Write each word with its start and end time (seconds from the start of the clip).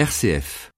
RCF. 0.00 0.70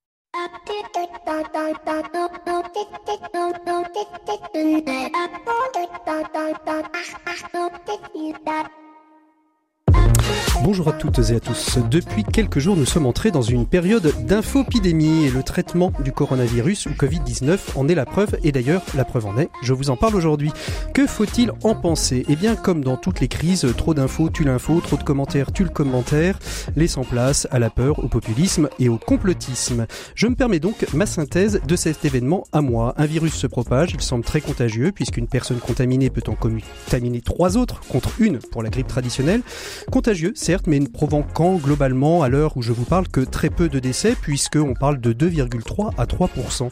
Bonjour 10.65 10.87
à 10.87 10.93
toutes 10.93 11.19
et 11.19 11.35
à 11.35 11.41
tous. 11.41 11.79
Depuis 11.91 12.23
quelques 12.23 12.61
jours, 12.61 12.77
nous 12.77 12.87
sommes 12.87 13.07
entrés 13.07 13.33
dans 13.33 13.43
une 13.43 13.67
période 13.67 14.15
d'infopidémie 14.25 15.25
et 15.25 15.31
le 15.31 15.43
traitement 15.43 15.93
du 16.05 16.13
coronavirus 16.13 16.87
ou 16.87 16.91
Covid-19 16.91 17.59
en 17.75 17.89
est 17.89 17.97
la 17.97 18.07
preuve 18.07 18.37
et 18.45 18.53
d'ailleurs 18.53 18.83
la 18.95 19.05
preuve 19.05 19.27
en 19.27 19.37
est, 19.39 19.49
je 19.63 19.73
vous 19.73 19.91
en 19.91 19.97
parle 19.97 20.15
aujourd'hui. 20.15 20.53
Que 20.95 21.09
faut-il 21.09 21.51
en 21.65 21.75
penser? 21.75 22.25
Eh 22.29 22.37
bien 22.37 22.55
comme 22.55 22.85
dans 22.85 22.97
toutes 22.97 23.19
les 23.19 23.27
crises, 23.27 23.67
trop 23.77 23.93
d'infos 23.93 24.31
tue 24.31 24.45
l'info, 24.45 24.81
trop 24.81 24.97
de 24.97 25.03
commentaires 25.03 25.51
tue 25.53 25.65
le 25.65 25.69
commentaire, 25.69 26.39
laissant 26.77 27.03
place 27.03 27.49
à 27.51 27.59
la 27.59 27.69
peur, 27.69 27.99
au 27.99 28.07
populisme 28.07 28.69
et 28.79 28.89
au 28.89 28.99
complotisme. 28.99 29.87
Je 30.15 30.29
me 30.29 30.37
permets 30.37 30.61
donc 30.61 30.87
ma 30.95 31.07
synthèse 31.07 31.61
de 31.67 31.75
cet 31.75 32.05
événement 32.05 32.45
à 32.53 32.61
moi. 32.61 32.95
Un 32.99 33.07
virus 33.07 33.35
se 33.35 33.49
propage, 33.49 33.95
il 33.95 34.01
semble 34.01 34.25
très 34.25 34.41
contagieux 34.41 34.93
puisqu'une 34.93 35.27
personne 35.27 35.59
contaminée 35.59 36.09
peut 36.09 36.23
en 36.29 36.37
contaminer 36.37 37.21
trois 37.21 37.57
autres 37.57 37.81
contre 37.89 38.21
une 38.21 38.39
pour 38.39 38.63
la 38.63 38.71
grippe 38.71 38.87
traditionnelle. 38.87 39.43
Contagieux, 39.91 40.33
certes, 40.53 40.67
mais 40.67 40.81
ne 40.81 40.87
provoquant 40.87 41.57
globalement, 41.57 42.23
à 42.23 42.29
l'heure 42.29 42.59
où 42.59 42.63
je 42.63 42.73
vous 42.73 42.85
parle, 42.85 43.09
que 43.09 43.23
très 43.23 43.49
peu 43.49 43.71
de 43.71 43.79
décès, 43.79 44.15
puisqu'on 44.21 44.75
parle 44.75 45.01
de 45.01 45.15
2,3 45.15 45.93
à 45.97 46.05
3%. 46.05 46.69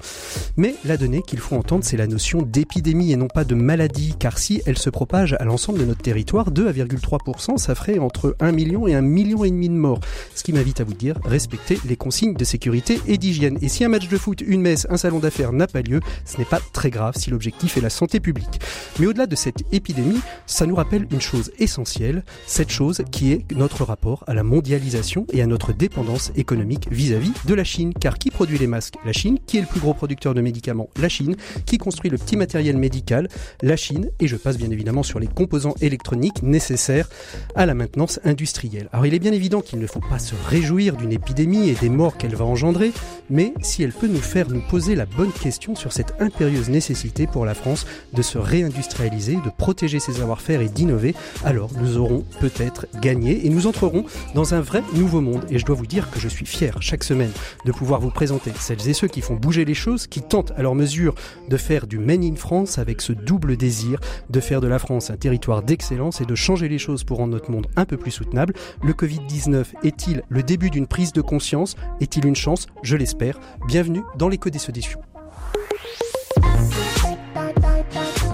Mais 0.58 0.74
la 0.84 0.98
donnée 0.98 1.22
qu'il 1.26 1.38
faut 1.38 1.56
entendre, 1.56 1.82
c'est 1.82 1.96
la 1.96 2.06
notion 2.06 2.42
d'épidémie 2.42 3.10
et 3.10 3.16
non 3.16 3.28
pas 3.28 3.44
de 3.44 3.54
maladie, 3.54 4.16
car 4.18 4.36
si 4.36 4.60
elle 4.66 4.76
se 4.76 4.90
propage 4.90 5.34
à 5.40 5.44
l'ensemble 5.44 5.78
de 5.78 5.86
notre 5.86 6.02
territoire, 6.02 6.50
2,3%, 6.50 7.56
ça 7.56 7.74
ferait 7.74 7.98
entre 7.98 8.36
1 8.40 8.52
million 8.52 8.86
et 8.86 8.94
1 8.94 9.00
million 9.00 9.44
et 9.44 9.50
demi 9.50 9.70
de 9.70 9.74
morts. 9.74 10.00
Ce 10.34 10.42
qui 10.42 10.52
m'invite 10.52 10.82
à 10.82 10.84
vous 10.84 10.92
dire, 10.92 11.18
respectez 11.24 11.78
les 11.86 11.96
consignes 11.96 12.34
de 12.34 12.44
sécurité 12.44 13.00
et 13.06 13.16
d'hygiène. 13.16 13.56
Et 13.62 13.70
si 13.70 13.82
un 13.82 13.88
match 13.88 14.08
de 14.08 14.18
foot, 14.18 14.42
une 14.46 14.60
messe, 14.60 14.86
un 14.90 14.98
salon 14.98 15.20
d'affaires 15.20 15.54
n'a 15.54 15.66
pas 15.66 15.80
lieu, 15.80 16.00
ce 16.26 16.36
n'est 16.36 16.44
pas 16.44 16.60
très 16.74 16.90
grave 16.90 17.14
si 17.16 17.30
l'objectif 17.30 17.78
est 17.78 17.80
la 17.80 17.88
santé 17.88 18.20
publique. 18.20 18.60
Mais 18.98 19.06
au-delà 19.06 19.26
de 19.26 19.36
cette 19.36 19.62
épidémie, 19.72 20.20
ça 20.44 20.66
nous 20.66 20.74
rappelle 20.74 21.06
une 21.10 21.22
chose 21.22 21.50
essentielle, 21.58 22.24
cette 22.46 22.70
chose 22.70 23.00
qui 23.10 23.32
est 23.32 23.50
notre 23.52 23.69
rapport 23.78 24.24
à 24.26 24.34
la 24.34 24.42
mondialisation 24.42 25.26
et 25.32 25.42
à 25.42 25.46
notre 25.46 25.72
dépendance 25.72 26.30
économique 26.36 26.88
vis-à-vis 26.90 27.32
de 27.44 27.54
la 27.54 27.64
Chine. 27.64 27.92
Car 27.98 28.18
qui 28.18 28.30
produit 28.30 28.58
les 28.58 28.66
masques? 28.66 28.94
La 29.04 29.12
Chine. 29.12 29.38
Qui 29.46 29.58
est 29.58 29.62
le 29.62 29.66
plus 29.66 29.80
gros 29.80 29.94
producteur 29.94 30.34
de 30.34 30.40
médicaments? 30.40 30.88
La 31.00 31.08
Chine. 31.08 31.36
Qui 31.66 31.78
construit 31.78 32.10
le 32.10 32.18
petit 32.18 32.36
matériel 32.36 32.76
médical? 32.76 33.28
La 33.62 33.76
Chine. 33.76 34.10
Et 34.20 34.28
je 34.28 34.36
passe 34.36 34.58
bien 34.58 34.70
évidemment 34.70 35.02
sur 35.02 35.18
les 35.18 35.26
composants 35.26 35.74
électroniques 35.80 36.42
nécessaires 36.42 37.08
à 37.54 37.66
la 37.66 37.74
maintenance 37.74 38.20
industrielle. 38.24 38.88
Alors 38.92 39.06
il 39.06 39.14
est 39.14 39.18
bien 39.18 39.32
évident 39.32 39.60
qu'il 39.60 39.80
ne 39.80 39.86
faut 39.86 40.00
pas 40.00 40.18
se 40.18 40.34
réjouir 40.48 40.96
d'une 40.96 41.12
épidémie 41.12 41.68
et 41.68 41.74
des 41.74 41.88
morts 41.88 42.16
qu'elle 42.16 42.36
va 42.36 42.44
engendrer, 42.44 42.92
mais 43.28 43.52
si 43.62 43.82
elle 43.82 43.92
peut 43.92 44.06
nous 44.06 44.20
faire 44.20 44.48
nous 44.48 44.62
poser 44.68 44.94
la 44.94 45.06
bonne 45.06 45.32
question 45.32 45.74
sur 45.74 45.92
cette 45.92 46.14
impérieuse 46.20 46.68
nécessité 46.68 47.26
pour 47.26 47.44
la 47.44 47.54
France 47.54 47.86
de 48.12 48.22
se 48.22 48.38
réindustrialiser, 48.38 49.36
de 49.36 49.50
protéger 49.56 49.98
ses 49.98 50.20
savoir-faire 50.20 50.60
et 50.60 50.68
d'innover, 50.68 51.14
alors 51.44 51.70
nous 51.80 51.96
aurons 51.96 52.24
peut-être 52.40 52.86
gagné 53.00 53.46
et 53.46 53.48
nous 53.48 53.59
entrerons 53.66 54.04
dans 54.34 54.54
un 54.54 54.60
vrai 54.60 54.82
nouveau 54.94 55.20
monde. 55.20 55.44
Et 55.50 55.58
je 55.58 55.64
dois 55.64 55.76
vous 55.76 55.86
dire 55.86 56.10
que 56.10 56.20
je 56.20 56.28
suis 56.28 56.46
fier 56.46 56.76
chaque 56.80 57.04
semaine 57.04 57.32
de 57.64 57.72
pouvoir 57.72 58.00
vous 58.00 58.10
présenter 58.10 58.52
celles 58.58 58.88
et 58.88 58.94
ceux 58.94 59.08
qui 59.08 59.20
font 59.20 59.34
bouger 59.34 59.64
les 59.64 59.74
choses, 59.74 60.06
qui 60.06 60.22
tentent 60.22 60.52
à 60.56 60.62
leur 60.62 60.74
mesure 60.74 61.14
de 61.48 61.56
faire 61.56 61.86
du 61.86 61.98
Men 61.98 62.22
in 62.22 62.36
France 62.36 62.78
avec 62.78 63.00
ce 63.00 63.12
double 63.12 63.56
désir 63.56 64.00
de 64.28 64.40
faire 64.40 64.60
de 64.60 64.68
la 64.68 64.78
France 64.78 65.10
un 65.10 65.16
territoire 65.16 65.62
d'excellence 65.62 66.20
et 66.20 66.24
de 66.24 66.34
changer 66.34 66.68
les 66.68 66.78
choses 66.78 67.04
pour 67.04 67.18
rendre 67.18 67.32
notre 67.32 67.50
monde 67.50 67.66
un 67.76 67.84
peu 67.84 67.96
plus 67.96 68.10
soutenable. 68.10 68.54
Le 68.82 68.92
Covid-19 68.92 69.64
est-il 69.82 70.22
le 70.28 70.42
début 70.42 70.70
d'une 70.70 70.86
prise 70.86 71.12
de 71.12 71.20
conscience? 71.20 71.76
Est-il 72.00 72.26
une 72.26 72.36
chance? 72.36 72.66
Je 72.82 72.96
l'espère. 72.96 73.38
Bienvenue 73.66 74.02
dans 74.16 74.28
l'écho 74.28 74.50
des 74.50 74.58
solutions. 74.58 75.00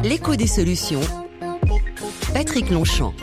L'écho 0.03 0.37
des 0.37 0.47
solutions. 0.47 1.01
Patrick 2.33 2.71
Longchamp. 2.71 3.15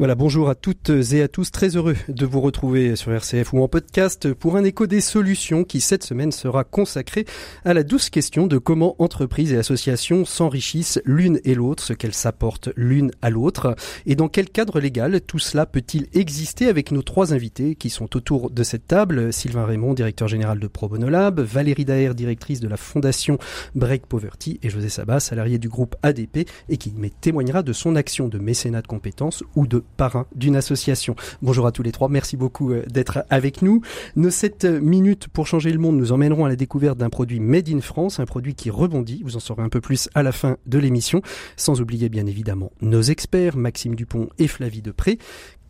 Voilà, 0.00 0.14
bonjour 0.14 0.48
à 0.48 0.54
toutes 0.54 0.88
et 1.12 1.20
à 1.20 1.28
tous. 1.28 1.50
Très 1.50 1.76
heureux 1.76 1.94
de 2.08 2.24
vous 2.24 2.40
retrouver 2.40 2.96
sur 2.96 3.12
RCF 3.12 3.52
ou 3.52 3.62
en 3.62 3.68
podcast 3.68 4.32
pour 4.32 4.56
un 4.56 4.64
écho 4.64 4.86
des 4.86 5.02
solutions 5.02 5.62
qui 5.62 5.82
cette 5.82 6.04
semaine 6.04 6.32
sera 6.32 6.64
consacré 6.64 7.26
à 7.66 7.74
la 7.74 7.82
douce 7.82 8.08
question 8.08 8.46
de 8.46 8.56
comment 8.56 8.96
entreprises 8.98 9.52
et 9.52 9.58
associations 9.58 10.24
s'enrichissent 10.24 11.02
l'une 11.04 11.38
et 11.44 11.54
l'autre, 11.54 11.82
ce 11.82 11.92
qu'elles 11.92 12.14
s'apportent 12.14 12.70
l'une 12.76 13.10
à 13.20 13.28
l'autre 13.28 13.76
et 14.06 14.14
dans 14.14 14.28
quel 14.28 14.48
cadre 14.48 14.80
légal 14.80 15.20
tout 15.20 15.38
cela 15.38 15.66
peut-il 15.66 16.06
exister 16.14 16.68
avec 16.68 16.92
nos 16.92 17.02
trois 17.02 17.34
invités 17.34 17.74
qui 17.74 17.90
sont 17.90 18.16
autour 18.16 18.48
de 18.48 18.62
cette 18.62 18.86
table? 18.86 19.34
Sylvain 19.34 19.66
Raymond, 19.66 19.92
directeur 19.92 20.28
général 20.28 20.60
de 20.60 20.66
Pro 20.66 20.88
Bono 20.88 21.10
Lab, 21.10 21.40
Valérie 21.40 21.84
Daher, 21.84 22.14
directrice 22.14 22.60
de 22.60 22.68
la 22.68 22.78
fondation 22.78 23.36
Break 23.74 24.06
Poverty 24.06 24.60
et 24.62 24.70
José 24.70 24.88
Sabat, 24.88 25.20
salarié 25.20 25.58
du 25.58 25.68
groupe 25.68 25.94
ADP 26.02 26.48
et 26.70 26.78
qui 26.78 26.90
témoignera 27.20 27.62
de 27.62 27.74
son 27.74 27.96
action 27.96 28.28
de 28.28 28.38
mécénat 28.38 28.80
de 28.80 28.86
compétences 28.86 29.44
ou 29.54 29.66
de 29.66 29.84
parrain 29.96 30.26
d'une 30.34 30.56
association. 30.56 31.16
Bonjour 31.42 31.66
à 31.66 31.72
tous 31.72 31.82
les 31.82 31.92
trois, 31.92 32.08
merci 32.08 32.36
beaucoup 32.36 32.72
euh, 32.72 32.84
d'être 32.86 33.24
avec 33.30 33.62
nous. 33.62 33.82
Nos 34.16 34.30
7 34.30 34.64
minutes 34.64 35.28
pour 35.28 35.46
changer 35.46 35.72
le 35.72 35.78
monde 35.78 35.96
nous 35.96 36.12
emmèneront 36.12 36.44
à 36.44 36.48
la 36.48 36.56
découverte 36.56 36.98
d'un 36.98 37.10
produit 37.10 37.40
made 37.40 37.68
in 37.68 37.80
France, 37.80 38.20
un 38.20 38.26
produit 38.26 38.54
qui 38.54 38.70
rebondit, 38.70 39.22
vous 39.24 39.36
en 39.36 39.40
saurez 39.40 39.62
un 39.62 39.68
peu 39.68 39.80
plus 39.80 40.08
à 40.14 40.22
la 40.22 40.32
fin 40.32 40.56
de 40.66 40.78
l'émission, 40.78 41.22
sans 41.56 41.80
oublier 41.80 42.08
bien 42.08 42.26
évidemment 42.26 42.72
nos 42.80 43.02
experts, 43.02 43.56
Maxime 43.56 43.94
Dupont 43.94 44.28
et 44.38 44.48
Flavie 44.48 44.82
Depré. 44.82 45.18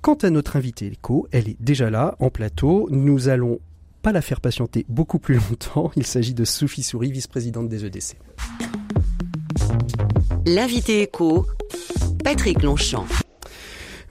Quant 0.01 0.15
à 0.15 0.31
notre 0.31 0.57
invitée 0.57 0.87
éco, 0.87 1.29
elle 1.31 1.49
est 1.49 1.61
déjà 1.61 1.91
là, 1.91 2.17
en 2.21 2.31
plateau. 2.31 2.89
Nous 2.91 3.29
allons 3.29 3.61
pas 4.01 4.13
la 4.13 4.23
faire 4.23 4.41
patienter 4.41 4.87
beaucoup 4.89 5.19
plus 5.19 5.35
longtemps. 5.51 5.91
Il 5.97 6.07
s'agit 6.07 6.35
de 6.35 6.45
Sophie 6.45 6.83
Souris, 6.83 7.13
vice-présidente 7.13 7.69
des 7.69 7.85
EDC. 7.85 8.17
L'invité 10.47 11.03
éco, 11.03 11.47
Patrick 12.25 12.63
Longchamp. 12.63 13.05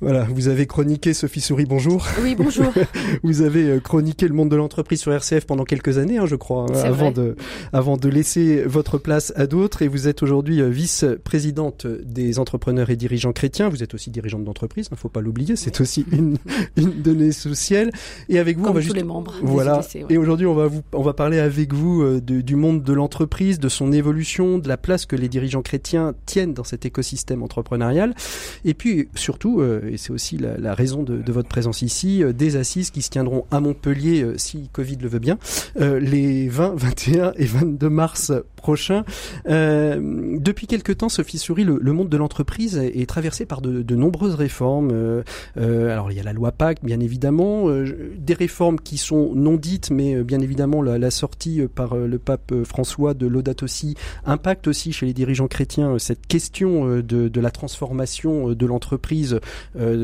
Voilà, 0.02 0.24
vous 0.30 0.48
avez 0.48 0.66
chroniqué 0.66 1.14
Sophie 1.14 1.42
Souris, 1.42 1.66
bonjour. 1.66 2.08
Oui, 2.24 2.34
bonjour. 2.34 2.72
vous 3.24 3.42
avez 3.42 3.64
euh, 3.70 3.80
chroniqué 3.82 4.30
le 4.30 4.34
monde 4.34 4.48
de 4.50 4.56
l'entreprise 4.56 5.02
sur 5.02 5.12
RCF 5.12 5.46
pendant 5.46 5.66
quelques 5.66 5.98
années, 5.98 6.18
hein, 6.18 6.26
je 6.26 6.38
crois, 6.38 6.68
hein, 6.70 6.82
avant 6.86 7.12
de 7.12 7.36
avant 7.74 7.98
de 7.98 8.08
laisser 8.08 8.64
votre 8.64 8.98
place 8.98 9.34
à 9.36 9.46
d'autres. 9.46 9.82
Et 9.82 9.90
vous 9.90 10.08
êtes 10.08 10.24
aujourd'hui 10.24 10.62
euh, 10.62 10.70
vice-présidente 10.70 11.86
des 11.86 12.40
entrepreneurs 12.40 12.90
et 12.90 12.96
dirigeants 12.96 13.34
chrétiens. 13.34 13.68
Vous 13.68 13.84
êtes 13.84 13.94
aussi 13.94 14.09
dirigeante 14.09 14.46
d'entreprise, 14.46 14.88
il 14.90 14.94
ne 14.94 14.98
faut 14.98 15.09
pas 15.09 15.20
l'oublier. 15.20 15.58
C'est 15.58 15.82
aussi 15.82 16.06
une 16.14 16.38
une 16.78 17.02
donnée 17.02 17.34
sociale. 17.34 17.92
Et 18.30 18.40
avec 18.40 18.56
vous, 18.58 18.64
Comme 18.64 18.72
on 18.72 18.76
va 18.76 18.80
tous 18.80 18.86
juste 18.86 18.96
les 18.96 19.04
membres. 19.04 19.36
voilà. 19.44 19.80
Ouais. 19.80 20.06
Et 20.09 20.18
aujourd'hui, 20.18 20.46
on 20.48 20.56
va 20.56 20.68
vous, 20.68 20.82
on 20.94 21.02
va 21.02 21.14
parler 21.14 21.40
avec 21.40 21.74
vous 21.74 22.04
euh, 22.04 22.22
de- 22.22 22.40
du 22.40 22.56
monde 22.56 22.84
de 22.84 22.94
l'entreprise, 22.94 23.59
de 23.59 23.68
son 23.68 23.92
évolution, 23.92 24.59
de 24.59 24.70
la 24.70 24.78
place 24.78 25.06
que 25.06 25.18
les 25.18 25.28
dirigeants 25.28 25.62
chrétiens 25.62 26.14
tiennent 26.26 26.54
dans 26.54 26.64
cet 26.64 26.86
écosystème 26.86 27.44
entrepreneurial. 27.44 28.16
Et 28.64 28.74
puis 28.74 29.09
surtout, 29.14 29.59
euh, 29.59 29.82
et 29.90 29.98
c'est 29.98 30.12
aussi 30.12 30.38
la, 30.38 30.74
raison 30.74 31.04
de, 31.04 31.18
de 31.18 31.32
votre 31.32 31.50
présence 31.50 31.82
ici, 31.82 32.24
euh, 32.24 32.34
des 32.34 32.56
assises 32.56 32.92
qui 32.92 33.02
se 33.02 33.10
tiendront 33.10 33.46
à 33.52 33.60
Montpellier, 33.60 34.22
euh, 34.22 34.38
si 34.38 34.70
Covid 34.72 34.98
le 34.98 35.10
veut 35.10 35.20
bien, 35.20 35.38
euh, 35.80 36.00
les 36.00 36.48
20, 36.48 36.76
21 36.76 37.34
et 37.36 37.46
22 37.46 37.90
mars 37.90 38.32
prochains. 38.59 39.03
Euh, 39.47 40.38
depuis 40.40 40.68
quelque 40.68 40.92
temps, 40.92 41.09
Sophie 41.09 41.38
Souris, 41.38 41.64
le, 41.64 41.94
monde 41.94 42.09
de 42.09 42.18
l'entreprise 42.18 42.78
est, 42.78 43.00
est 43.00 43.06
traversé 43.08 43.46
par 43.46 43.62
de, 43.62 43.96
nombreuses 43.96 44.36
réformes. 44.36 44.92
Euh, 44.92 45.24
euh, 45.58 45.92
alors 45.92 46.12
il 46.12 46.18
y 46.18 46.20
a 46.20 46.24
la 46.24 46.34
loi 46.34 46.52
Pacte, 46.52 46.84
bien 46.84 47.00
évidemment, 47.00 47.70
euh, 47.70 48.14
des 48.18 48.34
réformes 48.34 48.80
qui 48.80 48.97
sont 48.97 49.31
non 49.36 49.56
dites, 49.56 49.92
mais 49.92 50.16
euh, 50.16 50.24
bien 50.24 50.40
évidemment 50.40 50.81
la, 50.81 51.12
sortie 51.12 51.62
par 51.74 51.96
le 51.96 52.20
pape 52.20 52.53
François 52.64 53.14
de 53.14 53.25
Laudato 53.25 53.66
Si 53.66 53.96
impacte 54.25 54.68
aussi 54.68 54.94
chez 54.94 55.08
les 55.08 55.14
dirigeants 55.14 55.47
chrétiens 55.47 55.97
cette 55.97 56.28
question 56.28 56.97
de, 56.97 57.02
de 57.02 57.41
la 57.41 57.50
transformation 57.50 58.53
de 58.53 58.66
l'entreprise 58.68 59.40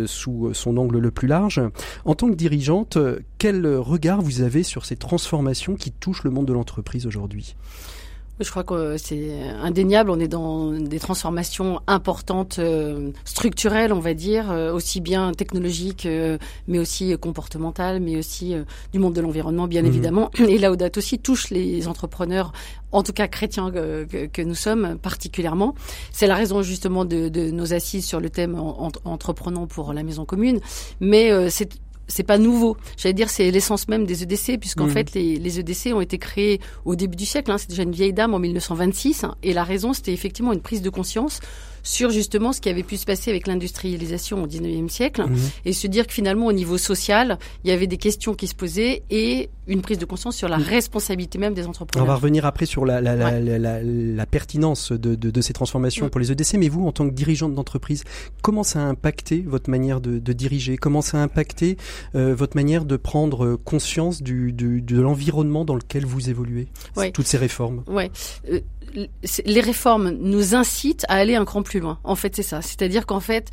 sous 0.07 0.53
son 0.53 0.77
angle 0.77 0.97
le 0.97 1.11
plus 1.11 1.28
large. 1.28 1.61
En 2.05 2.16
tant 2.16 2.28
que 2.29 2.35
dirigeante, 2.35 2.97
quel 3.37 3.67
regard 3.67 4.22
vous 4.22 4.41
avez 4.41 4.63
sur 4.63 4.85
ces 4.85 4.96
transformations 4.96 5.75
qui 5.75 5.91
touchent 5.91 6.23
le 6.23 6.31
monde 6.31 6.47
de 6.47 6.53
l'entreprise 6.53 7.05
aujourd'hui? 7.05 7.55
Je 8.41 8.49
crois 8.49 8.66
que 8.66 8.97
c'est 8.97 9.32
indéniable. 9.64 10.09
On 10.09 10.20
est 10.20 10.28
dans 10.28 10.72
des 10.72 10.99
transformations 10.99 11.79
importantes, 11.87 12.58
euh, 12.59 13.11
structurelles, 13.23 13.93
on 13.93 13.99
va 14.02 14.14
dire, 14.14 14.52
euh, 14.52 14.73
aussi 14.73 14.99
bien 14.99 15.32
technologiques, 15.32 16.05
euh, 16.05 16.37
mais 16.67 16.78
aussi 16.79 17.17
comportementales, 17.17 18.02
mais 18.02 18.17
aussi 18.17 18.53
du 18.91 18.99
monde 18.99 19.14
de 19.14 19.22
l'environnement, 19.22 19.67
bien 19.70 19.84
Mhm. 19.84 19.87
évidemment. 19.87 20.32
Et 20.49 20.58
Laudato 20.58 20.97
aussi 20.97 21.17
touche 21.17 21.49
les 21.49 21.87
entrepreneurs, 21.87 22.52
en 22.91 23.03
tout 23.03 23.14
cas 23.14 23.29
chrétiens 23.29 23.72
que, 23.72 24.03
que- 24.03 24.26
que 24.26 24.41
nous 24.41 24.55
sommes 24.55 24.97
particulièrement. 24.97 25.73
C'est 26.11 26.28
la 26.28 26.35
raison 26.35 26.61
justement 26.61 27.05
de, 27.05 27.29
de 27.29 27.52
nos 27.52 27.73
assises 27.73 28.05
sur 28.05 28.20
le 28.20 28.29
thème 28.29 28.55
en- 28.59 28.88
en- 28.88 28.91
entreprenons 29.05 29.66
pour 29.66 29.93
la 29.93 30.03
maison 30.03 30.26
commune. 30.26 30.59
Mais 30.99 31.31
euh, 31.31 31.47
c'est 31.49 31.70
c'est 32.07 32.23
pas 32.23 32.37
nouveau. 32.37 32.78
J'allais 32.97 33.13
dire 33.13 33.29
c'est 33.29 33.49
l'essence 33.52 33.87
même 33.87 34.05
des 34.05 34.23
EDC 34.23 34.57
puisqu'en 34.59 34.85
Mhm. 34.85 34.91
fait 34.91 35.13
les, 35.13 35.37
les 35.37 35.59
EDC 35.59 35.93
ont 35.93 36.02
été 36.02 36.17
créés 36.17 36.59
au 36.85 36.96
début 36.96 37.16
du 37.16 37.25
siècle. 37.25 37.52
Hein, 37.52 37.57
c'est 37.57 37.69
déjà 37.69 37.84
une 37.84 37.91
vieille 37.91 38.13
dame 38.13 38.34
en 38.34 38.40
1926 38.40 39.23
hein, 39.23 39.35
et 39.43 39.53
la 39.53 39.63
raison 39.63 39.93
c'était 39.93 40.13
effectivement 40.13 40.53
une 40.53 40.61
prise 40.61 40.81
de 40.81 40.90
conscience 40.90 41.40
sur 41.85 42.09
justement 42.09 42.52
ce 42.52 42.59
qui 42.59 42.67
avait 42.67 42.84
pu 42.84 42.97
se 42.97 43.05
passer 43.05 43.29
avec 43.32 43.47
l'industrialisation 43.47 44.43
au 44.43 44.47
19e 44.47 44.90
siècle 44.90 45.22
mhm. 45.22 45.37
et 45.64 45.72
se 45.72 45.87
dire 45.87 46.08
que 46.08 46.14
finalement 46.14 46.47
au 46.47 46.52
niveau 46.52 46.78
social, 46.78 47.37
il 47.64 47.70
y 47.70 47.73
avait 47.73 47.87
des 47.87 47.97
questions 47.97 48.34
qui 48.34 48.47
se 48.47 48.55
posaient 48.55 49.03
et 49.09 49.49
une 49.67 49.82
prise 49.82 49.97
de 49.97 50.05
conscience 50.05 50.35
sur 50.35 50.47
la 50.47 50.58
responsabilité 50.58 51.37
même 51.37 51.53
des 51.53 51.66
entrepreneurs. 51.67 52.05
On 52.05 52.08
va 52.08 52.16
revenir 52.16 52.46
après 52.46 52.66
sur 52.66 52.85
la, 52.85 53.02
la, 53.02 53.16
la, 53.16 53.40
la, 53.40 53.82
la 53.82 54.26
pertinence 54.26 54.91
de, 54.91 55.16
de, 55.16 55.32
de, 55.32 55.41
ces 55.41 55.53
transformations 55.53 56.09
pour 56.09 56.20
les 56.20 56.32
EDC, 56.32 56.55
mais 56.58 56.70
vous, 56.70 56.85
en 56.85 56.91
tant 56.91 57.08
que 57.08 57.14
dirigeante 57.14 57.53
d'entreprise, 57.53 58.03
comment 58.41 58.64
ça 58.64 58.79
a 58.79 58.84
impacté 58.84 59.43
votre 59.46 59.70
manière 59.70 60.02
de, 60.02 60.20
de 60.20 60.34
diriger? 60.34 60.78
Comment 60.78 61.02
ça 61.02 61.20
a 61.20 61.22
impacté 61.22 61.78
euh, 62.16 62.35
votre 62.35 62.55
manière 62.55 62.85
de 62.85 62.97
prendre 62.97 63.55
conscience 63.55 64.22
du, 64.22 64.52
du 64.52 64.81
de 64.81 64.99
l'environnement 64.99 65.66
dans 65.66 65.76
lequel 65.76 66.05
vous 66.05 66.29
évoluez? 66.29 66.67
Toutes 67.14 67.28
ces 67.28 67.38
réformes? 67.38 67.84
Ouais. 67.88 68.11
Euh, 68.52 68.59
les 69.45 69.61
réformes 69.61 70.09
nous 70.09 70.55
incitent 70.55 71.05
à 71.09 71.15
aller 71.15 71.35
un 71.35 71.45
cran 71.45 71.63
plus 71.63 71.79
loin. 71.79 71.99
En 72.03 72.15
fait, 72.15 72.35
c'est 72.35 72.43
ça. 72.43 72.61
C'est-à-dire 72.61 73.05
qu'en 73.05 73.19
fait, 73.19 73.49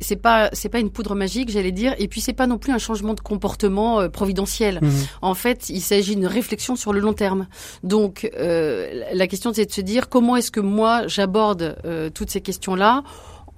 c'est 0.00 0.16
pas 0.16 0.48
c'est 0.52 0.68
pas 0.68 0.78
une 0.78 0.90
poudre 0.90 1.14
magique, 1.14 1.50
j'allais 1.50 1.72
dire, 1.72 1.94
et 1.98 2.08
puis 2.08 2.20
c'est 2.20 2.32
pas 2.32 2.46
non 2.46 2.58
plus 2.58 2.72
un 2.72 2.78
changement 2.78 3.14
de 3.14 3.20
comportement 3.20 4.00
euh, 4.00 4.08
providentiel. 4.08 4.80
Mmh. 4.82 4.90
En 5.22 5.34
fait, 5.34 5.68
il 5.68 5.80
s'agit 5.80 6.16
d'une 6.16 6.26
réflexion 6.26 6.76
sur 6.76 6.92
le 6.92 7.00
long 7.00 7.12
terme. 7.12 7.46
Donc, 7.82 8.30
euh, 8.38 9.04
la 9.12 9.26
question 9.26 9.52
c'est 9.52 9.66
de 9.66 9.72
se 9.72 9.80
dire 9.80 10.08
comment 10.08 10.36
est-ce 10.36 10.50
que 10.50 10.60
moi 10.60 11.06
j'aborde 11.06 11.76
euh, 11.84 12.10
toutes 12.10 12.30
ces 12.30 12.40
questions-là 12.40 13.02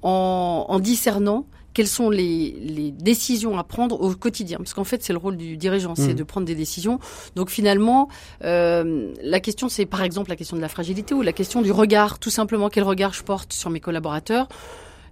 en, 0.03 0.67
en 0.69 0.79
discernant 0.79 1.47
quelles 1.79 1.87
sont 1.87 2.11
les, 2.11 2.93
décisions 2.99 3.57
à 3.57 3.63
prendre 3.63 4.01
au 4.01 4.13
quotidien 4.17 4.59
Parce 4.59 4.75
qu'en 4.75 4.83
fait, 4.83 5.05
c'est 5.05 5.13
le 5.13 5.19
rôle 5.21 5.37
du 5.37 5.57
dirigeant, 5.57 5.95
c'est 5.95 6.13
mmh. 6.13 6.15
de 6.15 6.23
prendre 6.25 6.45
des 6.45 6.57
décisions. 6.57 6.99
Donc 7.37 7.51
finalement, 7.51 8.09
euh, 8.43 9.15
la 9.23 9.39
question, 9.39 9.69
c'est 9.69 9.87
par 9.87 10.03
exemple 10.03 10.29
la 10.29 10.35
question 10.35 10.57
de 10.57 10.61
la 10.61 10.69
fragilité 10.69 11.15
ou 11.15 11.23
la 11.23 11.33
question 11.33 11.63
du 11.63 11.71
regard, 11.71 12.19
tout 12.19 12.31
simplement 12.31 12.69
quel 12.69 12.83
regard 12.83 13.13
je 13.13 13.23
porte 13.23 13.53
sur 13.53 13.71
mes 13.71 13.79
collaborateurs? 13.79 14.49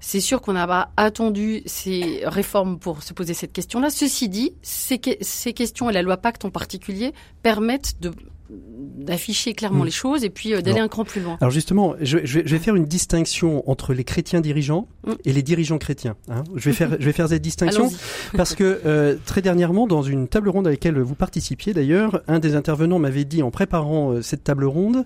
C'est 0.01 0.19
sûr 0.19 0.41
qu'on 0.41 0.55
n'a 0.55 0.67
pas 0.67 0.91
attendu 0.97 1.63
ces 1.67 2.23
réformes 2.25 2.81
pour 2.81 3.05
se 3.05 3.13
poser 3.13 3.33
cette 3.33 3.53
question-là. 3.53 3.89
Ceci 3.89 4.29
dit, 4.29 4.53
ces, 4.63 5.01
ces 5.21 5.53
questions 5.53 5.89
et 5.89 5.93
la 5.93 6.03
loi 6.03 6.17
Pacte 6.17 6.45
en 6.45 6.51
particulier 6.51 7.13
permettent 7.45 8.01
de 8.01 8.11
d'afficher 8.51 9.55
clairement 9.55 9.83
mm. 9.83 9.87
les 9.87 9.91
choses 9.91 10.25
et 10.25 10.31
puis 10.31 10.55
euh, 10.55 10.61
d'aller 10.61 10.81
un 10.81 10.89
cran 10.89 11.05
plus 11.05 11.21
loin. 11.21 11.37
Alors 11.41 11.51
justement, 11.51 11.95
je, 12.01 12.19
je, 12.25 12.41
vais 12.41 12.59
faire 12.59 12.77
une 12.77 12.87
distinction 12.87 13.69
entre 13.69 13.95
les 13.95 14.05
chrétiens 14.05 14.41
dirigeants 14.41 14.89
mm. 15.07 15.13
et 15.25 15.33
les 15.33 15.43
dirigeants 15.43 15.79
chrétiens. 15.79 16.17
Hein. 16.29 16.45
Je 16.55 16.71
vais 16.71 16.75
faire, 16.75 16.97
je 16.99 17.05
vais 17.05 17.13
faire 17.13 17.29
cette 17.29 17.43
distinction 17.43 17.91
parce 18.37 18.55
que 18.55 18.81
euh, 18.85 19.17
très 19.25 19.43
dernièrement, 19.43 19.87
dans 19.87 20.03
une 20.03 20.29
table 20.29 20.49
ronde 20.49 20.67
à 20.67 20.71
laquelle 20.71 20.99
vous 20.99 21.15
participiez 21.15 21.73
d'ailleurs, 21.73 22.23
un 22.29 22.39
des 22.39 22.55
intervenants 22.55 22.99
m'avait 22.99 23.25
dit 23.25 23.43
en 23.43 23.51
préparant 23.51 24.13
euh, 24.13 24.23
cette 24.23 24.45
table 24.45 24.65
ronde 24.65 25.05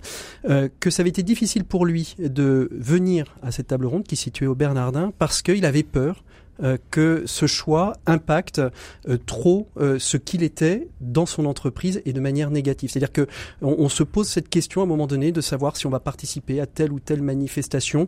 que 0.79 0.89
ça 0.89 1.01
avait 1.01 1.09
été 1.09 1.23
difficile 1.23 1.63
pour 1.63 1.85
lui 1.85 2.15
de 2.19 2.69
venir 2.71 3.35
à 3.41 3.51
cette 3.51 3.67
table 3.67 3.85
ronde 3.85 4.03
qui 4.03 4.15
est 4.15 4.17
située 4.17 4.47
au 4.47 4.55
Bernardin 4.55 5.11
parce 5.17 5.41
qu'il 5.41 5.65
avait 5.65 5.83
peur 5.83 6.23
euh, 6.63 6.77
que 6.91 7.23
ce 7.25 7.47
choix 7.47 7.93
impacte 8.05 8.59
euh, 8.59 9.17
trop 9.25 9.69
euh, 9.77 9.97
ce 9.99 10.17
qu'il 10.17 10.43
était 10.43 10.87
dans 10.99 11.25
son 11.25 11.45
entreprise 11.45 12.01
et 12.05 12.13
de 12.13 12.19
manière 12.19 12.51
négative. 12.51 12.91
C'est-à-dire 12.91 13.11
que 13.11 13.27
on, 13.61 13.89
se 13.89 14.03
pose 14.03 14.27
cette 14.27 14.49
question 14.49 14.81
à 14.81 14.83
un 14.83 14.87
moment 14.87 15.07
donné 15.07 15.31
de 15.31 15.41
savoir 15.41 15.75
si 15.75 15.87
on 15.87 15.89
va 15.89 15.99
participer 15.99 16.59
à 16.61 16.65
telle 16.65 16.91
ou 16.91 16.99
telle 16.99 17.21
manifestation 17.21 18.07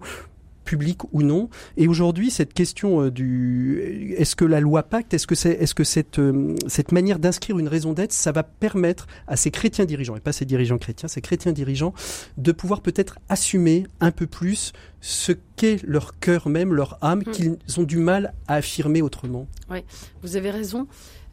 public 0.64 1.02
ou 1.12 1.22
non. 1.24 1.50
Et 1.78 1.88
aujourd'hui, 1.88 2.32
cette 2.32 2.54
question 2.54 3.10
du 3.10 4.16
est-ce 4.18 4.36
que 4.36 4.46
la 4.46 4.60
loi 4.60 4.84
pacte, 4.84 5.14
est-ce 5.14 5.28
que 5.28 5.36
c'est 5.36 5.52
est-ce 5.52 5.76
que 5.76 5.84
cette 5.84 6.22
cette 6.68 6.92
manière 6.92 7.20
d'inscrire 7.20 7.60
une 7.60 7.68
raison 7.68 7.94
d'être, 7.94 8.14
ça 8.14 8.32
va 8.32 8.44
permettre 8.44 9.08
à 9.28 9.36
ces 9.36 9.52
chrétiens 9.52 9.86
dirigeants 9.86 10.16
et 10.16 10.20
pas 10.20 10.32
ces 10.34 10.46
dirigeants 10.46 10.78
chrétiens, 10.78 11.08
ces 11.08 11.22
chrétiens 11.22 11.52
dirigeants 11.52 11.94
de 12.38 12.52
pouvoir 12.52 12.82
peut-être 12.82 13.20
assumer 13.30 13.86
un 14.00 14.12
peu 14.12 14.28
plus 14.28 14.74
ce 15.02 15.34
qu'est 15.56 15.82
leur 15.84 16.20
cœur 16.20 16.48
même, 16.50 16.74
leur 16.74 16.98
âme, 17.02 17.20
hmm. 17.20 17.32
qu'ils 17.32 17.58
ont 17.78 17.84
du 17.84 17.98
mal 17.98 18.34
à 18.48 18.56
affirmer 18.56 19.02
autrement? 19.02 19.48
Oui, 19.70 19.80
vous 20.22 20.36
avez 20.36 20.52
raison. 20.52 20.88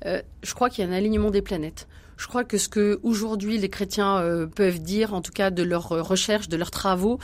Euh, 0.07 0.23
je 0.43 0.55
crois 0.55 0.71
qu'il 0.71 0.85
y 0.85 0.89
a 0.89 0.91
un 0.91 0.95
alignement 0.95 1.31
des 1.31 1.43
planètes. 1.43 1.87
Je 2.17 2.27
crois 2.27 2.45
que 2.45 2.59
ce 2.59 2.69
que 2.69 3.01
aujourd'hui 3.03 3.57
les 3.57 3.71
chrétiens 3.71 4.19
euh, 4.19 4.47
peuvent 4.47 4.81
dire, 4.81 5.15
en 5.15 5.23
tout 5.23 5.33
cas 5.33 5.51
de 5.51 5.63
leurs 5.63 5.89
recherches, 5.89 6.49
de 6.49 6.57
leurs 6.59 6.71
travaux, 6.71 7.19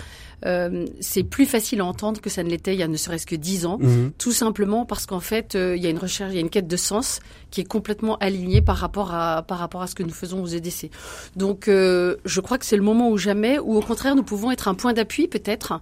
euh, 0.44 0.86
c'est 1.00 1.22
plus 1.22 1.46
facile 1.46 1.80
à 1.80 1.84
entendre 1.84 2.20
que 2.20 2.28
ça 2.28 2.42
ne 2.42 2.50
l'était 2.50 2.74
il 2.74 2.78
y 2.78 2.82
a 2.82 2.88
ne 2.88 2.96
serait-ce 2.96 3.26
que 3.26 3.36
dix 3.36 3.64
ans, 3.64 3.78
mhm. 3.80 4.12
tout 4.18 4.32
simplement 4.32 4.84
parce 4.84 5.06
qu'en 5.06 5.20
fait, 5.20 5.54
euh, 5.54 5.76
il 5.76 5.82
y 5.82 5.86
a 5.86 5.90
une 5.90 5.98
recherche, 5.98 6.32
il 6.32 6.36
y 6.36 6.38
a 6.38 6.42
une 6.42 6.50
quête 6.50 6.68
de 6.68 6.76
sens 6.76 7.20
qui 7.50 7.60
est 7.60 7.64
complètement 7.64 8.16
alignée 8.16 8.60
par 8.60 8.76
rapport 8.76 9.14
à 9.14 9.42
par 9.42 9.58
rapport 9.58 9.82
à 9.82 9.86
ce 9.86 9.94
que 9.94 10.02
nous 10.02 10.12
faisons 10.12 10.42
aux 10.42 10.46
EDC. 10.46 10.90
Donc, 11.36 11.68
euh, 11.68 12.16
je 12.24 12.40
crois 12.40 12.58
que 12.58 12.66
c'est 12.66 12.76
le 12.76 12.82
moment 12.82 13.10
ou 13.10 13.16
jamais, 13.16 13.58
où 13.58 13.76
au 13.76 13.80
contraire, 13.80 14.14
nous 14.14 14.22
pouvons 14.22 14.50
être 14.50 14.68
un 14.68 14.74
point 14.74 14.92
d'appui 14.92 15.28
peut-être 15.28 15.80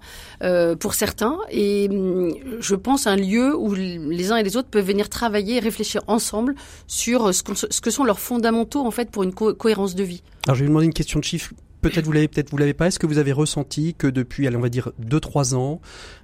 pour 0.78 0.94
certains, 0.94 1.38
et 1.50 1.88
hum, 1.90 2.32
je 2.60 2.74
pense 2.74 3.06
un 3.06 3.16
lieu 3.16 3.56
où 3.56 3.74
les 3.74 4.30
uns 4.30 4.36
et 4.36 4.42
les 4.42 4.56
autres 4.56 4.68
peuvent 4.68 4.86
venir 4.86 5.08
travailler 5.08 5.56
et 5.56 5.60
réfléchir 5.60 6.02
ensemble 6.06 6.54
sur 6.86 7.34
ce, 7.34 7.42
ce 7.70 7.80
que 7.80 7.90
sont 7.90 8.04
leurs 8.04 8.20
fondamentaux 8.20 8.80
en 8.80 8.90
fait 8.90 9.10
pour 9.10 9.22
une 9.22 9.32
cohérence 9.32 9.94
de 9.94 10.04
vie. 10.04 10.22
Alors, 10.46 10.54
je 10.56 10.60
vais 10.60 10.66
vous 10.66 10.70
demander 10.70 10.86
une 10.86 10.92
question 10.92 11.18
de 11.18 11.24
chiffre 11.24 11.52
peut-être 11.90 12.06
vous 12.06 12.12
l'avez, 12.12 12.28
peut-être 12.28 12.50
vous 12.50 12.56
l'avez 12.56 12.74
pas. 12.74 12.88
Est-ce 12.88 12.98
que 12.98 13.06
vous 13.06 13.18
avez 13.18 13.32
ressenti 13.32 13.94
que 13.94 14.06
depuis, 14.06 14.46
allez, 14.46 14.56
on 14.56 14.60
va 14.60 14.68
dire 14.68 14.92
deux 14.98 15.20
trois 15.20 15.54
ans, 15.54 15.80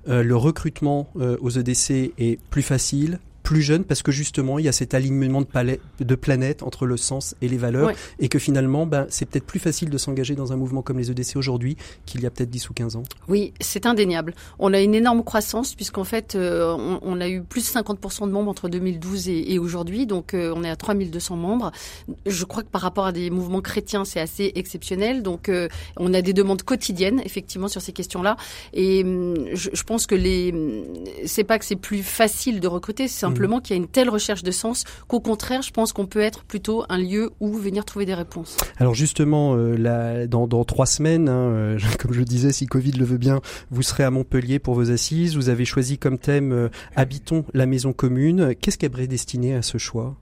euh, 0.08 0.22
le 0.22 0.36
recrutement 0.36 1.08
euh, 1.16 1.36
aux 1.40 1.50
EDC 1.50 2.12
est 2.18 2.38
plus 2.50 2.62
facile, 2.62 3.18
plus 3.42 3.62
jeune 3.62 3.84
parce 3.84 4.02
que 4.02 4.12
justement 4.12 4.58
il 4.58 4.64
y 4.64 4.68
a 4.68 4.72
cet 4.72 4.94
alignement 4.94 5.40
de, 5.40 5.78
de 6.00 6.14
planètes 6.14 6.62
entre 6.62 6.86
le 6.86 6.96
sens 6.96 7.34
et 7.42 7.48
les 7.48 7.56
valeurs 7.56 7.92
et 8.18 8.28
que 8.28 8.38
finalement 8.38 8.86
ben, 8.86 9.06
c'est 9.08 9.26
peut-être 9.26 9.46
plus 9.46 9.58
facile 9.58 9.90
de 9.90 9.98
s'engager 9.98 10.34
dans 10.34 10.52
un 10.52 10.56
mouvement 10.56 10.82
comme 10.82 10.98
les 10.98 11.10
EDC 11.10 11.36
aujourd'hui 11.36 11.76
qu'il 12.06 12.20
y 12.22 12.26
a 12.26 12.30
peut-être 12.30 12.50
10 12.50 12.70
ou 12.70 12.74
15 12.74 12.96
ans. 12.96 13.02
Oui, 13.28 13.52
c'est 13.60 13.86
indéniable. 13.86 14.34
On 14.58 14.72
a 14.72 14.80
une 14.80 14.94
énorme 14.94 15.24
croissance 15.24 15.74
puisqu'en 15.74 16.04
fait 16.04 16.34
euh, 16.34 16.76
on, 17.02 17.20
a 17.20 17.28
eu 17.28 17.42
plus 17.42 17.62
de 17.62 17.78
50% 17.78 18.26
de 18.26 18.32
membres 18.32 18.50
entre 18.50 18.68
2012 18.68 19.28
et, 19.28 19.58
aujourd'hui, 19.58 20.06
donc 20.06 20.34
euh, 20.34 20.52
on 20.54 20.64
est 20.64 20.70
à 20.70 20.76
3200 20.76 21.36
membres. 21.36 21.72
Je 22.26 22.44
crois 22.44 22.62
que 22.62 22.68
par 22.68 22.82
rapport 22.82 23.06
à 23.06 23.12
des 23.12 23.30
mouvements 23.30 23.60
chrétiens 23.60 24.04
c'est 24.04 24.20
assez 24.20 24.52
exceptionnel, 24.54 25.22
donc 25.22 25.48
euh, 25.48 25.68
on 25.96 26.14
a 26.14 26.22
des 26.22 26.32
demandes 26.32 26.62
quotidiennes 26.62 27.20
effectivement 27.24 27.68
sur 27.68 27.82
ces 27.82 27.92
questions-là 27.92 28.36
et 28.72 29.02
hum, 29.02 29.34
je, 29.52 29.70
je, 29.72 29.82
pense 29.82 30.06
que 30.06 30.14
les 30.14 30.54
c'est 31.26 31.44
pas 31.44 31.58
que 31.58 31.64
c'est 31.64 31.76
plus 31.76 32.02
facile 32.02 32.60
de 32.60 32.68
recruter, 32.68 33.08
c'est 33.08 33.26
simplement 33.30 33.60
qu'il 33.60 33.76
y 33.76 33.78
a 33.78 33.82
une 33.82 33.88
telle 33.88 34.10
recherche 34.10 34.42
de 34.42 34.50
sens 34.50 34.84
qu'au 35.08 35.20
contraire, 35.20 35.62
je 35.62 35.70
pense 35.70 35.92
qu'on 35.92 36.06
peut 36.06 36.20
être 36.20 36.44
plutôt 36.44 36.84
un 36.88 36.98
lieu 36.98 37.30
où 37.40 37.52
venir 37.52 37.84
trouver 37.84 38.06
des 38.06 38.14
réponses. 38.14 38.56
Alors 38.78 38.94
justement, 38.94 39.54
euh, 39.56 40.26
dans, 40.26 40.46
dans, 40.46 40.64
trois 40.64 40.86
semaines, 40.86 41.28
hein, 41.28 41.50
euh, 41.50 41.78
comme 41.98 42.12
je 42.12 42.22
disais, 42.22 42.52
si 42.52 42.66
Covid 42.66 42.92
le 42.92 43.04
veut 43.04 43.18
bien, 43.18 43.40
vous 43.70 43.82
serez 43.82 44.04
à 44.04 44.10
Montpellier 44.10 44.58
pour 44.58 44.74
vos 44.74 44.90
assises. 44.90 45.36
Vous 45.36 45.48
avez 45.48 45.64
choisi 45.64 45.98
comme 45.98 46.18
thème 46.18 46.52
euh, 46.52 46.68
Habitons 46.96 47.44
la 47.54 47.66
maison 47.66 47.92
commune. 47.92 48.54
Qu'est-ce 48.60 48.78
qui 48.78 48.86
est 48.86 48.90
prédestiné 48.90 49.54
à 49.54 49.62
ce 49.62 49.78
choix? 49.78 50.16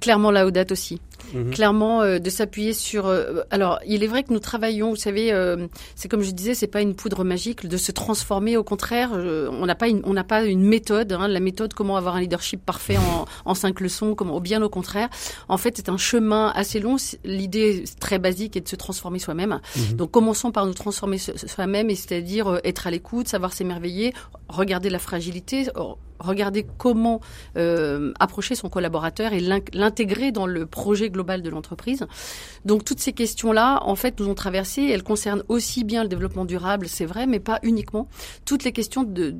Clairement 0.00 0.30
la 0.30 0.50
date 0.50 0.72
aussi. 0.72 1.00
Mhm. 1.34 1.50
clairement 1.50 2.02
euh, 2.02 2.18
de 2.18 2.30
s'appuyer 2.30 2.72
sur. 2.72 3.06
Euh, 3.06 3.42
alors, 3.50 3.78
il 3.86 4.02
est 4.02 4.06
vrai 4.06 4.22
que 4.22 4.32
nous 4.32 4.40
travaillons, 4.40 4.90
vous 4.90 4.96
savez, 4.96 5.32
euh, 5.32 5.66
c'est 5.94 6.08
comme 6.08 6.22
je 6.22 6.30
disais, 6.30 6.54
c'est 6.54 6.66
pas 6.66 6.80
une 6.80 6.94
poudre 6.94 7.24
magique 7.24 7.66
de 7.66 7.76
se 7.76 7.92
transformer. 7.92 8.56
Au 8.56 8.64
contraire, 8.64 9.10
on 9.12 9.66
n'a 9.66 9.74
pas 9.74 9.88
une, 9.88 10.02
on 10.04 10.12
n'a 10.12 10.24
pas 10.24 10.44
une 10.44 10.62
méthode. 10.62 11.12
Hein, 11.12 11.28
la 11.28 11.40
méthode, 11.40 11.74
comment 11.74 11.96
avoir 11.96 12.16
un 12.16 12.20
leadership 12.20 12.64
parfait 12.64 12.96
en, 12.96 13.24
en 13.44 13.54
cinq 13.54 13.80
leçons, 13.80 14.14
comment 14.14 14.40
bien 14.40 14.62
au 14.62 14.68
contraire. 14.68 15.08
En 15.48 15.56
fait, 15.56 15.76
c'est 15.76 15.88
un 15.88 15.96
chemin 15.96 16.52
assez 16.54 16.80
long. 16.80 16.96
L'idée 17.24 17.84
très 18.00 18.18
basique 18.18 18.56
est 18.56 18.62
de 18.62 18.68
se 18.68 18.76
transformer 18.76 19.18
soi-même. 19.18 19.60
Mhm. 19.76 19.96
Donc, 19.96 20.10
commençons 20.10 20.50
par 20.50 20.66
nous 20.66 20.74
transformer 20.74 21.18
soi-même, 21.18 21.90
et 21.90 21.94
c'est-à-dire 21.94 22.60
être 22.64 22.86
à 22.86 22.90
l'écoute, 22.90 23.28
savoir 23.28 23.52
s'émerveiller, 23.52 24.12
regarder 24.48 24.90
la 24.90 24.98
fragilité, 24.98 25.68
regarder 26.18 26.66
comment 26.78 27.20
approcher 28.18 28.54
son 28.54 28.68
collaborateur 28.68 29.32
et 29.32 29.40
l'intégrer 29.40 30.32
dans 30.32 30.46
le 30.46 30.66
projet 30.66 31.10
global 31.10 31.15
de 31.24 31.50
l'entreprise. 31.50 32.06
Donc 32.64 32.84
toutes 32.84 33.00
ces 33.00 33.12
questions-là, 33.12 33.80
en 33.82 33.96
fait, 33.96 34.20
nous 34.20 34.28
ont 34.28 34.34
traversé. 34.34 34.82
Elles 34.82 35.02
concernent 35.02 35.42
aussi 35.48 35.84
bien 35.84 36.02
le 36.02 36.08
développement 36.08 36.44
durable, 36.44 36.86
c'est 36.88 37.04
vrai, 37.04 37.26
mais 37.26 37.40
pas 37.40 37.58
uniquement. 37.62 38.08
Toutes 38.44 38.64
les 38.64 38.72
questions 38.72 39.02
de 39.02 39.30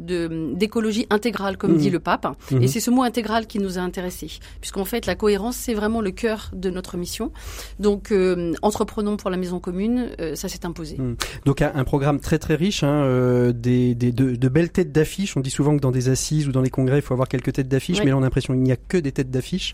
d'écologie 0.55 1.07
intégrale, 1.11 1.57
comme 1.57 1.75
mmh. 1.75 1.79
dit 1.79 1.91
le 1.91 2.01
pape. 2.01 2.27
Mmh. 2.51 2.63
Et 2.63 2.69
c'est 2.69 2.81
ce 2.81 2.91
mot 2.91 3.03
intégral 3.03 3.47
qui 3.47 3.59
nous 3.59 3.79
a 3.79 3.81
intéressés, 3.81 4.31
puisqu'en 4.61 4.85
fait, 4.85 5.07
la 5.07 5.15
cohérence, 5.15 5.57
c'est 5.57 5.75
vraiment 5.75 6.01
le 6.01 6.11
cœur 6.11 6.51
de 6.55 6.71
notre 6.71 6.97
mission. 6.97 7.33
Donc, 7.79 8.11
euh, 8.11 8.53
entreprenons 8.63 9.17
pour 9.17 9.31
la 9.31 9.37
maison 9.37 9.61
commune, 9.61 10.11
euh, 10.21 10.35
ça 10.35 10.49
s'est 10.49 10.67
imposé. 10.67 10.97
Mmh. 10.97 11.17
Donc 11.45 11.63
un, 11.63 11.85
programme 11.85 12.21
très 12.21 12.39
très 12.39 12.57
riche, 12.57 12.83
hein, 12.83 13.53
des, 13.55 13.95
des 13.95 14.13
de, 14.13 14.35
de, 14.35 14.49
belles 14.49 14.71
têtes 14.71 14.93
d'affiches. 14.93 15.37
On 15.37 15.41
dit 15.41 15.51
souvent 15.51 15.77
que 15.77 15.81
dans 15.81 15.93
des 15.93 16.09
assises 16.09 16.49
ou 16.49 16.53
dans 16.53 16.63
des 16.63 16.71
congrès, 16.71 16.99
il 16.99 17.03
faut 17.03 17.15
avoir 17.15 17.29
quelques 17.29 17.53
têtes 17.53 17.69
d'affiche, 17.69 18.01
mais 18.01 18.11
là 18.11 18.17
on 18.17 18.21
a 18.21 18.23
l'impression 18.23 18.55
qu'il 18.55 18.63
n'y 18.63 18.73
a 18.73 18.77
que 18.77 18.97
des 18.97 19.13
têtes 19.13 19.31
d'affiche. 19.31 19.73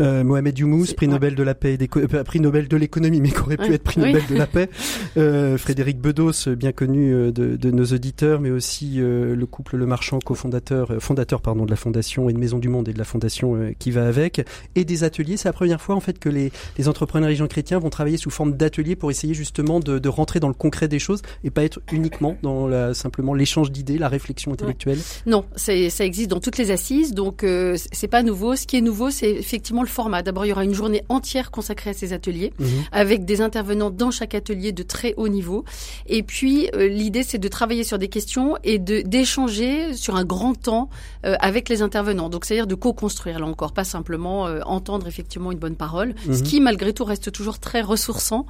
Euh, 0.00 0.24
Mohamed 0.24 0.58
Youmous, 0.58 0.94
prix 0.96 1.08
Nobel 1.08 1.34
de 1.34 1.42
la 1.44 1.54
paix, 1.54 1.76
des 1.76 1.88
euh, 1.96 2.24
prix 2.24 2.40
Nobel 2.40 2.68
de 2.68 2.76
l'économie, 2.76 3.20
mais 3.20 3.30
qui 3.30 3.38
aurait 3.38 3.56
pu 3.56 3.72
être 3.72 3.82
prix 3.82 4.00
Nobel 4.00 4.22
de 4.28 4.36
la 4.36 4.46
paix. 4.46 4.68
Euh, 5.16 5.58
Frédéric 5.58 6.00
Bedos, 6.00 6.48
bien 6.56 6.72
connu 6.72 7.14
euh, 7.14 7.30
de, 7.30 7.56
de, 7.56 7.70
nos 7.70 7.84
auditeurs, 7.84 8.40
mais 8.40 8.50
aussi 8.50 8.94
euh, 8.96 9.36
le 9.36 9.46
couple 9.46 9.76
Le 9.76 9.86
Marchand, 9.86 10.18
cofondateur, 10.18 10.90
fondateur 10.98 11.40
pardon 11.40 11.64
de 11.64 11.70
la 11.70 11.76
fondation 11.76 12.28
et 12.28 12.32
de 12.32 12.38
Maison 12.38 12.58
du 12.58 12.68
Monde 12.68 12.88
et 12.88 12.92
de 12.92 12.98
la 12.98 13.04
fondation 13.04 13.72
qui 13.78 13.90
va 13.90 14.06
avec, 14.06 14.44
et 14.74 14.84
des 14.84 15.04
ateliers. 15.04 15.36
C'est 15.36 15.48
la 15.48 15.52
première 15.52 15.80
fois 15.80 15.94
en 15.94 16.00
fait 16.00 16.18
que 16.18 16.28
les, 16.28 16.50
les 16.78 16.88
entrepreneurs 16.88 17.28
régions 17.28 17.46
chrétiens 17.46 17.78
vont 17.78 17.90
travailler 17.90 18.16
sous 18.16 18.30
forme 18.30 18.56
d'ateliers 18.56 18.96
pour 18.96 19.10
essayer 19.10 19.34
justement 19.34 19.80
de, 19.80 19.98
de, 19.98 20.08
rentrer 20.08 20.40
dans 20.40 20.48
le 20.48 20.54
concret 20.54 20.88
des 20.88 20.98
choses 20.98 21.22
et 21.42 21.50
pas 21.50 21.64
être 21.64 21.80
uniquement 21.92 22.36
dans 22.42 22.66
la, 22.68 22.94
simplement 22.94 23.34
l'échange 23.34 23.72
d'idées, 23.72 23.98
la 23.98 24.08
réflexion 24.08 24.52
intellectuelle. 24.52 24.98
Non, 25.26 25.44
ça 25.56 25.74
existe 25.74 26.30
dans 26.30 26.40
toutes 26.40 26.58
les 26.58 26.70
assises, 26.70 27.12
donc 27.12 27.44
euh, 27.44 27.76
c'est 27.92 28.08
pas 28.08 28.22
nouveau. 28.22 28.54
Ce 28.56 28.66
qui 28.66 28.76
est 28.76 28.80
nouveau, 28.80 29.10
c'est 29.10 29.30
effectivement 29.30 29.82
le 29.82 29.88
format. 29.88 30.22
D'abord, 30.22 30.46
il 30.46 30.50
y 30.50 30.52
aura 30.52 30.64
une 30.64 30.74
journée 30.74 31.02
entière 31.08 31.33
consacrée 31.42 31.90
à 31.90 31.92
ces 31.92 32.12
ateliers, 32.12 32.52
mhm. 32.58 32.68
avec 32.92 33.24
des 33.24 33.40
intervenants 33.40 33.90
dans 33.90 34.10
chaque 34.10 34.34
atelier 34.34 34.72
de 34.72 34.82
très 34.82 35.14
haut 35.16 35.28
niveau. 35.28 35.64
Et 36.06 36.22
puis, 36.22 36.68
euh, 36.74 36.88
l'idée, 36.88 37.22
c'est 37.22 37.38
de 37.38 37.48
travailler 37.48 37.84
sur 37.84 37.98
des 37.98 38.08
questions 38.08 38.56
et 38.64 38.78
d'échanger 38.78 39.94
sur 39.94 40.16
un 40.16 40.24
grand 40.24 40.54
temps 40.54 40.88
euh, 41.24 41.34
avec 41.40 41.68
les 41.68 41.82
intervenants. 41.82 42.28
Donc, 42.28 42.44
c'est-à-dire 42.44 42.66
de 42.66 42.74
co-construire 42.74 43.38
là 43.38 43.46
encore, 43.46 43.72
pas 43.72 43.84
simplement 43.84 44.46
euh, 44.46 44.60
entendre 44.64 45.06
effectivement 45.08 45.52
une 45.52 45.58
bonne 45.58 45.76
parole, 45.76 46.14
ce 46.24 46.30
mhm. 46.30 46.42
qui 46.42 46.60
malgré 46.60 46.92
tout 46.92 47.04
reste 47.04 47.32
toujours 47.32 47.58
très 47.58 47.82
ressourçant 47.82 48.46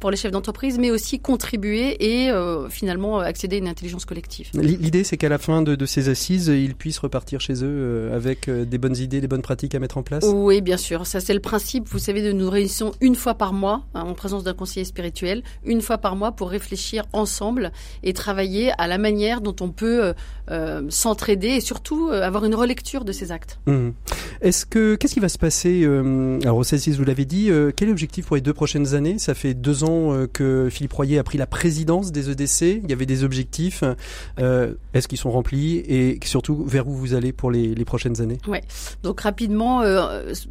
pour 0.00 0.10
les 0.10 0.16
chefs 0.16 0.32
d'entreprise, 0.32 0.78
mais 0.78 0.90
aussi 0.90 1.18
contribuer 1.18 1.96
et 2.00 2.30
finalement 2.70 3.18
accéder 3.18 3.56
à 3.56 3.58
une 3.58 3.68
intelligence 3.68 4.04
collective. 4.04 4.48
L'idée, 4.54 5.04
c'est 5.04 5.16
qu'à 5.16 5.28
la 5.28 5.38
fin 5.38 5.62
de, 5.62 5.74
de, 5.74 5.86
ces 5.86 6.08
assises, 6.08 6.48
ils 6.48 6.74
puissent 6.74 6.98
repartir 6.98 7.40
chez 7.40 7.64
eux 7.64 8.10
avec 8.12 8.48
des 8.48 8.78
bonnes 8.78 8.96
idées, 8.96 9.20
des 9.20 9.28
bonnes 9.28 9.42
pratiques 9.42 9.74
à 9.74 9.78
mettre 9.78 9.98
en 9.98 10.02
place? 10.02 10.24
Oui, 10.26 10.60
bien 10.60 10.76
sûr. 10.76 11.06
Ça, 11.06 11.20
c'est 11.20 11.34
le 11.34 11.40
principe. 11.40 11.88
Vous 11.88 11.98
savez, 11.98 12.22
de 12.22 12.27
nous 12.30 12.50
réunissons 12.50 12.92
une 13.00 13.14
fois 13.14 13.34
par 13.34 13.52
mois 13.52 13.82
hein, 13.94 14.02
en 14.02 14.14
présence 14.14 14.44
d'un 14.44 14.54
conseiller 14.54 14.84
spirituel, 14.84 15.42
une 15.64 15.80
fois 15.80 15.98
par 15.98 16.16
mois 16.16 16.32
pour 16.32 16.50
réfléchir 16.50 17.04
ensemble 17.12 17.72
et 18.02 18.12
travailler 18.12 18.72
à 18.78 18.86
la 18.86 18.98
manière 18.98 19.40
dont 19.40 19.56
on 19.60 19.70
peut 19.70 20.04
euh, 20.04 20.12
euh, 20.50 20.82
s'entraider 20.88 21.48
et 21.48 21.60
surtout 21.60 22.08
euh, 22.08 22.22
avoir 22.22 22.44
une 22.44 22.54
relecture 22.54 23.04
de 23.04 23.12
ces 23.12 23.32
actes. 23.32 23.58
Mmh. 23.66 23.90
Est-ce 24.40 24.64
que 24.64 24.94
qu'est-ce 24.94 25.14
qui 25.14 25.20
va 25.20 25.28
se 25.28 25.38
passer 25.38 25.84
Alors 26.42 26.58
au 26.58 26.62
CSIS, 26.62 26.92
vous 26.92 27.04
l'avez 27.04 27.24
dit, 27.24 27.50
quel 27.76 27.88
est 27.88 27.90
l'objectif 27.90 28.26
pour 28.26 28.36
les 28.36 28.42
deux 28.42 28.54
prochaines 28.54 28.94
années? 28.94 29.18
Ça 29.18 29.34
fait 29.34 29.52
deux 29.52 29.84
ans 29.84 30.26
que 30.32 30.68
Philippe 30.70 30.92
Royer 30.92 31.18
a 31.18 31.24
pris 31.24 31.38
la 31.38 31.46
présidence 31.46 32.12
des 32.12 32.30
EDC. 32.30 32.82
Il 32.84 32.88
y 32.88 32.92
avait 32.92 33.06
des 33.06 33.24
objectifs. 33.24 33.82
Est-ce 34.38 35.08
qu'ils 35.08 35.18
sont 35.18 35.32
remplis 35.32 35.78
et 35.78 36.20
surtout 36.24 36.64
vers 36.64 36.86
où 36.86 36.92
vous 36.92 37.14
allez 37.14 37.32
pour 37.32 37.50
les, 37.50 37.74
les 37.74 37.84
prochaines 37.84 38.20
années? 38.20 38.38
Ouais. 38.46 38.62
Donc 39.02 39.20
rapidement 39.22 39.82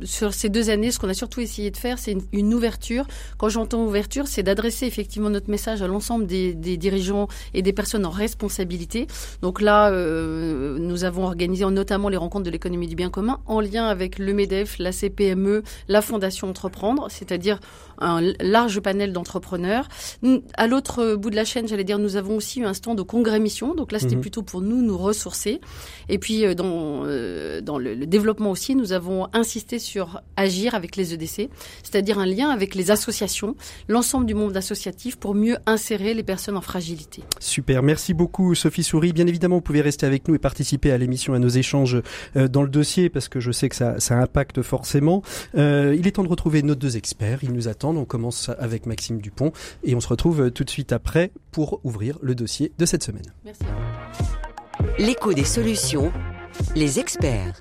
sur 0.03 0.33
ces 0.33 0.49
deux 0.49 0.69
années, 0.69 0.91
ce 0.91 0.99
qu'on 0.99 1.09
a 1.09 1.13
surtout 1.13 1.39
essayé 1.39 1.56
de 1.57 1.77
faire, 1.77 1.99
c'est 1.99 2.15
une, 2.31 2.53
ouverture. 2.53 3.05
Quand 3.37 3.49
j'entends 3.49 3.83
ouverture, 3.83 4.27
c'est 4.27 4.43
d'adresser 4.43 4.85
effectivement 4.85 5.29
notre 5.29 5.49
message 5.49 5.81
à 5.81 5.87
l'ensemble 5.87 6.25
des, 6.25 6.53
des, 6.53 6.77
dirigeants 6.77 7.27
et 7.53 7.61
des 7.61 7.73
personnes 7.73 8.05
en 8.05 8.09
responsabilité. 8.09 9.07
Donc 9.41 9.61
là, 9.61 9.91
euh, 9.91 10.77
nous 10.79 11.03
avons 11.03 11.25
organisé 11.25 11.65
notamment 11.65 12.09
les 12.09 12.17
rencontres 12.17 12.45
de 12.45 12.49
l'économie 12.49 12.87
du 12.87 12.95
bien 12.95 13.09
commun 13.09 13.39
en 13.45 13.59
lien 13.59 13.87
avec 13.87 14.19
le 14.19 14.33
MEDEF, 14.33 14.77
la 14.79 14.91
CPME, 14.91 15.63
la 15.87 16.01
Fondation 16.01 16.49
Entreprendre, 16.49 17.07
c'est-à-dire 17.09 17.59
un 17.99 18.21
large 18.39 18.79
panel 18.79 19.13
d'entrepreneurs. 19.13 19.87
À 20.55 20.67
l'autre 20.67 21.15
bout 21.15 21.29
de 21.29 21.35
la 21.35 21.45
chaîne, 21.45 21.67
j'allais 21.67 21.83
dire, 21.83 21.99
nous 21.99 22.15
avons 22.15 22.35
aussi 22.35 22.59
eu 22.61 22.65
un 22.65 22.73
stand 22.73 22.97
de 22.97 23.03
congrès 23.03 23.39
mission. 23.39 23.75
Donc 23.75 23.91
là, 23.91 23.99
c'était 23.99 24.15
mhm. 24.15 24.21
plutôt 24.21 24.43
pour 24.43 24.61
nous 24.61 24.81
nous 24.81 24.97
ressourcer. 24.97 25.61
Et 26.09 26.17
puis 26.17 26.45
euh, 26.45 26.53
dans 26.53 27.03
euh, 27.05 27.61
dans 27.61 27.77
le, 27.77 28.05
développement 28.05 28.51
aussi, 28.51 28.75
nous 28.75 28.93
avons 28.93 29.27
insisté 29.33 29.79
sur 29.79 30.21
agir 30.35 30.75
avec 30.75 30.95
les 30.95 31.13
EDC, 31.13 31.49
c'est-à-dire 31.83 32.19
un 32.19 32.25
lien 32.25 32.49
avec 32.49 32.75
les 32.75 32.91
associations, 32.91 33.55
l'ensemble 33.87 34.25
du 34.25 34.33
monde 34.33 34.55
associatif 34.55 35.17
pour 35.17 35.35
mieux 35.35 35.57
insérer 35.65 36.13
les 36.13 36.23
personnes 36.23 36.57
en 36.57 36.61
fragilité. 36.61 37.23
Super, 37.39 37.83
merci 37.83 38.13
beaucoup 38.13 38.55
Sophie 38.55 38.83
Souris. 38.83 39.13
Bien 39.13 39.27
évidemment, 39.27 39.55
vous 39.55 39.61
pouvez 39.61 39.81
rester 39.81 40.05
avec 40.05 40.27
nous 40.27 40.35
et 40.35 40.39
participer 40.39 40.91
à 40.91 40.97
l'émission, 40.97 41.33
à 41.33 41.39
nos 41.39 41.49
échanges 41.49 42.01
euh, 42.35 42.47
dans 42.47 42.63
le 42.63 42.69
dossier 42.69 43.09
parce 43.09 43.27
que 43.29 43.39
je 43.39 43.51
sais 43.51 43.69
que 43.69 43.75
ça, 43.75 43.99
ça 43.99 44.17
impacte 44.19 44.61
forcément. 44.61 45.21
Euh, 45.55 45.95
il 45.97 46.07
est 46.07 46.11
temps 46.11 46.23
de 46.23 46.29
retrouver 46.29 46.63
nos 46.63 46.75
deux 46.75 46.97
experts. 46.97 47.39
Ils 47.43 47.53
nous 47.53 47.67
attendent. 47.67 47.86
On 47.95 48.05
commence 48.05 48.49
avec 48.59 48.85
Maxime 48.85 49.19
Dupont 49.19 49.51
et 49.83 49.95
on 49.95 49.99
se 49.99 50.07
retrouve 50.07 50.41
euh, 50.41 50.51
tout 50.51 50.63
de 50.63 50.69
suite 50.69 50.91
après 50.91 51.31
pour 51.51 51.79
ouvrir 51.83 52.17
le 52.21 52.35
dossier 52.35 52.71
de 52.77 52.85
cette 52.85 53.03
semaine. 53.03 53.25
Merci. 53.45 53.63
L'écho 54.99 55.33
des 55.33 55.43
solutions, 55.43 56.11
les 56.75 56.99
experts. 56.99 57.59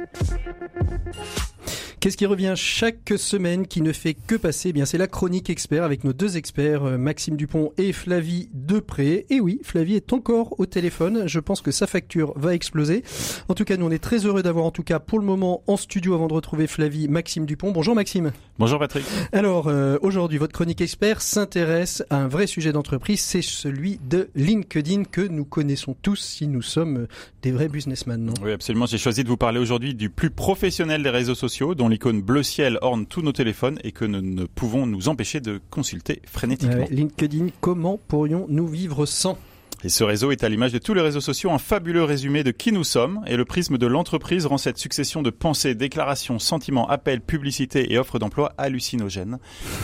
Qu'est-ce 2.00 2.16
qui 2.16 2.26
revient 2.26 2.54
chaque 2.56 3.14
semaine 3.16 3.66
qui 3.66 3.80
ne 3.80 3.92
fait 3.92 4.14
que 4.14 4.34
passer? 4.34 4.68
Eh 4.68 4.72
Bien, 4.72 4.84
c'est 4.84 4.98
la 4.98 5.06
chronique 5.06 5.50
expert 5.50 5.82
avec 5.82 6.04
nos 6.04 6.12
deux 6.12 6.36
experts, 6.36 6.84
euh, 6.84 6.98
Maxime 6.98 7.36
Dupont 7.36 7.72
et 7.78 7.92
Flavie 7.92 8.48
Depré. 8.52 9.26
Et 9.30 9.40
oui, 9.40 9.60
Flavie 9.62 9.94
est 9.94 10.12
encore 10.12 10.58
au 10.60 10.66
téléphone. 10.66 11.26
Je 11.26 11.40
pense 11.40 11.62
que 11.62 11.70
sa 11.70 11.86
facture 11.86 12.32
va 12.36 12.54
exploser. 12.54 13.02
En 13.48 13.54
tout 13.54 13.64
cas, 13.64 13.76
nous 13.76 13.86
on 13.86 13.90
est 13.90 14.02
très 14.02 14.26
heureux 14.26 14.42
d'avoir 14.42 14.66
en 14.66 14.70
tout 14.70 14.82
cas 14.82 14.98
pour 14.98 15.18
le 15.18 15.24
moment 15.24 15.62
en 15.66 15.76
studio 15.76 16.14
avant 16.14 16.28
de 16.28 16.34
retrouver 16.34 16.66
Flavie, 16.66 17.08
Maxime 17.08 17.46
Dupont. 17.46 17.72
Bonjour 17.72 17.94
Maxime. 17.94 18.32
Bonjour 18.58 18.78
Patrick. 18.78 19.04
Alors 19.32 19.68
euh, 19.68 19.98
aujourd'hui, 20.02 20.38
votre 20.38 20.52
chronique 20.52 20.80
expert 20.80 21.22
s'intéresse 21.22 22.04
à 22.10 22.16
un 22.16 22.28
vrai 22.28 22.46
sujet 22.46 22.72
d'entreprise, 22.72 23.20
c'est 23.20 23.42
celui 23.42 23.98
de 24.08 24.28
LinkedIn 24.34 25.04
que 25.04 25.20
nous 25.20 25.44
connaissons 25.44 25.96
tous 26.02 26.16
si 26.16 26.46
nous 26.46 26.62
sommes 26.62 27.06
des 27.42 27.52
vrais 27.52 27.68
businessmen. 27.68 28.22
Non? 28.22 28.34
Oui, 28.42 28.52
absolument. 28.52 28.86
J'ai 28.86 28.98
choisi 28.98 29.24
de 29.24 29.28
vous 29.28 29.36
parler 29.36 29.58
aujourd'hui 29.58 29.94
du 29.94 30.10
plus 30.10 30.30
professionnel 30.30 31.02
des 31.02 31.10
réseaux 31.10 31.34
sociaux, 31.34 31.55
dont 31.64 31.88
l'icône 31.88 32.20
bleu 32.20 32.42
ciel 32.42 32.78
orne 32.82 33.06
tous 33.06 33.22
nos 33.22 33.32
téléphones 33.32 33.78
et 33.82 33.92
que 33.92 34.04
nous 34.04 34.20
ne 34.20 34.44
pouvons 34.44 34.86
nous 34.86 35.08
empêcher 35.08 35.40
de 35.40 35.60
consulter 35.70 36.20
frénétiquement. 36.26 36.86
LinkedIn, 36.90 37.48
comment 37.60 37.98
pourrions-nous 38.08 38.66
vivre 38.66 39.06
sans? 39.06 39.38
Et 39.84 39.88
ce 39.88 40.04
réseau 40.04 40.30
est 40.30 40.42
à 40.42 40.48
l'image 40.48 40.72
de 40.72 40.78
tous 40.78 40.94
les 40.94 41.00
réseaux 41.00 41.20
sociaux. 41.20 41.50
Un 41.50 41.58
fabuleux 41.58 42.04
résumé 42.04 42.42
de 42.42 42.50
qui 42.50 42.72
nous 42.72 42.84
sommes 42.84 43.20
et 43.26 43.36
le 43.36 43.44
prisme 43.44 43.78
de 43.78 43.86
l'entreprise 43.86 44.46
rend 44.46 44.58
cette 44.58 44.78
succession 44.78 45.22
de 45.22 45.30
pensées, 45.30 45.74
déclarations, 45.74 46.38
sentiments, 46.38 46.88
appels, 46.88 47.20
publicités 47.20 47.92
et 47.92 47.98
offres 47.98 48.18
d'emploi 48.18 48.52
hallucinogènes. 48.58 49.38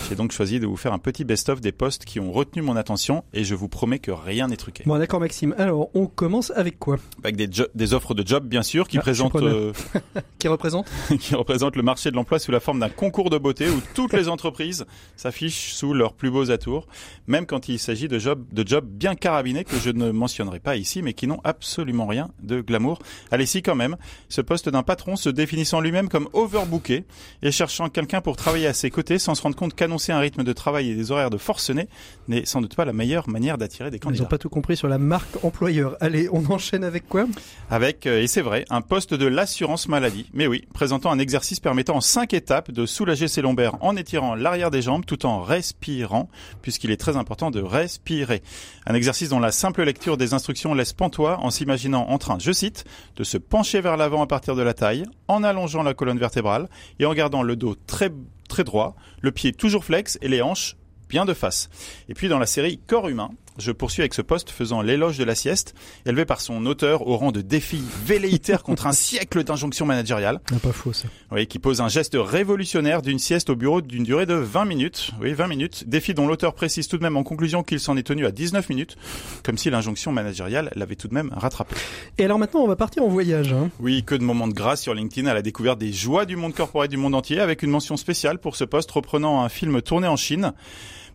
J'ai 0.09 0.15
donc 0.15 0.33
choisi 0.33 0.61
de 0.61 0.67
vous 0.67 0.77
faire 0.77 0.93
un 0.93 0.99
petit 0.99 1.25
best-of 1.25 1.61
des 1.61 1.73
posts 1.73 2.05
qui 2.05 2.21
ont 2.21 2.33
retenu 2.33 2.63
mon 2.63 2.77
attention 2.77 3.25
et 3.35 3.45
je 3.45 3.55
vous 3.55 3.69
promets 3.69 3.99
que 3.99 4.11
rien 4.11 4.49
n'est 4.49 4.57
truqué. 4.57 4.85
Bon 4.87 4.99
d'accord 4.99 5.21
Maxime, 5.21 5.55
alors 5.59 5.91
on 5.95 6.07
commence 6.07 6.51
avec 6.57 6.79
quoi? 6.79 6.97
Avec 7.23 7.37
des, 7.37 7.49
des 7.75 7.95
offres 7.95 8.15
de 8.15 8.27
job 8.27 8.47
bien 8.47 8.63
sûr 8.63 8.89
qui 8.89 8.99
ah, 8.99 9.03
présentent... 9.03 9.37
Euh, 9.37 9.73
qui 10.39 10.49
représentent? 10.49 10.91
Qui 11.21 11.35
représentent 11.35 11.77
le 11.77 11.83
marché 11.83 12.11
de 12.11 12.17
l'emploi 12.17 12.39
sous 12.39 12.51
la 12.51 12.61
forme 12.61 12.81
d'un 12.81 12.89
concours 12.89 13.31
de 13.31 13.39
beauté 13.39 13.69
où 13.69 13.81
toutes 13.95 14.13
les 14.13 14.29
entreprises 14.29 14.87
s'affichent 15.17 15.73
sous 15.73 15.93
leurs 15.93 16.15
plus 16.15 16.31
beaux 16.31 16.51
atours, 16.51 16.89
même 17.27 17.47
quand 17.47 17.69
il 17.69 17.79
s'agit 17.79 18.09
de 18.09 18.19
jobs 18.19 18.43
de 18.53 18.67
jobs 18.67 18.87
bien 18.87 19.15
carabinés 19.15 19.65
que 19.65 19.79
je 19.83 19.91
ne 19.91 20.11
mentionnerai 20.13 20.61
pas 20.61 20.77
ici, 20.77 21.03
mais 21.03 21.13
qui 21.13 21.27
n'ont 21.27 21.41
absolument 21.45 22.07
rien 22.07 22.31
de 22.43 22.61
glamour. 22.61 23.01
Allez, 23.31 23.47
si 23.47 23.63
quand 23.63 23.75
même, 23.75 23.97
ce 24.29 24.41
poste 24.41 24.69
d'un 24.69 24.83
patron 24.83 25.17
se 25.17 25.29
définissant 25.29 25.81
lui-même 25.81 26.09
comme 26.09 26.29
overbooké 26.33 27.05
et 27.43 27.51
cherchant 27.51 27.89
quelqu'un 27.89 28.21
pour 28.21 28.37
travailler 28.37 28.69
à 28.69 28.75
ses 28.75 28.91
côtés 28.91 29.19
sans 29.19 29.35
se 29.35 29.43
rendre 29.43 29.57
compte 29.57 29.75
qu'annoncer 29.75 30.13
un 30.13 30.21
rythme 30.21 30.45
de 30.45 30.53
travail 30.53 30.91
et 30.91 30.95
des 30.95 31.11
horaires 31.11 31.31
de 31.31 31.39
forcené 31.39 31.89
n'est 32.29 32.45
sans 32.45 32.61
doute 32.61 32.77
pas 32.77 32.85
la 32.85 32.93
meilleure 32.93 33.29
manière 33.29 33.59
d'attirer 33.59 33.91
des 33.91 33.99
candidats. 33.99 34.21
Ils 34.21 34.23
n'ont 34.23 34.29
pas 34.29 34.39
tout 34.39 34.49
compris 34.49 34.77
sur 34.77 34.89
la 34.89 34.99
marque 34.99 35.45
employeur. 35.45 35.97
Allez, 36.01 36.29
on 36.33 36.45
enchaîne 36.47 36.85
avec 36.85 37.09
quoi? 37.09 37.27
Avec, 37.71 38.07
euh, 38.07 38.23
et 38.23 38.29
c'est 38.29 38.43
vrai, 38.43 38.65
un 38.71 38.83
poste 38.83 39.15
de 39.15 39.27
l'assurance 39.27 39.89
maladie. 39.89 40.31
Mais 40.33 40.47
oui, 40.47 40.65
présentant 40.73 41.11
un 41.11 41.19
exercice 41.19 41.59
permettant 41.59 41.97
en 41.97 42.01
cinq 42.01 42.35
étapes 42.35 42.71
de 42.71 42.87
soulager 42.87 43.27
ses 43.27 43.43
lombaires 43.43 43.77
en 43.81 43.97
étirant 43.97 44.37
l'arrière 44.37 44.71
des 44.71 44.83
jambes 44.83 45.05
tout 45.05 45.27
en 45.27 45.43
respirant, 45.43 46.29
puisqu'il 46.61 46.93
est 46.93 46.97
très 46.97 47.17
important 47.17 47.51
de 47.51 47.61
respirer. 47.61 48.43
Un 48.87 48.95
exercice 48.95 49.31
dont 49.31 49.41
la 49.41 49.53
simple 49.53 49.72
lecture 49.81 50.17
des 50.17 50.35
instructions 50.35 50.75
laisse 50.75 50.93
pantois 50.93 51.39
en 51.41 51.51
s'imaginant 51.51 52.09
en 52.09 52.19
train, 52.19 52.39
je 52.39 52.53
cite, 52.53 52.85
de 53.17 53.25
se 53.25 53.39
pencher 53.39 53.81
vers 53.81 53.97
l'avant 53.97 54.23
à 54.23 54.27
partir 54.27 54.55
de 54.55 54.63
la 54.63 54.75
taille, 54.75 55.05
en 55.29 55.43
allongeant 55.43 55.83
la 55.83 55.95
colonne 55.95 56.19
vertébrale 56.19 56.69
et 56.99 57.07
en 57.07 57.15
gardant 57.15 57.43
le 57.43 57.57
dos 57.57 57.75
très 57.87 58.11
très 58.49 58.65
droit, 58.65 58.95
le 59.23 59.33
pied 59.33 59.53
toujours 59.53 59.85
flex 59.85 60.19
et 60.21 60.29
les 60.29 60.43
hanches 60.43 60.77
bien 61.09 61.25
de 61.25 61.35
face. 61.35 61.71
Et 62.09 62.15
puis 62.15 62.29
dans 62.29 62.39
la 62.39 62.47
série 62.47 62.79
Corps 62.87 63.09
humain, 63.09 63.31
je 63.59 63.73
poursuis 63.73 64.03
avec 64.03 64.15
ce 64.15 64.23
poste 64.23 64.51
faisant 64.51 64.83
l'éloge 64.83 65.19
de 65.19 65.25
la 65.25 65.35
sieste, 65.35 65.75
élevé 66.07 66.25
par 66.25 66.41
son 66.41 66.65
auteur 66.67 67.07
au 67.07 67.17
rang 67.17 67.33
de 67.33 67.41
défi 67.41 67.83
velléitaire 68.05 68.63
contre 68.63 68.87
un 68.87 68.93
siècle 68.93 69.45
d'injonctions 69.45 69.87
managériales. 69.87 70.41
pas 70.63 70.73
faux 70.73 70.93
ça. 70.93 71.09
Oui, 71.31 71.47
qui 71.47 71.59
pose 71.59 71.81
un 71.81 71.89
geste 71.89 72.17
révolutionnaire 72.19 73.03
d'une 73.03 73.19
sieste 73.19 73.51
au 73.51 73.57
bureau 73.57 73.81
d'une 73.81 74.05
durée 74.05 74.27
de 74.27 74.35
20 74.35 74.65
minutes. 74.65 75.11
Oui, 75.21 75.33
20 75.33 75.47
minutes. 75.49 75.89
Défi 75.89 76.15
dont 76.15 76.27
l'auteur 76.27 76.55
précise 76.55 76.89
tout 76.89 76.97
de 76.97 77.03
même 77.03 77.17
en 77.17 77.23
conclusion 77.23 77.63
qu'il 77.63 77.81
s'en 77.81 77.97
est 77.97 78.03
tenu 78.03 78.27
à 78.27 78.31
19 78.31 78.69
minutes, 78.69 78.97
comme 79.43 79.59
si 79.59 79.71
l'injonction 79.71 80.13
managériale 80.13 80.71
l'avait 80.75 80.97
tout 80.97 81.09
de 81.09 81.15
même 81.15 81.31
rattrapé. 81.35 81.75
Et 82.19 82.25
alors 82.25 82.39
maintenant, 82.39 82.61
on 82.61 82.69
va 82.69 82.77
partir 82.77 83.03
en 83.03 83.09
voyage. 83.09 83.53
Hein. 83.53 83.71
Oui, 83.81 84.03
que 84.05 84.15
de 84.15 84.23
moments 84.23 84.49
de 84.49 84.55
grâce 84.55 84.83
sur 84.83 84.95
LinkedIn 84.95 85.29
à 85.29 85.35
la 85.35 85.43
découverte 85.43 85.79
des 85.79 85.93
joies 85.93 86.27
du 86.27 86.37
monde 86.37 86.55
corporel 86.55 86.89
du 86.89 86.97
monde 86.97 87.15
entier, 87.15 87.41
avec 87.41 87.63
une 87.63 87.71
mention 87.71 87.97
spéciale 87.97 88.39
pour 88.39 88.57
ce 88.57 88.65
poste 88.65 88.91
reprenant 88.91 89.43
un 89.43 89.49
film 89.49 89.83
tourné 89.83 90.09
en 90.09 90.17
Chine. 90.17 90.53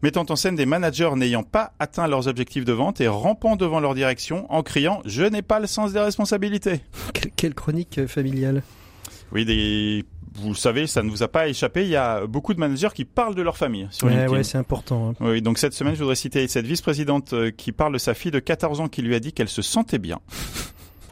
Mettant 0.01 0.25
en 0.29 0.35
scène 0.35 0.55
des 0.55 0.65
managers 0.65 1.09
n'ayant 1.15 1.43
pas 1.43 1.73
atteint 1.79 2.07
leurs 2.07 2.27
objectifs 2.27 2.65
de 2.65 2.73
vente 2.73 3.01
et 3.01 3.07
rampant 3.07 3.55
devant 3.55 3.79
leur 3.79 3.95
direction 3.95 4.45
en 4.51 4.63
criant 4.63 5.01
Je 5.05 5.23
n'ai 5.23 5.41
pas 5.41 5.59
le 5.59 5.67
sens 5.67 5.93
des 5.93 5.99
responsabilités. 5.99 6.81
Quelle, 7.35 7.53
chronique 7.53 7.97
euh, 7.97 8.07
familiale. 8.07 8.63
Oui, 9.31 9.43
des... 9.45 10.05
vous 10.35 10.49
le 10.49 10.55
savez, 10.55 10.87
ça 10.87 11.03
ne 11.03 11.09
vous 11.09 11.23
a 11.23 11.27
pas 11.27 11.47
échappé. 11.47 11.83
Il 11.83 11.89
y 11.89 11.95
a 11.95 12.25
beaucoup 12.25 12.53
de 12.53 12.59
managers 12.59 12.89
qui 12.93 13.05
parlent 13.05 13.35
de 13.35 13.41
leur 13.41 13.57
famille 13.57 13.87
sur 13.91 14.07
Ouais, 14.07 14.27
ouais, 14.27 14.43
c'est 14.43 14.57
important. 14.57 15.09
hein. 15.09 15.13
Oui, 15.19 15.41
donc 15.41 15.57
cette 15.57 15.73
semaine, 15.73 15.95
je 15.95 15.99
voudrais 15.99 16.15
citer 16.15 16.47
cette 16.47 16.65
vice-présidente 16.65 17.33
euh, 17.33 17.51
qui 17.51 17.71
parle 17.71 17.93
de 17.93 17.97
sa 17.97 18.13
fille 18.13 18.31
de 18.31 18.39
14 18.39 18.79
ans 18.79 18.87
qui 18.87 19.01
lui 19.01 19.15
a 19.15 19.19
dit 19.19 19.33
qu'elle 19.33 19.49
se 19.49 19.61
sentait 19.61 19.99
bien. 19.99 20.19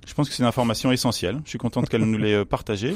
Je 0.06 0.14
pense 0.14 0.30
que 0.30 0.36
c'est 0.36 0.44
une 0.44 0.48
information 0.48 0.92
essentielle. 0.92 1.40
Je 1.46 1.50
suis 1.50 1.58
contente 1.58 1.90
qu'elle 1.90 2.04
nous 2.04 2.18
l'ait 2.18 2.34
euh, 2.36 2.46
partagée. 2.46 2.96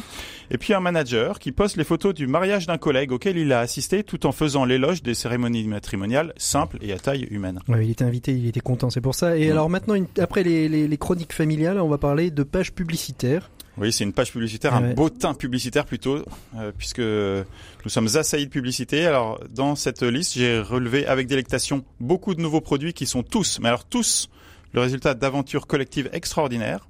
Et 0.52 0.58
puis 0.58 0.74
un 0.74 0.80
manager 0.80 1.40
qui 1.40 1.52
poste 1.52 1.76
les 1.76 1.84
photos 1.84 2.14
du 2.14 2.28
mariage 2.28 2.68
d'un 2.68 2.78
collègue 2.78 3.12
auquel 3.12 3.38
il 3.38 3.52
a 3.52 3.60
assisté 3.60 4.04
tout 4.04 4.26
en 4.26 4.32
faisant 4.32 4.64
l'éloge 4.66 5.02
des 5.04 5.14
cérémonies 5.16 5.64
matrimoniales 5.64 6.34
simples 6.38 6.78
et 6.82 6.94
à 6.94 7.00
taille 7.00 7.28
humaine. 7.32 7.60
Ouais, 7.68 7.86
il 7.86 7.92
était 7.92 8.06
invité, 8.06 8.34
il 8.34 8.48
était 8.48 8.60
content, 8.60 8.90
c'est 8.90 9.02
pour 9.02 9.16
ça. 9.16 9.38
Et 9.38 9.46
Ouais. 9.46 9.52
alors 9.52 9.70
maintenant, 9.70 9.96
une- 9.96 10.08
après 10.20 10.44
les, 10.44 10.70
les- 10.70 10.88
les 10.88 10.98
chroniques 10.98 11.34
familiales, 11.34 11.80
on 11.80 11.88
va 11.90 11.98
parler 11.98 12.30
de 12.32 12.44
pages 12.44 12.72
publicitaires. 12.74 13.50
Oui, 13.78 13.94
c'est 13.94 14.04
une 14.04 14.12
page 14.14 14.32
publicitaire, 14.34 14.74
Ah 14.74 14.78
un 14.80 14.94
beau 14.94 15.10
teint 15.10 15.34
publicitaire 15.34 15.86
plutôt, 15.86 16.18
euh, 16.58 16.72
puisque 16.78 17.00
nous 17.00 17.90
sommes 17.90 18.10
assaillis 18.16 18.46
de 18.46 18.52
publicité. 18.52 19.06
Alors, 19.06 19.40
dans 19.50 19.76
cette 19.76 20.04
liste, 20.04 20.34
j'ai 20.34 20.60
relevé 20.60 21.06
avec 21.06 21.28
délectation 21.28 21.86
beaucoup 22.02 22.36
de 22.36 22.42
nouveaux 22.42 22.60
produits 22.62 22.94
qui 22.94 23.06
sont 23.06 23.24
tous, 23.24 23.60
mais 23.62 23.70
alors 23.70 23.86
tous, 23.86 24.30
le 24.74 24.82
résultat 24.82 25.14
d'aventures 25.14 25.68
collectives 25.68 26.10
extraordinaires. 26.14 26.88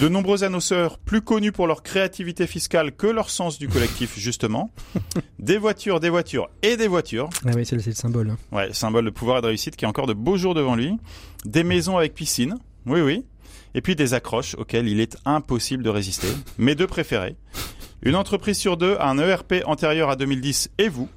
De 0.00 0.08
nombreux 0.08 0.44
annonceurs 0.44 0.98
plus 0.98 1.22
connus 1.22 1.52
pour 1.52 1.66
leur 1.66 1.82
créativité 1.82 2.46
fiscale 2.46 2.92
que 2.92 3.06
leur 3.06 3.30
sens 3.30 3.58
du 3.58 3.66
collectif, 3.66 4.14
justement. 4.18 4.70
Des 5.38 5.56
voitures, 5.56 6.00
des 6.00 6.10
voitures 6.10 6.50
et 6.62 6.76
des 6.76 6.86
voitures. 6.86 7.30
Ah 7.46 7.52
oui, 7.54 7.64
c'est 7.64 7.76
le, 7.76 7.92
symbole. 7.94 8.28
hein. 8.30 8.36
Ouais, 8.52 8.72
symbole 8.74 9.06
de 9.06 9.10
pouvoir 9.10 9.38
et 9.38 9.40
de 9.40 9.46
réussite 9.46 9.74
qui 9.74 9.86
a 9.86 9.88
encore 9.88 10.06
de 10.06 10.12
beaux 10.12 10.36
jours 10.36 10.54
devant 10.54 10.74
lui. 10.76 10.92
Des 11.46 11.64
maisons 11.64 11.96
avec 11.96 12.14
piscine. 12.14 12.56
Oui, 12.84 13.00
oui. 13.00 13.24
Et 13.74 13.80
puis 13.80 13.96
des 13.96 14.12
accroches 14.12 14.54
auxquelles 14.56 14.86
il 14.88 15.00
est 15.00 15.16
impossible 15.24 15.82
de 15.82 15.88
résister. 15.90 16.28
Mes 16.58 16.74
deux 16.74 16.86
préférés. 16.86 17.36
Une 18.02 18.16
entreprise 18.16 18.58
sur 18.58 18.76
deux 18.76 18.96
a 19.00 19.08
un 19.08 19.18
ERP 19.18 19.62
antérieur 19.64 20.10
à 20.10 20.16
2010 20.16 20.70
et 20.78 20.88
vous. 20.90 21.08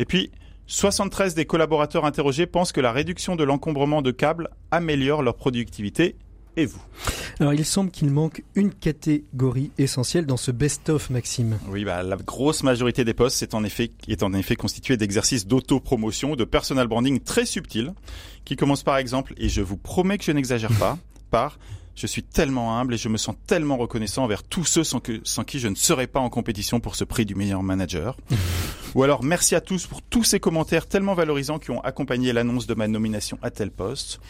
Et 0.00 0.04
puis, 0.04 0.32
73 0.66 1.34
des 1.34 1.44
collaborateurs 1.44 2.04
interrogés 2.04 2.46
pensent 2.46 2.72
que 2.72 2.80
la 2.80 2.92
réduction 2.92 3.36
de 3.36 3.44
l'encombrement 3.44 4.02
de 4.02 4.10
câbles 4.10 4.48
améliore 4.70 5.22
leur 5.22 5.36
productivité 5.36 6.16
et 6.56 6.66
vous? 6.66 6.80
Alors, 7.40 7.52
il 7.52 7.64
semble 7.64 7.90
qu'il 7.90 8.10
manque 8.10 8.42
une 8.54 8.72
catégorie 8.72 9.72
essentielle 9.76 10.24
dans 10.24 10.36
ce 10.36 10.50
best-of, 10.50 11.10
Maxime. 11.10 11.58
Oui, 11.68 11.84
bah, 11.84 12.02
la 12.02 12.16
grosse 12.16 12.62
majorité 12.62 13.04
des 13.04 13.14
postes 13.14 13.42
est 13.42 13.54
en 13.54 13.64
effet, 13.64 13.90
est 14.08 14.22
en 14.22 14.32
effet 14.32 14.56
constituée 14.56 14.96
d'exercices 14.96 15.46
d'auto-promotion, 15.46 16.32
ou 16.32 16.36
de 16.36 16.44
personal 16.44 16.86
branding 16.86 17.20
très 17.20 17.44
subtils, 17.44 17.92
qui 18.44 18.56
commencent 18.56 18.84
par 18.84 18.96
exemple, 18.96 19.34
et 19.36 19.48
je 19.48 19.60
vous 19.60 19.76
promets 19.76 20.16
que 20.16 20.24
je 20.24 20.32
n'exagère 20.32 20.72
pas, 20.78 20.98
par 21.30 21.58
je 21.96 22.06
suis 22.06 22.22
tellement 22.22 22.78
humble 22.78 22.94
et 22.94 22.96
je 22.96 23.08
me 23.08 23.16
sens 23.16 23.36
tellement 23.46 23.76
reconnaissant 23.76 24.24
envers 24.24 24.42
tous 24.42 24.64
ceux 24.64 24.84
sans, 24.84 25.00
que, 25.00 25.20
sans 25.22 25.44
qui 25.44 25.60
je 25.60 25.68
ne 25.68 25.76
serais 25.76 26.06
pas 26.06 26.20
en 26.20 26.28
compétition 26.28 26.80
pour 26.80 26.96
ce 26.96 27.04
prix 27.04 27.24
du 27.24 27.34
meilleur 27.34 27.62
manager. 27.62 28.16
Ou 28.94 29.02
alors 29.02 29.24
merci 29.24 29.56
à 29.56 29.60
tous 29.60 29.86
pour 29.86 30.02
tous 30.02 30.22
ces 30.22 30.38
commentaires 30.38 30.86
tellement 30.86 31.14
valorisants 31.14 31.58
qui 31.58 31.72
ont 31.72 31.80
accompagné 31.80 32.32
l'annonce 32.32 32.66
de 32.66 32.74
ma 32.74 32.86
nomination 32.86 33.38
à 33.42 33.50
tel 33.50 33.72
poste. 33.72 34.20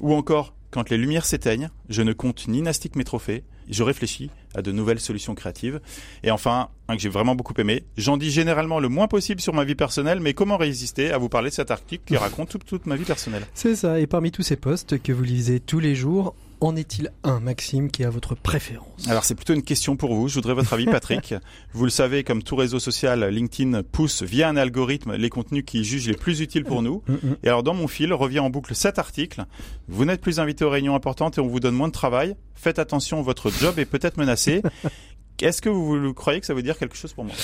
Ou 0.00 0.14
encore, 0.14 0.54
quand 0.70 0.88
les 0.88 0.96
lumières 0.96 1.26
s'éteignent, 1.26 1.68
je 1.90 2.02
ne 2.02 2.14
compte 2.14 2.48
ni 2.48 2.62
Nastic 2.62 2.96
mes 2.96 3.04
trophées, 3.04 3.44
je 3.68 3.82
réfléchis 3.82 4.30
à 4.54 4.62
de 4.62 4.72
nouvelles 4.72 5.00
solutions 5.00 5.34
créatives. 5.34 5.80
Et 6.22 6.30
enfin, 6.30 6.70
un 6.88 6.96
que 6.96 7.02
j'ai 7.02 7.08
vraiment 7.10 7.34
beaucoup 7.34 7.54
aimé, 7.58 7.84
j'en 7.98 8.16
dis 8.16 8.30
généralement 8.30 8.80
le 8.80 8.88
moins 8.88 9.06
possible 9.06 9.40
sur 9.40 9.52
ma 9.52 9.64
vie 9.64 9.74
personnelle, 9.74 10.20
mais 10.20 10.32
comment 10.32 10.56
résister 10.56 11.10
à 11.12 11.18
vous 11.18 11.28
parler 11.28 11.50
de 11.50 11.54
cet 11.54 11.70
article 11.70 12.04
qui 12.06 12.16
raconte 12.16 12.48
toute, 12.48 12.64
toute 12.64 12.86
ma 12.86 12.96
vie 12.96 13.04
personnelle? 13.04 13.46
C'est 13.54 13.76
ça. 13.76 14.00
Et 14.00 14.06
parmi 14.06 14.30
tous 14.30 14.42
ces 14.42 14.56
posts 14.56 15.00
que 15.02 15.12
vous 15.12 15.24
lisez 15.24 15.60
tous 15.60 15.80
les 15.80 15.94
jours, 15.94 16.34
en 16.60 16.76
est-il 16.76 17.12
un, 17.24 17.40
Maxime, 17.40 17.90
qui 17.90 18.04
a 18.04 18.10
votre 18.10 18.34
préférence? 18.34 19.08
Alors 19.08 19.24
c'est 19.24 19.34
plutôt 19.34 19.54
une 19.54 19.62
question 19.62 19.96
pour 19.96 20.14
vous, 20.14 20.28
je 20.28 20.34
voudrais 20.34 20.54
votre 20.54 20.72
avis 20.72 20.86
Patrick. 20.86 21.34
vous 21.72 21.84
le 21.84 21.90
savez, 21.90 22.24
comme 22.24 22.42
tout 22.42 22.56
réseau 22.56 22.78
social, 22.78 23.24
LinkedIn 23.24 23.82
pousse 23.82 24.22
via 24.22 24.48
un 24.48 24.56
algorithme 24.56 25.14
les 25.14 25.30
contenus 25.30 25.64
qu'il 25.66 25.84
juge 25.84 26.08
les 26.08 26.16
plus 26.16 26.40
utiles 26.40 26.64
pour 26.64 26.82
nous. 26.82 27.02
Hum, 27.08 27.18
hum. 27.22 27.36
Et 27.42 27.48
alors 27.48 27.62
dans 27.62 27.74
mon 27.74 27.88
fil 27.88 28.12
revient 28.12 28.40
en 28.40 28.50
boucle 28.50 28.74
cet 28.74 28.98
article. 28.98 29.44
Vous 29.88 30.04
n'êtes 30.04 30.20
plus 30.20 30.40
invité 30.40 30.64
aux 30.64 30.70
réunions 30.70 30.94
importantes 30.94 31.38
et 31.38 31.40
on 31.40 31.46
vous 31.46 31.60
donne 31.60 31.74
moins 31.74 31.88
de 31.88 31.92
travail. 31.92 32.36
Faites 32.54 32.78
attention, 32.78 33.22
votre 33.22 33.50
job 33.50 33.78
est 33.78 33.84
peut-être 33.84 34.16
menacé. 34.16 34.62
Est-ce 35.42 35.60
que 35.60 35.68
vous, 35.68 36.14
croyez 36.14 36.40
que 36.40 36.46
ça 36.46 36.54
veut 36.54 36.62
dire 36.62 36.78
quelque 36.78 36.96
chose 36.96 37.12
pour 37.12 37.24
moi? 37.24 37.34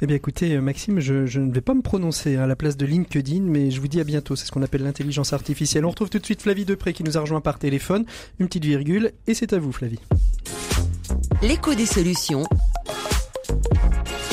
Eh 0.00 0.06
bien, 0.06 0.16
écoutez, 0.16 0.54
euh, 0.54 0.62
Maxime, 0.62 1.00
je, 1.00 1.26
je 1.26 1.40
ne 1.40 1.52
vais 1.52 1.60
pas 1.60 1.74
me 1.74 1.82
prononcer 1.82 2.36
à 2.36 2.46
la 2.46 2.56
place 2.56 2.76
de 2.78 2.86
LinkedIn, 2.86 3.42
mais 3.42 3.70
je 3.70 3.80
vous 3.80 3.88
dis 3.88 4.00
à 4.00 4.04
bientôt. 4.04 4.34
C'est 4.34 4.46
ce 4.46 4.52
qu'on 4.52 4.62
appelle 4.62 4.82
l'intelligence 4.82 5.34
artificielle. 5.34 5.84
On 5.84 5.90
retrouve 5.90 6.08
tout 6.08 6.18
de 6.18 6.24
suite 6.24 6.40
Flavie 6.40 6.64
Depré 6.64 6.94
qui 6.94 7.04
nous 7.04 7.18
a 7.18 7.20
rejoint 7.20 7.42
par 7.42 7.58
téléphone. 7.58 8.06
Une 8.38 8.46
petite 8.46 8.64
virgule, 8.64 9.12
et 9.26 9.34
c'est 9.34 9.52
à 9.52 9.58
vous, 9.58 9.72
Flavie. 9.72 10.00
L'écho 11.42 11.74
des 11.74 11.86
solutions. 11.86 12.44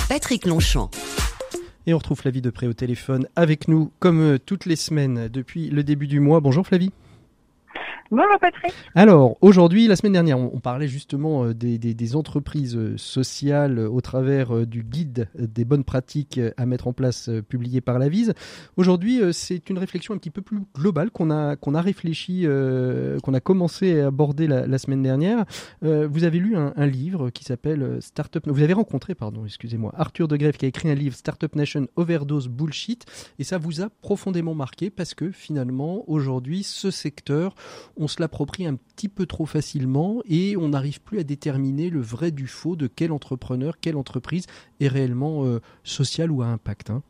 Patrick 0.08 0.46
Longchamp. 0.46 0.90
Et 1.88 1.94
on 1.94 1.98
retrouve 1.98 2.20
Flavie 2.20 2.42
Depré 2.42 2.68
au 2.68 2.74
téléphone 2.74 3.28
avec 3.36 3.68
nous, 3.68 3.92
comme 4.00 4.22
euh, 4.22 4.38
toutes 4.38 4.66
les 4.66 4.76
semaines 4.78 5.28
depuis 5.28 5.70
le 5.70 5.84
début 5.84 6.08
du 6.08 6.22
mois. 6.22 6.40
Bonjour 6.40 6.66
Flavie. 6.66 6.92
Bonjour 8.14 8.40
Patrick. 8.42 8.74
Alors, 8.94 9.38
aujourd'hui, 9.40 9.88
la 9.88 9.96
semaine 9.96 10.12
dernière, 10.12 10.38
on, 10.38 10.60
parlait 10.60 10.90
justement 10.90 11.46
euh, 11.46 11.54
des, 11.54 12.16
entreprises 12.18 12.76
euh, 12.76 12.98
sociales 12.98 13.80
euh, 13.80 13.90
au 13.90 14.02
travers 14.02 14.68
du 14.68 14.84
guide 14.84 15.30
des 15.36 15.64
bonnes 15.64 15.86
pratiques 15.86 16.38
à 16.58 16.66
mettre 16.66 16.88
en 16.88 16.94
place 16.94 17.30
publié 17.48 17.80
par 17.80 18.00
la 18.00 18.10
Vise. 18.10 18.34
Aujourd'hui, 18.76 19.22
c'est 19.32 19.70
une 19.70 19.78
réflexion 19.78 20.14
un 20.14 20.18
petit 20.18 20.30
peu 20.30 20.42
plus 20.42 20.60
globale 20.76 21.10
qu'on 21.10 21.32
a, 21.32 21.56
qu'on 21.56 21.74
a 21.74 21.82
réfléchi, 21.82 22.46
qu'on 23.24 23.34
a 23.34 23.40
commencé 23.40 24.02
à 24.02 24.08
aborder 24.08 24.46
la, 24.48 24.78
semaine 24.78 25.04
dernière. 25.04 25.46
Vous 25.82 26.24
avez 26.26 26.40
lu 26.40 26.58
un, 26.58 26.86
livre 26.86 27.30
qui 27.30 27.46
s'appelle 27.46 27.98
Startup... 28.02 28.44
Vous 28.46 28.62
avez 28.62 28.74
rencontré, 28.74 29.16
pardon, 29.16 29.46
excusez-moi, 29.46 29.94
Arthur 29.96 30.28
de 30.28 30.36
Grève 30.36 30.58
qui 30.58 30.66
a 30.66 30.68
écrit 30.68 30.90
un 30.90 30.96
livre 30.96 31.16
Startup 31.16 31.56
Nation 31.56 31.88
Overdose 31.96 32.50
Bullshit. 32.50 33.06
Et 33.40 33.44
ça 33.44 33.58
vous 33.58 33.82
a 33.82 33.90
profondément 34.02 34.56
marqué 34.56 34.90
parce 34.90 35.14
que 35.14 35.32
finalement, 35.32 36.04
aujourd'hui, 36.08 36.64
ce 36.64 36.92
secteur, 36.92 37.56
on 38.02 38.08
se 38.08 38.22
l'approprie 38.22 38.66
un 38.66 38.76
petit 38.76 39.08
peu 39.08 39.26
trop 39.26 39.46
facilement 39.46 40.22
et 40.28 40.58
on 40.58 40.70
n'arrive 40.70 41.02
plus 41.02 41.20
à 41.20 41.24
déterminer 41.24 41.90
le 41.90 42.02
vrai 42.02 42.32
du 42.32 42.48
faux 42.48 42.76
de 42.76 42.88
quel 42.88 43.12
entrepreneur, 43.12 43.80
quelle 43.80 43.96
entreprise 43.96 44.48
est 44.80 44.88
réellement 44.88 45.46
euh, 45.46 45.62
sociale 45.84 46.32
ou 46.32 46.42
à 46.42 46.48
impact. 46.48 46.90
hein. 46.90 47.04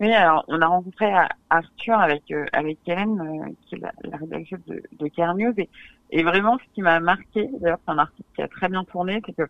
Oui, 0.00 0.10
alors 0.12 0.44
on 0.48 0.60
a 0.62 0.66
rencontré 0.66 1.12
Arthur 1.50 1.98
avec 1.98 2.22
euh, 2.30 2.46
avec 2.54 2.78
Hélène, 2.86 3.20
euh, 3.20 3.52
qui 3.66 3.74
est 3.74 3.78
la, 3.78 3.92
la 4.02 4.16
rédactrice 4.16 4.58
de, 4.66 4.82
de 4.98 5.08
Care 5.08 5.34
News, 5.34 5.52
et, 5.58 5.68
et 6.10 6.22
vraiment 6.22 6.56
ce 6.56 6.64
qui 6.74 6.80
m'a 6.80 7.00
marqué, 7.00 7.50
d'ailleurs 7.60 7.78
c'est 7.84 7.92
un 7.92 7.98
article 7.98 8.28
qui 8.34 8.40
a 8.40 8.48
très 8.48 8.68
bien 8.70 8.82
tourné, 8.84 9.20
c'est 9.26 9.36
que 9.36 9.46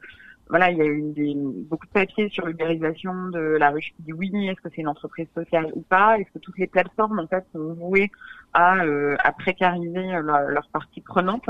voilà, 0.50 0.70
il 0.70 0.78
y 0.78 0.82
a 0.82 0.86
eu 0.86 1.02
des, 1.12 1.34
beaucoup 1.36 1.86
de 1.86 1.92
papiers 1.92 2.28
sur 2.28 2.44
l'ubérisation 2.46 3.28
de 3.28 3.56
la 3.58 3.70
ruche 3.70 3.92
qui 3.96 4.02
dit 4.02 4.12
oui, 4.12 4.30
est-ce 4.48 4.60
que 4.60 4.68
c'est 4.74 4.82
une 4.82 4.88
entreprise 4.88 5.28
sociale 5.34 5.70
ou 5.74 5.82
pas? 5.82 6.18
Est-ce 6.18 6.30
que 6.32 6.38
toutes 6.38 6.58
les 6.58 6.66
plateformes 6.66 7.18
en 7.20 7.26
fait 7.26 7.44
sont 7.52 7.74
vouées 7.74 8.10
à, 8.52 8.84
euh, 8.84 9.16
à 9.22 9.32
précariser 9.32 10.02
leur, 10.20 10.42
leur 10.48 10.68
partie 10.72 11.00
prenante? 11.00 11.48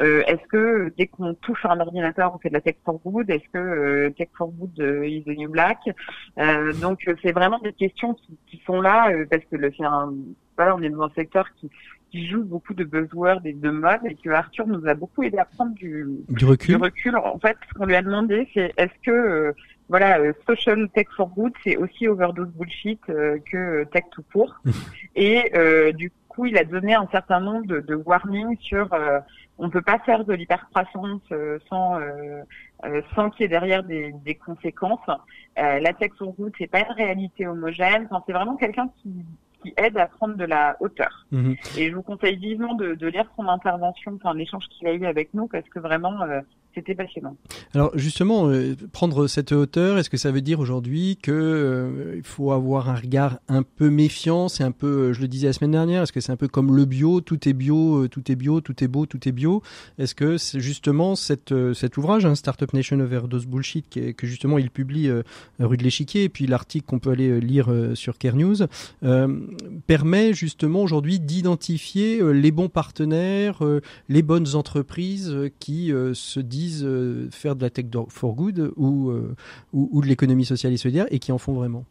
Euh, 0.00 0.22
Est-ce 0.26 0.46
que 0.48 0.92
dès 0.96 1.06
qu'on 1.06 1.34
touche 1.34 1.64
un 1.64 1.80
ordinateur, 1.80 2.34
on 2.34 2.38
fait 2.38 2.50
de 2.50 2.54
la 2.54 2.60
tech 2.60 2.76
for 2.84 3.00
good? 3.04 3.28
Est-ce 3.30 3.48
que 3.52 3.58
euh, 3.58 4.10
tech 4.10 4.28
for 4.36 4.50
good 4.50 4.78
euh, 4.80 5.06
is 5.06 5.24
the 5.24 5.36
new 5.36 5.50
black? 5.50 5.78
Euh, 6.38 6.72
Donc 6.74 7.00
euh, 7.08 7.14
c'est 7.22 7.32
vraiment 7.32 7.58
des 7.58 7.72
questions 7.72 8.14
qui, 8.14 8.38
qui 8.46 8.62
sont 8.66 8.80
là 8.80 9.10
euh, 9.10 9.26
parce 9.30 9.44
que 9.50 9.56
le 9.56 9.72
c'est 9.76 9.84
un 9.84 10.12
voilà, 10.56 10.76
on 10.76 10.82
est 10.82 10.90
dans 10.90 11.02
un 11.02 11.10
secteur 11.16 11.46
qui, 11.56 11.68
qui 12.14 12.28
joue 12.28 12.44
beaucoup 12.44 12.74
de 12.74 12.84
buzzwords 12.84 13.44
et 13.44 13.52
de 13.52 13.70
mode 13.70 13.98
et 14.04 14.14
que 14.14 14.30
Arthur 14.30 14.68
nous 14.68 14.86
a 14.86 14.94
beaucoup 14.94 15.24
aidé 15.24 15.36
à 15.36 15.44
prendre 15.44 15.74
du, 15.74 16.06
Du 16.28 16.44
du 16.44 16.76
recul. 16.76 17.16
En 17.16 17.40
fait, 17.40 17.56
ce 17.68 17.74
qu'on 17.74 17.86
lui 17.86 17.96
a 17.96 18.02
demandé, 18.02 18.48
c'est 18.54 18.72
est-ce 18.76 18.94
que 19.04 19.10
euh, 19.10 19.52
voilà, 19.88 20.20
euh, 20.20 20.32
social 20.46 20.88
tech 20.94 21.08
for 21.16 21.28
good, 21.30 21.52
c'est 21.64 21.76
aussi 21.76 22.06
overdose 22.06 22.50
bullshit 22.50 23.00
euh, 23.08 23.38
que 23.50 23.56
euh, 23.56 23.84
tech 23.86 24.04
tout 24.12 24.22
court. 24.32 24.54
Et 25.16 25.50
euh, 25.56 25.90
du 25.90 26.12
coup, 26.28 26.46
il 26.46 26.56
a 26.56 26.62
donné 26.62 26.94
un 26.94 27.08
certain 27.10 27.40
nombre 27.40 27.66
de, 27.66 27.80
de 27.80 27.96
warnings 27.96 28.58
sur 28.60 28.92
euh, 28.94 29.18
on 29.58 29.68
peut 29.68 29.82
pas 29.82 29.98
faire 30.00 30.24
de 30.24 30.34
l'hypercroissance 30.34 31.22
euh, 31.32 31.58
sans 31.68 32.00
euh, 32.00 32.42
euh, 32.84 33.02
sans 33.16 33.30
qu'il 33.30 33.42
y 33.42 33.44
ait 33.46 33.48
derrière 33.48 33.82
des, 33.82 34.12
des 34.24 34.36
conséquences. 34.36 35.08
Euh, 35.58 35.80
la 35.80 35.92
tech 35.92 36.12
for 36.16 36.32
good, 36.34 36.52
c'est 36.58 36.70
pas 36.70 36.80
une 36.80 36.92
réalité 36.92 37.48
homogène. 37.48 38.06
Enfin, 38.08 38.22
c'est 38.24 38.32
vraiment 38.32 38.54
quelqu'un 38.54 38.88
qui 39.02 39.24
qui 39.64 39.72
aide 39.76 39.96
à 39.96 40.06
prendre 40.06 40.36
de 40.36 40.44
la 40.44 40.76
hauteur. 40.80 41.26
Mhm. 41.32 41.56
Et 41.78 41.90
je 41.90 41.94
vous 41.94 42.02
conseille 42.02 42.36
vivement 42.36 42.74
de, 42.74 42.94
de 42.94 43.06
lire 43.06 43.26
son 43.36 43.48
intervention, 43.48 44.12
enfin 44.16 44.34
l'échange 44.34 44.68
qu'il 44.68 44.86
a 44.86 44.92
eu 44.92 45.06
avec 45.06 45.32
nous, 45.32 45.48
parce 45.48 45.68
que 45.68 45.78
vraiment, 45.78 46.20
euh, 46.22 46.40
c'était 46.74 46.94
passionnant. 46.94 47.36
Alors 47.74 47.96
justement, 47.96 48.48
euh, 48.48 48.74
prendre 48.92 49.26
cette 49.26 49.52
hauteur, 49.52 49.98
est-ce 49.98 50.10
que 50.10 50.16
ça 50.16 50.30
veut 50.30 50.40
dire 50.40 50.60
aujourd'hui 50.60 51.18
que 51.22 51.30
euh, 51.32 52.20
faut 52.22 52.52
avoir 52.52 52.88
un 52.88 52.94
regard 52.94 53.38
un 53.48 53.62
peu 53.62 53.90
méfiant? 53.90 54.48
C'est 54.48 54.64
un 54.64 54.72
peu, 54.72 54.86
euh, 54.86 55.12
je 55.12 55.20
le 55.20 55.28
disais 55.28 55.46
la 55.46 55.52
semaine 55.52 55.70
dernière, 55.70 56.02
est-ce 56.02 56.12
que 56.12 56.20
c'est 56.20 56.32
un 56.32 56.36
peu 56.36 56.48
comme 56.48 56.74
le 56.74 56.84
bio, 56.84 57.20
tout 57.20 57.48
est 57.48 57.52
bio, 57.52 58.08
tout 58.08 58.30
est 58.30 58.36
bio, 58.36 58.60
tout 58.60 58.82
est 58.82 58.88
beau, 58.88 59.06
tout 59.06 59.28
est 59.28 59.32
bio. 59.32 59.62
Est-ce 59.98 60.14
que 60.14 60.36
justement 60.58 61.14
cet 61.14 61.52
ouvrage, 61.96 62.26
hein, 62.26 62.34
Startup 62.34 62.72
Nation 62.72 62.98
Overdose 62.98 63.46
Bullshit, 63.46 63.88
que 64.16 64.26
justement 64.26 64.58
il 64.58 64.70
publie 64.70 65.10
rue 65.58 65.76
de 65.76 65.82
l'Échiquier, 65.82 66.24
et 66.24 66.28
puis 66.28 66.46
l'article 66.46 66.86
qu'on 66.86 66.98
peut 66.98 67.10
aller 67.10 67.40
lire 67.40 67.72
sur 67.94 68.18
Care 68.18 68.36
News, 68.36 68.56
permet 69.86 70.32
justement 70.32 70.82
aujourd'hui 70.82 71.20
d'identifier 71.20 72.20
les 72.32 72.50
bons 72.50 72.68
partenaires, 72.68 73.62
les 74.08 74.22
bonnes 74.22 74.54
entreprises 74.54 75.36
qui 75.60 75.92
se 76.14 76.40
disent 76.40 76.63
euh, 76.82 77.28
faire 77.30 77.56
de 77.56 77.62
la 77.62 77.70
tech 77.70 77.86
for 78.08 78.34
good 78.34 78.58
euh, 78.58 78.72
ou, 78.76 79.12
ou, 79.72 80.00
de 80.02 80.06
l'économie 80.06 80.44
sociale 80.44 80.72
et 80.72 80.76
solidaire 80.76 81.06
et 81.10 81.18
qui 81.18 81.32
en 81.32 81.38
font 81.38 81.54
vraiment 81.54 81.84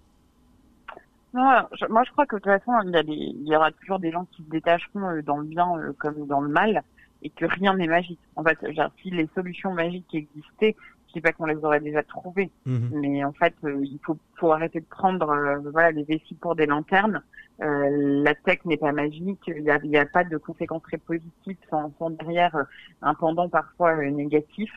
moi 1.89 2.03
je 2.05 2.11
crois 2.11 2.25
que 2.25 2.35
de 2.35 2.41
toute 2.41 2.51
façon 2.51 2.71
il 2.83 3.47
y, 3.47 3.55
aura 3.55 3.71
toujours 3.71 3.99
des 3.99 4.11
gens 4.11 4.25
qui 4.31 4.43
se 4.43 4.49
détacheront 4.49 5.09
euh, 5.09 5.21
dans 5.21 5.37
le 5.37 5.45
bien 5.45 5.67
comme 5.97 6.27
dans 6.27 6.41
le 6.41 6.49
mal 6.49 6.83
et 7.23 7.29
que 7.29 7.45
rien 7.45 7.73
n'est 7.75 7.87
magique. 7.87 8.19
En 8.35 8.43
fait, 8.43 8.57
si 9.01 9.09
les 9.09 9.29
solutions 9.33 9.73
magiques 9.73 10.13
existaient, 10.13 10.75
je 11.13 11.19
dis 11.19 11.21
pas 11.21 11.31
qu'on 11.31 11.45
les 11.45 11.63
aurait 11.63 11.79
déjà 11.79 12.01
trouvées, 12.01 12.49
mhm. 12.65 12.89
mais 12.93 13.23
en 13.23 13.33
fait, 13.33 13.53
il 13.63 13.99
faut, 14.03 14.17
faut 14.35 14.51
arrêter 14.51 14.79
de 14.79 14.85
prendre 14.85 15.61
voilà 15.71 15.91
les 15.91 16.03
vessies 16.03 16.35
pour 16.35 16.55
des 16.55 16.65
lanternes. 16.65 17.21
la 17.59 18.33
tech 18.33 18.65
n'est 18.65 18.77
pas 18.77 18.91
magique, 18.91 19.41
il 19.47 19.63
n'y 19.63 19.69
a, 19.69 19.79
y 19.83 19.97
a, 19.97 20.05
pas 20.05 20.23
de 20.23 20.37
conséquences 20.37 20.83
très 20.83 20.97
positives 20.97 21.57
sans, 21.69 21.93
sans 21.99 22.09
derrière 22.09 22.65
un 23.01 23.13
pendant 23.13 23.47
parfois 23.47 23.95
négatif. 23.95 24.71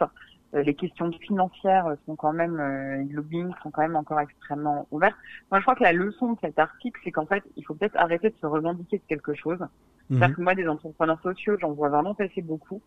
Euh, 0.55 0.63
les 0.63 0.75
questions 0.75 1.11
financières 1.13 1.97
sont 2.07 2.17
quand 2.17 2.33
même, 2.33 2.61
euh, 2.61 3.03
les 3.03 3.13
lobbying 3.13 3.53
sont 3.63 3.71
quand 3.71 3.83
même 3.83 3.97
encore 3.97 4.21
extrêmement 4.21 4.87
ouvertes. 4.91 5.17
Moi, 5.51 5.59
je 5.59 5.65
crois 5.65 5.75
que 5.75 5.83
la 5.83 5.93
leçon 5.93 6.33
de 6.33 6.39
cet 6.41 6.59
article, 6.59 7.01
c'est 7.05 7.11
qu'en 7.11 7.27
fait, 7.27 7.43
il 7.57 7.65
faut 7.65 7.75
peut-être 7.75 7.97
arrêter 7.97 8.31
de 8.31 8.37
se 8.41 8.47
revendiquer 8.47 8.99
de 8.99 9.03
quelque 9.09 9.35
chose. 9.35 9.59
C'est-à-dire 10.09 10.29
mhm. 10.29 10.35
que 10.35 10.43
moi, 10.43 10.55
des 10.55 10.69
entrepreneurs 10.69 11.21
sociaux, 11.21 11.57
j'en 11.61 11.73
vois 11.73 11.89
vraiment 11.89 12.15
passer 12.15 12.43
beaucoup 12.43 12.81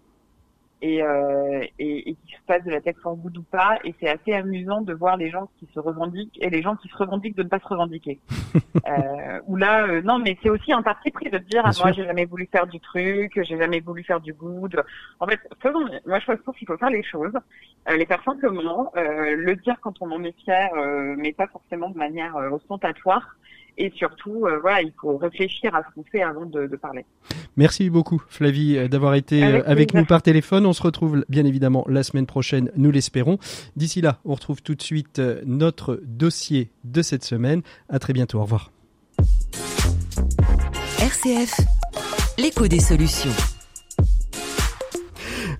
et, 0.82 1.04
euh, 1.04 1.64
et, 1.78 2.10
et 2.10 2.14
qui 2.14 2.34
se 2.34 2.42
passe 2.48 2.64
de 2.64 2.72
la 2.72 2.82
tech 2.82 2.96
for 3.02 3.16
good 3.16 3.38
ou 3.38 3.44
pas. 3.44 3.78
Et 3.84 3.94
c'est 4.00 4.10
assez 4.10 4.34
amusant 4.34 4.82
de 4.82 4.94
voir 4.94 5.18
les 5.18 5.30
gens 5.30 5.50
qui 5.60 5.68
se 5.74 5.80
revendiquent 5.80 6.38
et 6.42 6.50
les 6.50 6.62
gens 6.62 6.76
qui 6.76 6.88
se 6.88 6.96
revendiquent 6.96 7.36
de 7.36 7.44
ne 7.44 7.50
pas 7.50 7.60
se 7.60 7.68
revendiquer. 7.68 8.20
euh, 8.88 9.40
ou 9.48 9.56
là, 9.56 9.88
euh, 9.88 10.02
non, 10.02 10.20
mais 10.20 10.38
c'est 10.42 10.50
aussi 10.50 10.72
un 10.72 10.82
parti 10.82 11.12
pris 11.12 11.30
de 11.30 11.38
dire 11.38 11.64
ah, 11.66 11.72
moi 11.80 11.92
j'ai 11.92 12.06
jamais 12.06 12.26
voulu 12.26 12.48
faire 12.52 12.68
du 12.68 12.80
truc, 12.80 13.34
j'ai 13.36 13.58
jamais 13.58 13.82
voulu 13.82 14.04
faire 14.04 14.22
du 14.22 14.34
good. 14.34 14.82
En 15.20 15.28
fait, 15.28 15.40
faisons, 15.62 15.86
moi 16.06 16.20
je 16.20 16.32
pense 16.34 16.56
qu'il 16.56 16.68
faut 16.68 16.78
faire 16.78 16.90
les 16.90 17.04
choses, 17.04 17.34
euh, 17.90 17.98
les 17.98 18.06
faire 18.06 18.24
simplement, 18.24 18.92
euh, 18.96 19.36
le 19.36 19.56
dire 19.58 19.76
quand 19.82 20.02
on 20.02 20.12
en 20.12 20.24
est 20.24 20.38
fier, 20.44 20.70
mais 21.18 21.34
pas 21.34 21.48
forcément 21.48 21.90
de 21.90 21.98
manière 21.98 22.36
ostentatoire 22.36 23.36
et 23.80 23.92
surtout, 23.96 24.46
euh, 24.46 24.60
voilà, 24.60 24.82
il 24.82 24.92
faut 25.00 25.18
réfléchir 25.18 25.74
à 25.74 25.82
ce 25.84 25.96
qu'on 25.96 26.04
fait 26.04 26.22
avant 26.22 26.46
de, 26.46 26.68
parler. 26.76 27.06
Merci 27.56 27.90
beaucoup, 27.90 28.22
Flavie, 28.28 28.78
euh, 28.78 28.88
d'avoir 28.90 29.16
été 29.16 29.44
euh, 29.44 29.64
avec, 29.66 29.94
nous 29.94 30.06
par 30.06 30.22
téléphone. 30.22 30.66
On 30.66 30.74
se 30.74 30.84
retrouve 30.84 31.26
bien 31.30 31.46
évidemment 31.46 31.86
la 31.88 32.04
semaine 32.04 32.26
prochaine, 32.26 32.72
nous 32.76 32.92
l'espérons. 32.92 33.40
D'ici 33.78 34.02
là, 34.02 34.20
on 34.26 34.34
retrouve 34.34 34.62
tout 34.62 34.76
de 34.76 34.82
suite 34.82 35.22
notre 35.46 36.00
dossier 36.04 36.72
de 36.84 37.02
cette 37.02 37.24
semaine. 37.24 37.62
À 37.88 38.00
très 38.00 38.14
bientôt. 38.14 38.40
Au 38.40 38.44
revoir. 38.44 38.72
RCF, 41.02 41.56
l'écho 42.38 42.68
des 42.68 42.80
solutions. 42.80 43.59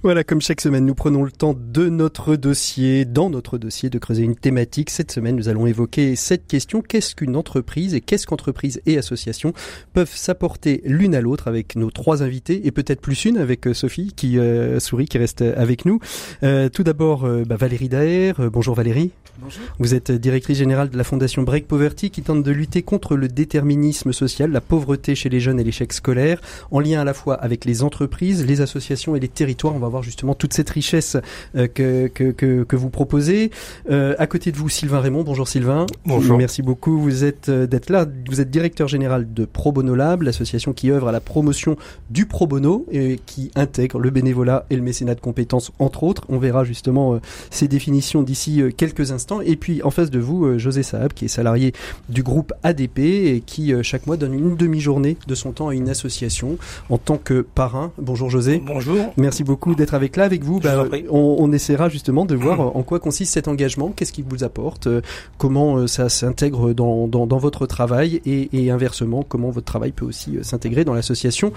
Voilà, 0.02 0.24
comme 0.24 0.40
chaque 0.40 0.62
semaine, 0.62 0.86
nous 0.86 0.96
prenons 0.96 1.26
le 1.26 1.32
temps 1.32 1.54
de 1.54 1.90
notre 1.90 2.38
dossier, 2.38 3.04
dans 3.04 3.30
notre 3.30 3.58
dossier, 3.58 3.90
de 3.90 4.00
creuser 4.00 4.24
une 4.24 4.38
thématique. 4.38 4.92
Cette 4.92 5.12
semaine, 5.12 5.36
nous 5.36 5.50
allons 5.50 5.68
évoquer 5.68 6.16
cette 6.16 6.48
question. 6.48 6.82
Qu'est-ce 6.82 7.16
qu'une 7.16 7.36
entreprise 7.36 7.94
et 7.96 8.00
qu'est-ce 8.00 8.26
qu'entreprise 8.26 8.82
et 8.86 8.98
association 8.98 9.52
peuvent 9.92 10.16
s'apporter 10.16 10.82
l'une 10.86 11.16
à 11.16 11.22
l'autre 11.22 11.50
avec 11.50 11.76
nos 11.76 11.92
trois 11.92 12.24
invités 12.24 12.66
et 12.66 12.72
peut-être 12.72 13.02
plus 13.02 13.26
une 13.26 13.38
avec 13.38 13.68
euh, 13.68 13.74
Sophie 13.74 14.14
qui 14.16 14.40
euh, 14.40 14.80
sourit, 14.80 15.06
qui 15.06 15.18
reste 15.18 15.42
avec 15.42 15.84
nous. 15.84 16.00
Euh, 16.44 16.70
tout 16.70 16.84
d'abord, 16.84 17.28
bah, 17.46 17.58
Valérie 17.58 17.90
Daher. 17.90 18.36
bonjour 18.54 18.76
Valérie. 18.76 19.12
Bonjour. 19.42 19.64
Vous 19.80 19.96
êtes 19.96 20.12
directrice 20.12 20.58
générale 20.58 20.90
de 20.90 20.98
la 20.98 21.04
fondation 21.06 21.44
Break 21.44 21.66
Poverty 21.68 22.10
qui 22.10 22.22
tente 22.22 22.44
de 22.44 22.52
lutter 22.52 22.82
contre 22.82 23.16
le 23.16 23.30
déterminisme 23.30 24.12
social, 24.12 24.52
la 24.52 24.60
pauvreté 24.60 25.16
chez 25.16 25.30
les 25.30 25.40
jeunes 25.40 25.60
et 25.60 25.64
l'échec 25.64 25.94
scolaire, 25.94 26.42
en 26.72 26.80
lien 26.80 27.00
à 27.00 27.04
la 27.06 27.14
fois 27.14 27.36
avec 27.36 27.64
les 27.64 27.82
entreprises, 27.82 28.46
les 28.46 28.60
associations 28.60 29.16
et 29.16 29.20
les 29.20 29.30
territoires. 29.30 29.74
On 29.76 29.80
va 29.80 29.88
voir 29.88 30.04
justement 30.04 30.34
toute 30.34 30.54
cette 30.54 30.70
richesse 30.70 31.16
euh, 31.56 31.68
que, 31.68 32.08
que, 32.08 32.32
que, 32.32 32.64
que, 32.64 32.76
vous 32.76 32.90
proposez. 32.90 33.52
Euh, 33.90 34.14
à 34.20 34.28
côté 34.28 34.52
de 34.52 34.58
vous, 34.58 34.68
Sylvain 34.68 35.00
Raymond. 35.00 35.24
Bonjour 35.24 35.48
Sylvain. 35.48 35.86
Bonjour. 36.06 36.38
Merci 36.38 36.62
beaucoup. 36.62 37.00
Vous 37.00 37.24
êtes 37.24 37.48
euh, 37.48 37.66
d'être 37.66 37.90
là. 37.90 38.06
Vous 38.30 38.42
êtes 38.42 38.50
directeur 38.50 38.90
général 38.90 39.34
de 39.34 39.46
Pro 39.46 39.72
Bono 39.72 39.96
Lab, 39.96 40.22
l'association 40.24 40.74
qui 40.74 40.92
œuvre 40.92 41.08
à 41.08 41.12
la 41.14 41.22
promotion 41.22 41.78
du 42.10 42.26
pro 42.26 42.46
bono 42.46 42.86
et 42.92 43.20
qui 43.26 43.52
intègre 43.56 44.00
le 44.00 44.10
bénévolat 44.10 44.66
et 44.70 44.76
le 44.76 44.82
mécénat 44.82 45.16
de 45.16 45.22
compétences, 45.22 45.72
entre 45.80 46.04
autres. 46.04 46.24
On 46.28 46.40
verra 46.40 46.66
justement 46.66 47.20
ces 47.52 47.68
définitions 47.68 48.22
d'ici 48.22 48.62
quelques 48.76 49.12
instants. 49.12 49.29
Et 49.46 49.56
puis 49.56 49.82
en 49.84 49.92
face 49.92 50.10
de 50.10 50.20
vous, 50.20 50.58
José 50.58 50.84
Saab, 50.84 51.14
qui 51.14 51.26
est 51.26 51.30
salarié 51.30 51.74
du 52.10 52.24
groupe 52.24 52.54
ADP 52.64 53.00
et 53.00 53.44
qui 53.46 53.74
chaque 53.84 54.08
mois 54.08 54.18
donne 54.18 54.34
une 54.34 54.56
demi-journée 54.56 55.18
de 55.28 55.36
son 55.36 55.52
temps 55.52 55.70
à 55.70 55.74
une 55.74 55.90
association 55.90 56.58
en 56.90 56.98
tant 56.98 57.18
que 57.18 57.42
parrain. 57.42 57.92
Bonjour 57.98 58.30
José. 58.30 58.62
Bonjour. 58.66 59.14
Merci 59.18 59.44
beaucoup 59.44 59.76
d'être 59.76 59.94
avec 59.94 60.16
là 60.16 60.24
avec 60.24 60.44
vous. 60.44 60.60
Bah, 60.60 60.86
on, 61.10 61.38
on, 61.40 61.52
essaiera 61.52 61.90
justement 61.90 62.26
de 62.26 62.36
voir 62.36 62.60
en 62.76 62.84
quoi 62.84 63.00
consiste 63.00 63.34
cet 63.34 63.48
engagement, 63.48 63.92
qu'est-ce 63.96 64.14
qu'il 64.14 64.26
vous 64.26 64.44
apporte, 64.44 64.88
euh, 64.88 65.02
comment 65.38 65.78
euh, 65.78 65.88
ça 65.88 66.10
s'intègre 66.10 66.74
dans, 66.74 67.08
dans, 67.08 67.28
dans, 67.28 67.38
votre 67.38 67.66
travail 67.66 68.22
et, 68.26 68.50
et, 68.54 68.72
inversement 68.72 69.24
comment 69.28 69.50
votre 69.50 69.66
travail 69.66 69.92
peut 69.92 70.06
aussi 70.06 70.38
euh, 70.38 70.44
s'intégrer 70.44 70.86
dans 70.86 70.94
l'association 70.94 71.52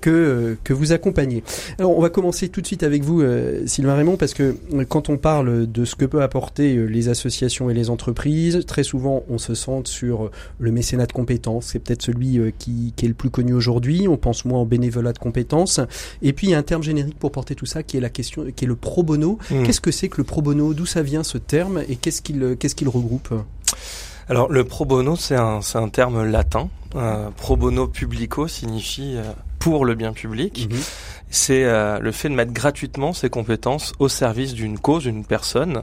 que, 0.00 0.56
que 0.64 0.72
vous 0.72 0.92
accompagnez. 0.92 1.42
Alors 1.78 1.96
on 1.96 2.00
va 2.00 2.10
commencer 2.10 2.48
tout 2.48 2.60
de 2.60 2.66
suite 2.66 2.82
avec 2.82 3.02
vous, 3.02 3.22
Sylvain 3.66 3.94
Raymond, 3.94 4.16
parce 4.16 4.34
que 4.34 4.56
quand 4.88 5.08
on 5.08 5.16
parle 5.16 5.70
de 5.70 5.84
ce 5.84 5.94
que 5.94 6.04
peut 6.04 6.22
apporter 6.22 6.76
les 6.86 7.08
associations 7.08 7.13
et 7.70 7.74
les 7.74 7.90
entreprises, 7.90 8.64
très 8.66 8.82
souvent 8.82 9.22
on 9.28 9.38
se 9.38 9.54
centre 9.54 9.90
sur 9.90 10.30
le 10.58 10.70
mécénat 10.70 11.06
de 11.06 11.12
compétences, 11.12 11.66
c'est 11.66 11.78
peut-être 11.78 12.02
celui 12.02 12.40
qui, 12.58 12.92
qui, 12.96 13.04
est 13.04 13.08
le 13.08 13.14
plus 13.14 13.30
connu 13.30 13.54
aujourd'hui, 13.54 14.06
on 14.08 14.16
pense 14.16 14.44
moins 14.44 14.60
au 14.60 14.64
bénévolat 14.64 15.12
de 15.12 15.18
compétences, 15.18 15.80
et 16.22 16.32
puis 16.32 16.48
il 16.48 16.50
y 16.50 16.54
a 16.54 16.58
un 16.58 16.62
terme 16.62 16.82
générique 16.82 17.18
pour 17.18 17.32
porter 17.32 17.54
tout 17.54 17.66
ça 17.66 17.82
qui 17.82 17.96
est 17.96 18.00
la 18.00 18.10
question, 18.10 18.44
qui 18.54 18.64
est 18.64 18.68
le 18.68 18.76
pro 18.76 19.02
bono. 19.02 19.38
Hmm. 19.50 19.62
Qu'est-ce 19.62 19.80
que 19.80 19.90
c'est 19.90 20.08
que 20.08 20.18
le 20.18 20.24
pro 20.24 20.42
bono? 20.42 20.74
D'où 20.74 20.86
ça 20.86 21.02
vient 21.02 21.22
ce 21.22 21.38
terme? 21.38 21.82
Et 21.88 21.96
qu'est-ce 21.96 22.22
qu'il 22.22 22.56
qu'est-ce 22.58 22.74
qu'il 22.74 22.88
regroupe? 22.88 23.32
Alors 24.28 24.50
le 24.50 24.64
pro 24.64 24.84
bono, 24.84 25.16
c'est 25.16 25.36
un, 25.36 25.60
un 25.74 25.88
terme 25.88 26.24
latin. 26.24 26.68
Euh, 26.96 27.30
pro 27.36 27.56
bono 27.56 27.88
publico 27.88 28.46
signifie 28.46 29.16
euh, 29.16 29.32
pour 29.58 29.84
le 29.84 29.94
bien 29.94 30.12
public. 30.12 30.68
Mhm 30.70 30.78
c'est 31.30 31.64
euh, 31.64 31.98
le 31.98 32.12
fait 32.12 32.28
de 32.28 32.34
mettre 32.34 32.52
gratuitement 32.52 33.12
ses 33.12 33.28
compétences 33.28 33.92
au 33.98 34.08
service 34.08 34.54
d'une 34.54 34.78
cause, 34.78 35.02
d'une 35.02 35.24
personne 35.24 35.82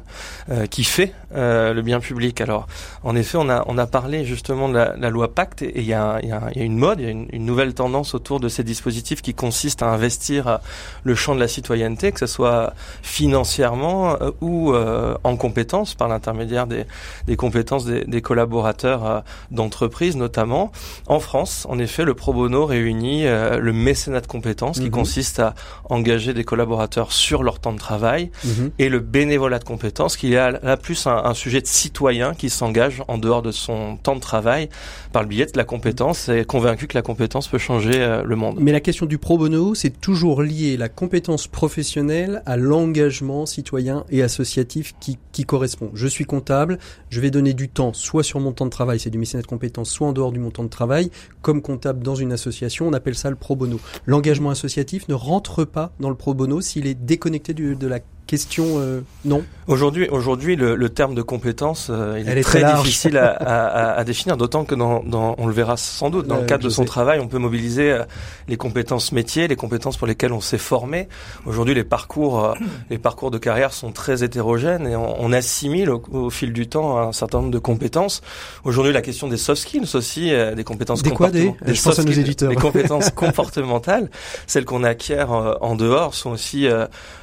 qui 0.70 0.86
fait 0.86 1.14
le 1.34 1.82
bien 1.82 2.00
public. 2.00 2.40
Alors, 2.40 2.68
en 3.04 3.16
effet, 3.18 3.38
on 3.38 3.50
a 3.50 3.66
on 3.68 3.78
a 3.78 3.86
parlé 3.86 4.24
justement 4.24 4.70
de 4.70 4.76
la, 4.76 5.10
loi 5.10 5.34
Pacte 5.34 5.62
et 5.62 5.80
il 5.80 5.86
y 5.86 5.94
a, 5.94 6.20
y, 6.24 6.32
a, 6.32 6.50
y 6.56 6.60
a, 6.62 6.64
une 6.64 6.78
mode, 6.78 7.02
il 7.02 7.06
y 7.06 7.08
a 7.08 7.12
une, 7.12 7.46
nouvelle 7.46 7.74
tendance 7.74 8.14
autour 8.16 8.40
de 8.40 8.48
ces 8.48 8.64
dispositifs 8.64 9.22
qui 9.22 9.34
consiste 9.34 9.84
à 9.84 9.88
investir 9.88 10.60
le 11.04 11.16
champ 11.16 11.36
de 11.36 11.40
la 11.42 11.50
citoyenneté, 11.50 12.14
que 12.14 12.20
ce 12.20 12.28
soit 12.28 12.74
financièrement 13.02 14.18
ou 14.40 14.74
en 14.74 15.36
compétences 15.36 15.96
par 15.96 16.08
l'intermédiaire 16.08 16.66
des, 16.68 16.86
des 17.28 17.36
compétences 17.36 17.84
des, 17.84 18.06
des 18.06 18.22
collaborateurs 18.22 19.24
d'entreprise 19.52 20.16
notamment. 20.16 20.72
En 21.08 21.20
France, 21.20 21.66
en 21.70 21.80
effet, 21.80 22.06
le 22.06 22.14
pro 22.14 22.34
bono 22.34 22.66
réunit 22.66 23.24
le 23.24 23.74
mécénat 23.74 24.22
de 24.22 24.28
compétences 24.28 24.80
qui 24.80 24.86
mhm. 24.86 24.92
consiste 24.92 25.40
à 25.40 25.56
engager 25.90 26.34
des 26.34 26.44
collaborateurs 26.44 27.12
sur 27.12 27.44
leur 27.44 27.60
temps 27.60 27.74
de 27.74 27.80
travail 27.80 28.32
mhm. 28.44 28.72
et 28.80 28.90
le 28.90 29.00
bénévolat 29.00 29.60
de 29.60 29.64
compétences 29.64 30.18
qui 30.18 30.34
est 30.34 30.36
là 30.36 30.78
plus 30.78 31.08
un, 31.08 31.34
sujet 31.34 31.62
de 31.62 31.68
citoyen 31.68 32.34
qui 32.34 32.50
s'engage 32.50 33.04
en 33.08 33.18
dehors 33.18 33.42
de 33.42 33.52
son 33.52 33.98
temps 33.98 34.16
de 34.16 34.22
travail 34.22 34.70
par 35.12 35.24
le 35.24 35.28
biais 35.28 35.46
de 35.46 35.58
la 35.58 35.64
compétence 35.64 36.30
et 36.30 36.46
convaincu 36.46 36.88
que 36.88 36.96
la 36.96 37.02
compétence 37.02 37.48
peut 37.48 37.58
changer 37.58 38.02
euh, 38.02 38.24
le 38.24 38.36
monde. 38.36 38.58
Mais 38.60 38.72
la 38.72 38.80
question 38.80 39.06
du 39.06 39.18
pro 39.18 39.38
bono, 39.38 39.76
c'est 39.76 40.00
toujours 40.02 40.42
lié 40.42 40.78
la 40.78 40.90
compétence 40.90 41.48
professionnelle 41.48 42.42
à 42.46 42.58
l'engagement 42.58 43.46
citoyen 43.46 44.06
et 44.10 44.24
associatif 44.24 44.94
qui, 45.00 45.18
qui 45.32 45.44
correspond. 45.44 45.92
Je 45.94 46.08
suis 46.08 46.26
comptable, 46.26 46.80
je 47.10 47.20
vais 47.20 47.32
donner 47.32 47.54
du 47.54 47.70
temps 47.70 47.94
soit 47.94 48.24
sur 48.24 48.40
mon 48.40 48.52
temps 48.52 48.66
de 48.66 48.72
travail, 48.72 49.00
c'est 49.00 49.10
du 49.10 49.18
mécénat 49.18 49.44
de 49.44 49.48
compétences, 49.48 49.90
soit 49.90 50.08
en 50.08 50.14
dehors 50.14 50.32
du 50.32 50.40
mon 50.40 50.52
temps 50.52 50.64
de 50.64 50.70
travail. 50.70 51.12
Comme 51.42 51.62
comptable 51.62 52.04
dans 52.04 52.16
une 52.16 52.32
association, 52.32 52.88
on 52.88 52.94
appelle 52.94 53.16
ça 53.16 53.30
le 53.30 53.36
pro 53.36 53.56
bono. 53.56 53.80
L'engagement 54.06 54.50
associatif 54.50 55.08
ne 55.08 55.14
rentre 55.14 55.66
pas 55.66 55.92
dans 56.00 56.10
le 56.10 56.16
pro 56.16 56.34
bono 56.34 56.62
s'il 56.62 56.88
est 56.88 56.94
déconnecté 56.94 57.54
de 57.54 57.88
la 57.88 58.00
question 58.32 58.82
non 59.26 59.44
Aujourd'hui, 59.68 60.08
aujourd'hui, 60.10 60.56
le, 60.56 60.76
le, 60.76 60.90
terme 60.90 61.16
de 61.16 61.22
compétence, 61.22 61.92
il 62.18 62.30
est, 62.30 62.42
très, 62.42 62.64
difficile 62.76 63.18
à, 63.18 63.32
à, 63.32 63.92
à, 64.00 64.04
définir, 64.04 64.38
d'autant 64.38 64.64
que 64.64 64.74
dans, 64.74 65.04
dans, 65.04 65.36
on 65.38 65.48
le 65.48 65.54
verra 65.54 65.76
sans 65.78 66.10
doute, 66.10 66.28
dans 66.28 66.38
le 66.38 66.46
cadre 66.46 66.64
de 66.64 66.70
son 66.70 66.86
travail, 66.86 67.20
on 67.20 67.28
peut 67.28 67.38
mobiliser 67.38 68.02
les 68.48 68.58
compétences 68.58 69.12
métiers, 69.12 69.48
les 69.48 69.56
compétences 69.56 69.98
pour 69.98 70.08
lesquelles 70.08 70.34
on 70.34 70.42
s'est 70.42 70.58
formé. 70.58 71.10
Aujourd'hui, 71.46 71.74
les 71.74 71.84
parcours, 71.84 72.56
les 72.90 72.98
parcours 72.98 73.32
de 73.32 73.38
carrière 73.38 73.74
sont 73.74 73.92
très 73.92 74.24
hétérogènes 74.24 74.88
et 74.88 74.96
on, 74.96 75.22
on 75.22 75.34
assimile 75.34 75.90
au, 75.90 76.02
au, 76.12 76.30
fil 76.30 76.54
du 76.54 76.68
temps 76.68 76.98
un 76.98 77.12
certain 77.12 77.40
nombre 77.40 77.52
de 77.52 77.60
compétences. 77.60 78.22
Aujourd'hui, 78.64 78.94
la 78.94 79.02
question 79.02 79.28
des 79.28 79.38
soft 79.38 79.62
skills 79.62 79.90
aussi, 79.94 80.32
des 80.56 80.64
compétences 80.64 81.04
des 81.04 81.12
quoi, 81.12 81.30
des, 81.30 81.54
des 81.66 81.76
Je 81.76 81.82
pense 81.82 82.00
à 82.00 82.04
nos 82.04 82.12
éditeurs. 82.12 82.50
Les 82.50 82.56
compétences 82.56 83.10
comportementales, 83.16 84.10
celles 84.48 84.66
qu'on 84.66 84.84
acquiert 84.84 85.32
en 85.32 85.76
dehors, 85.76 86.14
sont 86.14 86.32
aussi 86.32 86.68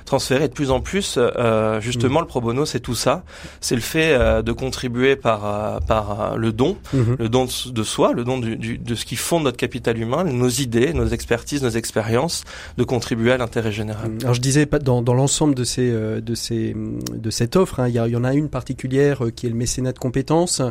transférées 0.09 0.49
de 0.49 0.55
plus 0.55 0.71
en 0.71 0.81
plus. 0.81 0.98
Euh, 1.17 1.81
justement, 1.81 2.21
mm. 2.21 2.23
le 2.23 2.29
pro 2.29 2.41
bono, 2.41 2.67
c'est 2.67 2.81
tout 2.81 2.95
ça. 2.95 3.25
C'est 3.61 3.75
le 3.75 3.81
fait 3.81 4.13
euh, 4.13 4.43
de 4.43 4.53
contribuer 4.53 5.17
par 5.17 5.47
euh, 5.47 5.81
par 5.81 6.37
le 6.37 6.53
don, 6.53 6.77
mm-hmm. 6.95 7.17
le 7.19 7.29
don 7.29 7.47
de 7.47 7.83
soi, 7.83 8.13
le 8.13 8.25
don 8.25 8.39
du, 8.39 8.57
du, 8.57 8.79
de 8.79 8.95
ce 8.95 9.05
qui 9.05 9.17
fonde 9.17 9.45
notre 9.45 9.57
capital 9.57 9.99
humain, 9.99 10.25
nos 10.25 10.49
idées, 10.49 10.93
nos 10.93 11.07
expertises, 11.07 11.63
nos 11.63 11.71
expériences, 11.71 12.45
de 12.77 12.85
contribuer 12.85 13.33
à 13.33 13.39
l'intérêt 13.39 13.73
général. 13.73 14.13
Alors 14.23 14.35
je 14.35 14.41
disais 14.41 14.67
dans, 14.67 15.03
dans 15.03 15.15
l'ensemble 15.15 15.55
de 15.55 15.65
ces 15.65 15.91
de 15.91 16.35
ces 16.35 16.75
de 17.15 17.31
cette 17.31 17.57
offre, 17.57 17.81
hein, 17.81 17.89
il, 17.89 17.95
y, 17.95 18.17
en 18.17 18.25
a 18.25 18.35
une 18.35 18.49
particulière 18.49 19.23
qui 19.35 19.47
est 19.47 19.51
le 19.51 19.55
mécénat 19.55 19.93
de 19.93 19.99
compétences 19.99 20.63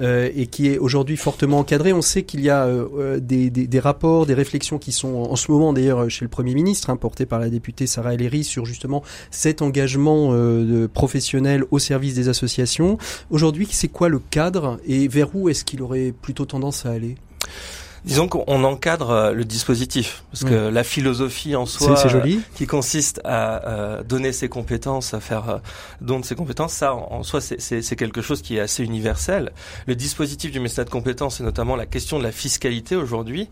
et 0.00 0.46
qui 0.46 0.68
est 0.68 0.78
aujourd'hui 0.78 1.16
fortement 1.16 1.60
encadrée. 1.60 1.92
On 1.92 2.02
sait 2.02 2.22
qu'il 2.22 2.40
y 2.40 2.50
a 2.50 2.68
des, 3.18 3.50
des, 3.50 3.66
des, 3.66 3.80
rapports, 3.80 4.26
des 4.26 4.34
réflexions 4.34 4.78
qui 4.78 4.92
sont 4.92 5.14
en 5.14 5.36
ce 5.36 5.50
moment 5.50 5.72
d'ailleurs 5.72 6.08
chez 6.10 6.24
le 6.24 6.28
Premier 6.28 6.54
ministre, 6.54 6.90
hein, 6.90 6.96
porté 6.96 7.26
par 7.26 7.38
la 7.38 7.48
députée 7.48 7.86
Sarah 7.86 8.14
Ellery 8.14 8.44
sur 8.44 8.64
justement 8.64 9.02
engagement 9.62 10.30
euh, 10.32 10.88
professionnel 10.88 11.64
au 11.70 11.78
service 11.78 12.14
des 12.14 12.28
associations. 12.28 12.98
Aujourd'hui, 13.30 13.68
c'est 13.70 13.88
quoi 13.88 14.08
le 14.08 14.18
cadre 14.18 14.78
et 14.86 15.08
vers 15.08 15.34
où 15.34 15.48
est-ce 15.48 15.64
qu'il 15.64 15.82
aurait 15.82 16.12
plutôt 16.12 16.44
tendance 16.44 16.86
à 16.86 16.90
aller? 16.90 17.16
Disons 18.04 18.28
qu'on 18.28 18.64
encadre 18.64 19.10
euh, 19.10 19.32
le 19.32 19.44
dispositif, 19.44 20.22
parce 20.32 20.44
que 20.44 20.68
la 20.68 20.84
philosophie 20.84 21.56
en 21.56 21.66
soi, 21.66 21.96
joli. 22.08 22.40
qui 22.54 22.66
consiste 22.66 23.20
à 23.24 23.66
euh, 23.66 24.02
donner 24.02 24.32
ses 24.32 24.48
compétences, 24.48 25.14
à 25.14 25.20
faire 25.20 25.50
euh, 25.50 25.58
don 26.00 26.20
de 26.20 26.24
ses 26.24 26.34
compétences, 26.34 26.72
ça 26.72 26.94
en, 26.94 27.22
soi 27.22 27.40
c'est 27.40 27.96
quelque 27.96 28.22
chose 28.22 28.42
qui 28.42 28.56
est 28.56 28.60
assez 28.60 28.84
universel. 28.84 29.52
Le 29.86 29.94
dispositif 29.94 30.50
du 30.52 30.60
mécénat 30.60 30.84
de 30.84 30.90
compétences, 30.90 31.40
et 31.40 31.42
notamment 31.42 31.76
la 31.76 31.86
question 31.86 32.18
de 32.18 32.24
la 32.24 32.32
fiscalité 32.32 32.96
aujourd'hui, 32.96 33.48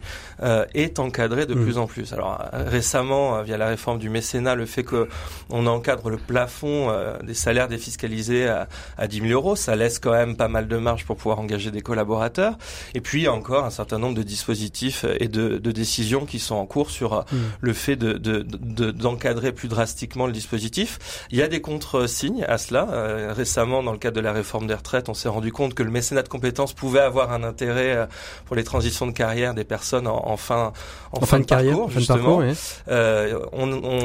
est 0.75 0.99
encadré 0.99 1.47
de 1.47 1.55
mm. 1.55 1.65
plus 1.65 1.79
en 1.79 1.87
plus. 1.87 2.13
Alors 2.13 2.41
récemment, 2.53 3.43
via 3.43 3.57
la 3.57 3.69
réforme 3.69 3.99
du 3.99 4.09
mécénat, 4.09 4.55
le 4.55 4.67
fait 4.67 4.85
que 4.85 5.09
on 5.51 5.67
encadre 5.67 6.11
le 6.11 6.17
plafond 6.17 6.93
des 7.23 7.35
salaires 7.35 7.69
défiscalisés 7.69 8.49
à, 8.49 8.69
à 8.99 9.07
10 9.07 9.21
000 9.21 9.33
euros, 9.33 9.57
ça 9.57 9.77
laisse 9.77 9.99
quand 9.99 10.13
même 10.13 10.37
pas 10.37 10.49
mal 10.49 10.69
de 10.69 10.77
marge 10.77 11.05
pour 11.05 11.17
pouvoir 11.17 11.39
engager 11.41 11.71
des 11.71 11.83
collaborateurs. 11.83 12.57
Et 12.95 13.01
puis 13.01 13.23
il 13.23 13.25
y 13.25 13.29
a 13.29 13.33
encore 13.33 13.65
un 13.65 13.71
certain 13.71 13.99
nombre 13.99 14.15
de 14.15 14.23
dispositifs 14.37 15.07
et 15.19 15.29
de, 15.29 15.57
de, 15.57 15.73
décisions 15.73 16.27
qui 16.27 16.39
sont 16.39 16.57
en 16.57 16.67
cours 16.67 16.91
sur 16.91 17.15
euh, 17.15 17.23
mm. 17.33 17.37
le 17.61 17.73
fait 17.73 17.97
de, 17.97 18.43
d'encadrer 18.91 19.53
plus 19.53 19.69
drastiquement 19.69 20.27
le 20.27 20.33
dispositif. 20.33 20.99
Il 21.31 21.39
y 21.39 21.43
a 21.43 21.49
des 21.49 21.63
contre-signes 21.63 22.45
à 22.45 22.59
cela. 22.59 22.89
Euh, 22.91 23.33
récemment, 23.35 23.83
dans 23.83 23.93
le 23.93 23.99
cadre 23.99 24.17
de 24.17 24.21
la 24.21 24.33
réforme 24.33 24.67
des 24.67 24.75
retraites, 24.75 25.09
on 25.09 25.15
s'est 25.15 25.31
rendu 25.31 25.53
compte 25.53 25.73
que 25.73 25.83
le 25.83 25.91
mécénat 25.91 26.23
de 26.23 26.29
compétences 26.29 26.75
pouvait 26.75 27.01
avoir 27.01 27.33
un 27.33 27.45
intérêt 27.45 27.97
euh, 27.97 28.07
pour 28.45 28.57
les 28.57 28.65
transitions 28.65 29.07
de 29.07 29.13
carrière 29.13 29.55
des 29.55 29.65
personnes 29.65 30.07
en, 30.07 30.37
fin, 30.37 30.73
en, 31.13 31.25
fin, 31.25 31.41
de, 31.41 31.45
carrière, 31.45 31.89
justement. 31.89 32.43
et 32.43 32.53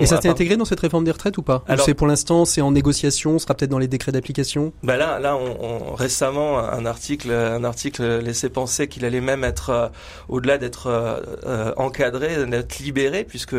ça 0.06 0.22
s'est 0.22 0.30
intégré 0.30 0.56
dans 0.56 0.66
cette 0.66 0.80
réforme 0.80 1.04
des 1.04 1.12
retraites 1.12 1.38
ou 1.38 1.42
pas 1.42 1.64
Alors, 1.68 1.86
c'est 1.86 1.94
pour 1.94 2.08
l'instant, 2.08 2.46
c'est 2.46 2.62
en 2.62 2.72
négociation, 2.72 3.38
sera 3.38 3.54
peut-être 3.54 3.70
dans 3.70 3.80
les 3.80 3.90
décrets 3.90 4.14
d'application. 4.14 4.72
Bah 4.84 4.96
là, 4.96 5.20
là, 5.20 5.36
on, 5.36 5.94
récemment, 5.94 6.60
un 6.60 6.86
article, 6.86 7.32
un 7.32 7.64
article 7.66 8.20
laissait 8.20 8.50
penser 8.50 8.88
qu'il 8.88 9.04
allait 9.04 9.22
même 9.22 9.44
être 9.44 9.92
au-delà 10.32 10.58
d'être 10.58 10.88
euh, 10.88 11.20
euh, 11.46 11.74
encadré, 11.78 12.46
d'être 12.48 12.80
libéré, 12.80 13.26
puisque 13.26 13.56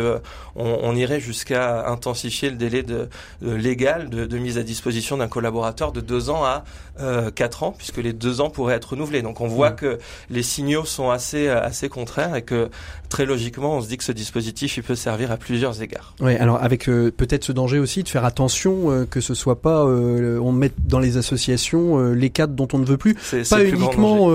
on, 0.56 0.96
irait 0.96 1.20
jusqu'à 1.20 1.88
intensifier 1.88 2.50
le 2.50 2.56
délai 2.56 2.82
de, 2.82 3.08
légal 3.42 4.08
de, 4.08 4.38
mise 4.38 4.58
à 4.58 4.62
disposition 4.62 5.18
d'un 5.18 5.28
collaborateur 5.28 5.92
de 5.92 6.00
deux 6.00 6.30
ans 6.30 6.44
à 6.44 6.64
euh, 7.00 7.30
quatre 7.30 7.62
ans, 7.62 7.74
puisque 7.76 7.98
les 7.98 8.12
deux 8.12 8.40
ans 8.40 8.50
pourraient 8.50 8.74
être 8.74 8.90
renouvelés. 8.90 9.22
Donc 9.22 9.40
on 9.40 9.46
voit 9.46 9.70
mmh. 9.70 9.76
que 9.76 9.98
les 10.30 10.42
signaux 10.42 10.84
sont 10.84 11.10
assez 11.10 11.48
assez 11.48 11.88
contraires 11.88 12.34
et 12.34 12.42
que 12.42 12.70
très 13.08 13.26
logiquement, 13.26 13.76
on 13.76 13.82
se 13.82 13.88
dit 13.88 13.98
que 13.98 14.04
ce 14.04 14.12
dispositif 14.12 14.76
il 14.78 14.82
peut 14.82 14.94
servir 14.94 15.30
à 15.30 15.36
plusieurs 15.36 15.82
égards. 15.82 16.14
Oui, 16.20 16.36
alors 16.36 16.62
avec 16.62 16.86
peut-être 16.86 17.44
ce 17.44 17.52
danger 17.52 17.78
aussi 17.78 18.02
de 18.02 18.08
faire 18.08 18.24
attention 18.24 19.06
que 19.10 19.20
ce 19.20 19.34
soit 19.34 19.60
pas 19.60 19.84
on 19.84 20.52
mette 20.52 20.74
dans 20.86 21.00
les 21.00 21.16
associations 21.18 22.12
les 22.12 22.30
cadres 22.30 22.54
dont 22.54 22.68
on 22.72 22.78
ne 22.78 22.86
veut 22.86 22.98
plus, 22.98 23.14
pas 23.50 23.64
uniquement 23.64 24.30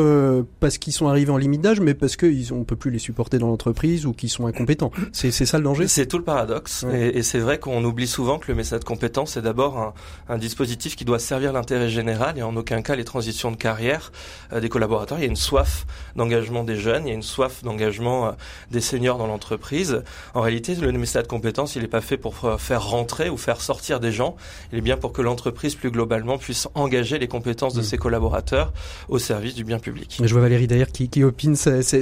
parce 0.60 0.78
qu'ils 0.78 0.94
sont 0.94 1.08
arrivés 1.08 1.32
en 1.32 1.38
limite 1.38 1.62
d'âge, 1.62 1.80
mais 1.80 1.94
parce 1.94 2.16
qu'on 2.28 2.60
ne 2.60 2.64
peut 2.64 2.76
plus 2.76 2.92
les 2.92 3.00
supporter 3.00 3.40
dans 3.40 3.48
l'entreprise 3.48 4.06
ou 4.06 4.14
qu'ils 4.14 4.30
sont 4.30 4.48
incompétents. 4.48 4.92
C'est 5.12 5.32
ça 5.32 5.58
le 5.58 5.64
danger 5.64 5.88
C'est 5.88 6.06
tout 6.06 6.18
le 6.18 6.24
paradoxe. 6.24 6.86
Et, 6.94 7.18
et 7.18 7.24
c'est 7.24 7.40
vrai 7.40 7.60
qu'on 7.60 7.84
oublie 7.84 8.08
souvent 8.08 8.40
que 8.40 8.52
le 8.52 8.56
message 8.56 8.80
de 8.80 8.86
compétence, 8.86 9.34
c'est 9.34 9.42
d'abord 9.42 9.78
un, 9.80 9.94
un, 10.30 10.38
dispositif 10.38 10.96
qui 10.96 11.06
doit 11.06 11.20
servir 11.20 11.54
l'intérêt 11.54 11.90
général 11.90 12.38
et 12.38 12.44
en 12.44 12.56
aucun 12.56 12.82
cas 12.82 12.96
les 12.96 13.04
transitions 13.04 13.52
de 13.52 13.58
carrière 13.58 14.12
euh, 14.54 14.60
des 14.60 14.70
collaborateurs. 14.70 15.18
Il 15.20 15.22
y 15.22 15.26
a 15.26 15.30
une 15.30 15.36
soif 15.36 15.86
d'engagement 16.16 16.64
des 16.64 16.76
jeunes, 16.76 17.04
il 17.06 17.10
y 17.10 17.12
a 17.12 17.16
une 17.16 17.24
soif 17.24 17.64
d'engagement 17.64 18.28
euh, 18.28 18.32
des 18.72 18.82
seniors 18.82 19.18
dans 19.18 19.28
l'entreprise. 19.28 20.04
En 20.34 20.42
réalité, 20.42 20.76
le 20.76 20.92
message 20.92 21.24
de 21.24 21.28
compétence, 21.28 21.76
il 21.76 21.82
n'est 21.82 21.88
pas 21.88 22.02
fait 22.02 22.18
pour 22.18 22.36
faire 22.60 22.88
rentrer 22.88 23.30
ou 23.30 23.38
faire 23.38 23.62
sortir 23.62 24.00
des 24.00 24.12
gens. 24.12 24.36
Il 24.72 24.80
est 24.80 24.82
bien 24.82 24.98
pour 24.98 25.14
que 25.14 25.22
l'entreprise, 25.22 25.76
plus 25.76 25.92
globalement, 25.92 26.38
puisse 26.38 26.68
engager 26.76 27.20
les 27.20 27.28
compétences 27.28 27.74
de 27.74 27.82
mm. 27.82 27.84
ses 27.84 27.98
collaborateurs 27.98 28.74
au 29.10 29.20
service 29.20 29.56
du 29.56 29.64
bien 29.64 29.80
public. 29.80 30.22
Je 30.24 30.32
vois 30.34 30.42
Valérie 30.42 30.68
d'ailleurs 30.68 30.92
qui, 30.92 31.10
qui 31.10 31.24
opine, 31.24 31.56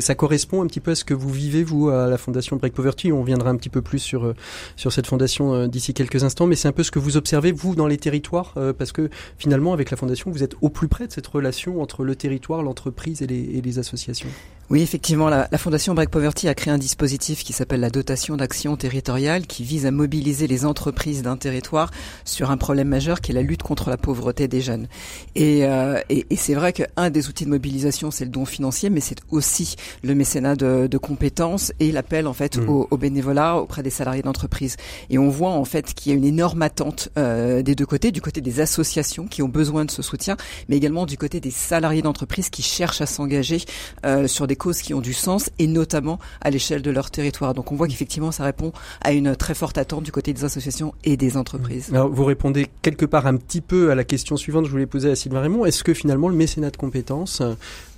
ça 0.05 0.13
correspond 0.13 0.61
un 0.61 0.67
petit 0.67 0.79
peu 0.79 0.91
à 0.91 0.95
ce 0.95 1.03
que 1.03 1.15
vous 1.15 1.31
vivez, 1.31 1.63
vous, 1.63 1.89
à 1.89 2.07
la 2.07 2.17
Fondation 2.17 2.55
Break 2.57 2.73
Poverty. 2.73 3.11
On 3.11 3.23
viendra 3.23 3.49
un 3.49 3.55
petit 3.55 3.69
peu 3.69 3.81
plus 3.81 3.99
sur, 3.99 4.25
euh, 4.25 4.35
sur 4.75 4.93
cette 4.93 5.07
fondation 5.07 5.53
euh, 5.53 5.67
d'ici 5.67 5.95
quelques 5.95 6.23
instants, 6.23 6.45
mais 6.45 6.55
c'est 6.55 6.67
un 6.67 6.73
peu 6.73 6.83
ce 6.83 6.91
que 6.91 6.99
vous 6.99 7.17
observez, 7.17 7.51
vous, 7.51 7.73
dans 7.73 7.87
les 7.87 7.97
territoires, 7.97 8.53
euh, 8.57 8.71
parce 8.71 8.91
que 8.91 9.09
finalement, 9.39 9.73
avec 9.73 9.89
la 9.89 9.97
Fondation, 9.97 10.29
vous 10.29 10.43
êtes 10.43 10.55
au 10.61 10.69
plus 10.69 10.87
près 10.87 11.07
de 11.07 11.11
cette 11.11 11.25
relation 11.25 11.81
entre 11.81 12.03
le 12.03 12.15
territoire, 12.15 12.61
l'entreprise 12.61 13.23
et 13.23 13.27
les, 13.27 13.57
et 13.57 13.61
les 13.61 13.79
associations. 13.79 14.29
Oui, 14.71 14.81
effectivement, 14.81 15.29
la, 15.29 15.47
la, 15.51 15.59
Fondation 15.59 15.93
Break 15.93 16.09
Poverty 16.09 16.47
a 16.47 16.55
créé 16.55 16.73
un 16.73 16.79
dispositif 16.79 17.43
qui 17.43 17.53
s'appelle 17.53 17.81
la 17.81 17.91
dotation 17.91 18.35
d'action 18.35 18.75
territoriale, 18.77 19.45
qui 19.45 19.63
vise 19.63 19.85
à 19.85 19.91
mobiliser 19.91 20.47
les 20.47 20.65
entreprises 20.65 21.21
d'un 21.21 21.37
territoire 21.37 21.91
sur 22.23 22.49
un 22.49 22.57
problème 22.57 22.87
majeur 22.87 23.21
qui 23.21 23.31
est 23.31 23.35
la 23.35 23.43
lutte 23.43 23.61
contre 23.61 23.91
la 23.91 23.97
pauvreté 23.97 24.47
des 24.47 24.61
jeunes. 24.61 24.87
Et, 25.35 25.65
euh, 25.65 26.01
et, 26.09 26.25
et 26.31 26.35
c'est 26.35 26.55
vrai 26.55 26.73
qu'un 26.73 27.11
des 27.11 27.29
outils 27.29 27.45
de 27.45 27.51
mobilisation, 27.51 28.09
c'est 28.09 28.25
le 28.25 28.31
don 28.31 28.45
financier, 28.45 28.89
mais 28.89 29.01
c'est 29.01 29.19
aussi 29.29 29.75
le 30.03 30.15
mécénat 30.15 30.55
de, 30.55 30.87
de 30.87 30.97
compétences 30.97 31.71
et 31.79 31.91
l'appel 31.91 32.25
en 32.25 32.33
fait 32.33 32.57
mmh. 32.57 32.67
au, 32.67 32.87
au, 32.89 32.97
bénévolat 32.97 33.57
auprès 33.57 33.83
des 33.83 33.91
salariés 33.91 34.23
d'entreprise. 34.23 34.77
Et 35.11 35.19
on 35.19 35.29
voit 35.29 35.51
en 35.51 35.65
fait 35.65 35.93
qu'il 35.93 36.11
y 36.11 36.15
a 36.15 36.17
une 36.17 36.25
énorme 36.25 36.63
attente 36.63 37.09
euh, 37.19 37.61
des 37.61 37.75
deux 37.75 37.85
côtés, 37.85 38.11
du 38.11 38.21
côté 38.21 38.41
des 38.41 38.61
associations 38.61 39.27
qui 39.27 39.43
ont 39.43 39.47
besoin 39.47 39.85
de 39.85 39.91
ce 39.91 40.01
soutien, 40.01 40.37
mais 40.69 40.77
également 40.77 41.05
du 41.05 41.19
côté 41.19 41.39
des 41.39 41.51
salariés 41.51 42.01
d'entreprise 42.01 42.49
qui 42.49 42.63
cherchent 42.63 43.01
à 43.01 43.05
s'engager 43.05 43.63
euh, 44.07 44.27
sur 44.27 44.47
des 44.47 44.54
causes 44.55 44.81
qui 44.81 44.93
ont 44.93 45.01
du 45.01 45.13
sens 45.13 45.49
et 45.59 45.67
notamment 45.67 46.19
à 46.41 46.49
l'échelle 46.49 46.81
de 46.81 46.91
leur 46.91 47.11
territoire. 47.11 47.53
Donc 47.53 47.71
on 47.71 47.75
voit 47.75 47.87
qu'effectivement 47.87 48.31
ça 48.31 48.43
répond 48.43 48.71
à 49.01 49.13
une 49.13 49.35
très 49.35 49.53
forte 49.53 49.77
attente 49.77 50.03
du 50.03 50.11
côté 50.11 50.33
des 50.33 50.43
associations 50.43 50.93
et 51.03 51.17
des 51.17 51.37
entreprises. 51.37 51.89
Alors 51.91 52.09
vous 52.09 52.25
répondez 52.25 52.67
quelque 52.81 53.05
part 53.05 53.27
un 53.27 53.37
petit 53.37 53.61
peu 53.61 53.91
à 53.91 53.95
la 53.95 54.03
question 54.03 54.37
suivante 54.37 54.63
que 54.63 54.67
je 54.67 54.71
voulais 54.71 54.85
poser 54.85 55.11
à 55.11 55.15
Sylvain 55.15 55.41
Raymond. 55.41 55.65
Est-ce 55.65 55.83
que 55.83 55.93
finalement 55.93 56.29
le 56.29 56.35
mécénat 56.35 56.71
de 56.71 56.77
compétences, 56.77 57.41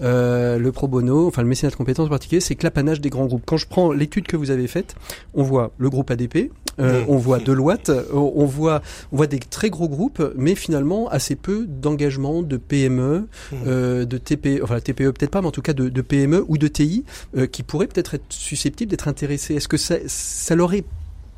euh, 0.01 0.57
le 0.57 0.71
pro 0.71 0.87
bono, 0.87 1.27
enfin 1.27 1.41
le 1.41 1.47
mécénat 1.47 1.71
de 1.71 1.75
compétences 1.75 2.07
en 2.07 2.09
particulier, 2.09 2.41
c'est 2.41 2.55
que 2.55 2.63
l'apanage 2.63 3.01
des 3.01 3.09
grands 3.09 3.25
groupes? 3.25 3.43
Quand 3.45 3.57
je 3.57 3.67
prends 3.67 3.91
l'étude 3.91 4.27
que 4.27 4.37
vous 4.37 4.51
avez 4.51 4.67
faite, 4.67 4.95
on 5.33 5.43
voit 5.43 5.71
le 5.77 5.89
groupe 5.89 6.11
ADP, 6.11 6.51
euh, 6.79 7.01
mmh. 7.01 7.05
on 7.07 7.17
voit 7.17 7.39
Deloitte, 7.39 7.91
on 8.13 8.45
voit 8.45 8.81
on 9.11 9.17
voit 9.17 9.27
des 9.27 9.39
très 9.39 9.69
gros 9.69 9.89
groupes, 9.89 10.23
mais 10.35 10.55
finalement 10.55 11.09
assez 11.09 11.35
peu 11.35 11.65
d'engagement 11.67 12.41
de 12.43 12.57
PME, 12.57 13.27
mmh. 13.51 13.55
euh, 13.65 14.05
de 14.05 14.17
TPE, 14.17 14.61
enfin 14.63 14.79
TPE 14.79 15.11
peut-être 15.11 15.31
pas, 15.31 15.41
mais 15.41 15.47
en 15.47 15.51
tout 15.51 15.61
cas 15.61 15.73
de, 15.73 15.89
de 15.89 16.01
PME 16.01 16.45
ou 16.47 16.57
de 16.57 16.67
TI 16.67 17.05
euh, 17.35 17.47
qui 17.47 17.63
pourraient 17.63 17.87
peut-être 17.87 18.15
être 18.15 18.25
susceptibles 18.29 18.89
d'être 18.89 19.07
intéressés. 19.07 19.55
Est-ce 19.55 19.67
que 19.67 19.77
ça, 19.77 19.95
ça 20.07 20.55
leur 20.55 20.73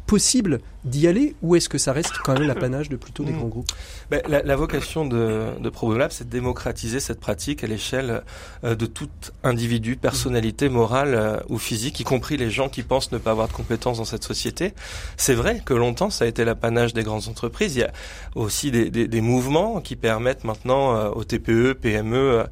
possible 0.10 0.60
d'y 0.86 1.08
aller 1.08 1.36
ou 1.44 1.56
est-ce 1.56 1.70
que 1.70 1.78
ça 1.78 1.94
reste 1.94 2.14
quand 2.24 2.34
même 2.34 2.48
l'apanage 2.48 2.90
de 2.90 2.96
plutôt 2.96 3.24
des 3.24 3.32
hmm. 3.32 3.38
grands 3.38 3.48
groupes? 3.48 3.72
Ben, 4.10 4.22
la, 4.28 4.42
la, 4.42 4.56
vocation 4.56 5.06
de, 5.06 5.50
de 5.60 5.72
c'est 6.10 6.24
de 6.24 6.32
démocratiser 6.32 7.00
cette 7.00 7.20
pratique 7.20 7.64
à 7.64 7.68
l'échelle 7.68 8.24
euh, 8.64 8.76
de 8.76 8.88
tout 8.88 9.10
individu, 9.44 9.98
personnalité 9.98 10.68
morale 10.68 11.14
euh, 11.14 11.38
ou 11.50 11.60
physique, 11.60 12.00
y 12.00 12.04
compris 12.04 12.38
les 12.38 12.50
gens 12.50 12.70
qui 12.70 12.82
pensent 12.82 13.12
ne 13.12 13.20
pas 13.20 13.32
avoir 13.32 13.50
de 13.50 13.54
compétences 13.54 13.98
dans 13.98 14.06
cette 14.06 14.24
société. 14.24 14.74
C'est 15.16 15.36
vrai 15.36 15.62
que 15.64 15.76
longtemps, 15.76 16.10
ça 16.10 16.26
a 16.26 16.28
été 16.28 16.44
l'apanage 16.44 16.94
des 16.94 17.04
grandes 17.04 17.28
entreprises. 17.28 17.76
Il 17.76 17.82
y 17.82 17.84
a 17.84 17.92
aussi 18.34 18.72
des, 18.72 18.90
des, 18.90 19.08
des 19.08 19.22
mouvements 19.22 19.82
qui 19.82 19.96
permettent 19.96 20.44
maintenant 20.44 20.96
euh, 20.96 21.10
aux 21.10 21.24
TPE, 21.24 21.74
PME 21.74 22.46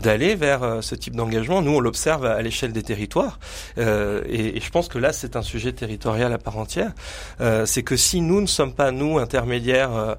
d'aller 0.00 0.34
vers 0.34 0.78
ce 0.80 0.94
type 0.94 1.14
d'engagement. 1.14 1.60
Nous, 1.60 1.72
on 1.72 1.80
l'observe 1.80 2.24
à 2.24 2.40
l'échelle 2.40 2.72
des 2.72 2.82
territoires. 2.82 3.38
Et, 3.76 4.56
et, 4.56 4.60
je 4.60 4.70
pense 4.70 4.88
que 4.88 4.98
là, 4.98 5.12
c'est 5.12 5.36
un 5.36 5.42
sujet 5.42 5.72
territorial 5.72 6.32
à 6.32 6.38
part 6.38 6.56
entière. 6.56 6.92
Euh, 7.40 7.66
c'est 7.66 7.82
que 7.82 7.96
si 7.96 8.20
nous 8.20 8.40
ne 8.40 8.46
sommes 8.46 8.72
pas 8.72 8.90
nous 8.90 9.18
intermédiaires 9.18 10.16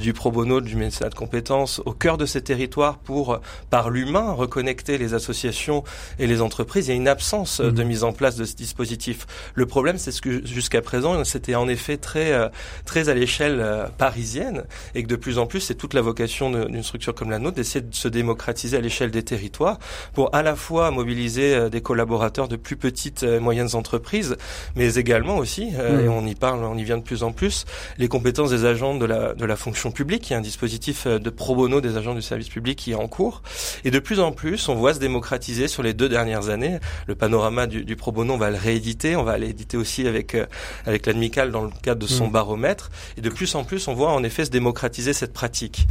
du 0.00 0.12
pro 0.12 0.30
bono, 0.30 0.60
du 0.60 0.76
mécénat 0.76 1.10
de 1.10 1.14
compétences, 1.14 1.80
au 1.84 1.92
cœur 1.92 2.18
de 2.18 2.26
ces 2.26 2.42
territoires 2.42 2.98
pour 2.98 3.40
par 3.70 3.90
l'humain 3.90 4.32
reconnecter 4.32 4.98
les 4.98 5.14
associations 5.14 5.84
et 6.18 6.26
les 6.26 6.40
entreprises, 6.40 6.86
il 6.86 6.90
y 6.90 6.92
a 6.92 6.96
une 6.96 7.08
absence 7.08 7.60
de 7.60 7.84
Mmh. 7.84 7.86
mise 7.86 8.04
en 8.04 8.12
place 8.12 8.36
de 8.36 8.44
ce 8.44 8.54
dispositif. 8.54 9.26
Le 9.54 9.66
problème, 9.66 9.98
c'est 9.98 10.12
ce 10.12 10.20
que 10.22 10.44
jusqu'à 10.46 10.82
présent, 10.82 11.22
c'était 11.24 11.54
en 11.54 11.68
effet 11.68 11.96
très 11.96 12.50
très 12.84 13.08
à 13.08 13.14
l'échelle 13.14 13.64
parisienne 13.98 14.64
et 14.94 15.02
que 15.02 15.08
de 15.08 15.16
plus 15.16 15.38
en 15.38 15.46
plus, 15.46 15.60
c'est 15.60 15.74
toute 15.74 15.94
la 15.94 16.00
vocation 16.00 16.50
d'une 16.50 16.82
structure 16.82 17.14
comme 17.14 17.30
la 17.30 17.38
nôtre 17.38 17.56
d'essayer 17.56 17.80
de 17.84 17.94
se 17.94 18.08
démocratiser 18.08 18.76
à 18.76 18.80
l'échelle 18.80 19.10
des 19.10 19.22
territoires 19.22 19.78
pour 20.12 20.34
à 20.34 20.42
la 20.42 20.56
fois 20.56 20.90
mobiliser 20.90 21.70
des 21.70 21.80
collaborateurs 21.80 22.48
de 22.48 22.56
plus 22.56 22.76
petites 22.76 23.22
et 23.22 23.40
moyennes 23.40 23.74
entreprises, 23.74 24.36
mais 24.76 24.94
également 24.94 25.36
aussi, 25.36 25.70
euh, 25.78 25.94
Mmh. 25.94 26.04
et 26.04 26.08
on 26.08 26.23
y 26.26 26.34
parle, 26.34 26.64
on 26.64 26.76
y 26.76 26.84
vient 26.84 26.98
de 26.98 27.02
plus 27.02 27.22
en 27.22 27.32
plus, 27.32 27.64
les 27.98 28.08
compétences 28.08 28.50
des 28.50 28.64
agents 28.64 28.94
de 28.94 29.04
la, 29.06 29.34
de 29.34 29.44
la 29.44 29.56
fonction 29.56 29.90
publique. 29.92 30.28
Il 30.28 30.32
y 30.32 30.36
a 30.36 30.38
un 30.38 30.42
dispositif 30.42 31.06
de 31.06 31.30
pro 31.30 31.54
bono 31.54 31.80
des 31.80 31.96
agents 31.96 32.14
du 32.14 32.22
service 32.22 32.48
public 32.48 32.78
qui 32.78 32.92
est 32.92 32.96
en 32.96 33.08
cours. 33.08 33.42
Et 33.84 33.90
de 33.90 33.98
plus 33.98 34.20
en 34.20 34.32
plus, 34.32 34.68
on 34.68 34.74
voit 34.74 34.94
se 34.94 34.98
démocratiser 34.98 35.68
sur 35.68 35.82
les 35.82 35.94
deux 35.94 36.08
dernières 36.08 36.48
années. 36.48 36.78
Le 37.06 37.14
panorama 37.14 37.66
du, 37.66 37.84
du 37.84 37.96
pro 37.96 38.12
bono, 38.12 38.34
on 38.34 38.38
va 38.38 38.50
le 38.50 38.56
rééditer. 38.56 39.16
On 39.16 39.22
va 39.22 39.38
l'éditer 39.38 39.76
aussi 39.76 40.06
avec, 40.06 40.34
euh, 40.34 40.46
avec 40.84 41.06
l'ADMICAL 41.06 41.50
dans 41.50 41.62
le 41.62 41.70
cadre 41.82 42.00
de 42.00 42.06
son 42.06 42.24
Mmh. 42.28 42.32
baromètre. 42.32 42.90
Et 43.16 43.20
de 43.20 43.30
plus 43.30 43.54
en 43.54 43.64
plus, 43.64 43.88
on 43.88 43.94
voit 43.94 44.12
en 44.12 44.22
effet 44.24 44.44
se 44.44 44.50
démocratiser 44.50 45.12
cette 45.12 45.32
pratique. 45.32 45.86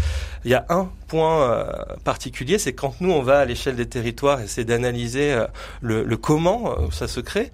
Il 0.46 0.52
y 0.52 0.56
a 0.56 0.66
un 0.70 0.90
point 1.08 1.52
euh, 1.52 1.66
particulier, 2.04 2.58
c'est 2.58 2.74
quand 2.74 2.96
nous, 3.00 3.12
on 3.12 3.22
va 3.22 3.40
à 3.40 3.46
l'échelle 3.46 3.76
des 3.76 3.88
territoires 3.88 4.42
essayer 4.42 4.66
d'analyser 4.66 5.34
euh, 5.34 5.48
le, 5.82 6.04
le, 6.04 6.18
comment 6.18 6.72
euh, 6.72 6.92
ça 6.92 7.08
se 7.08 7.20
crée. 7.20 7.52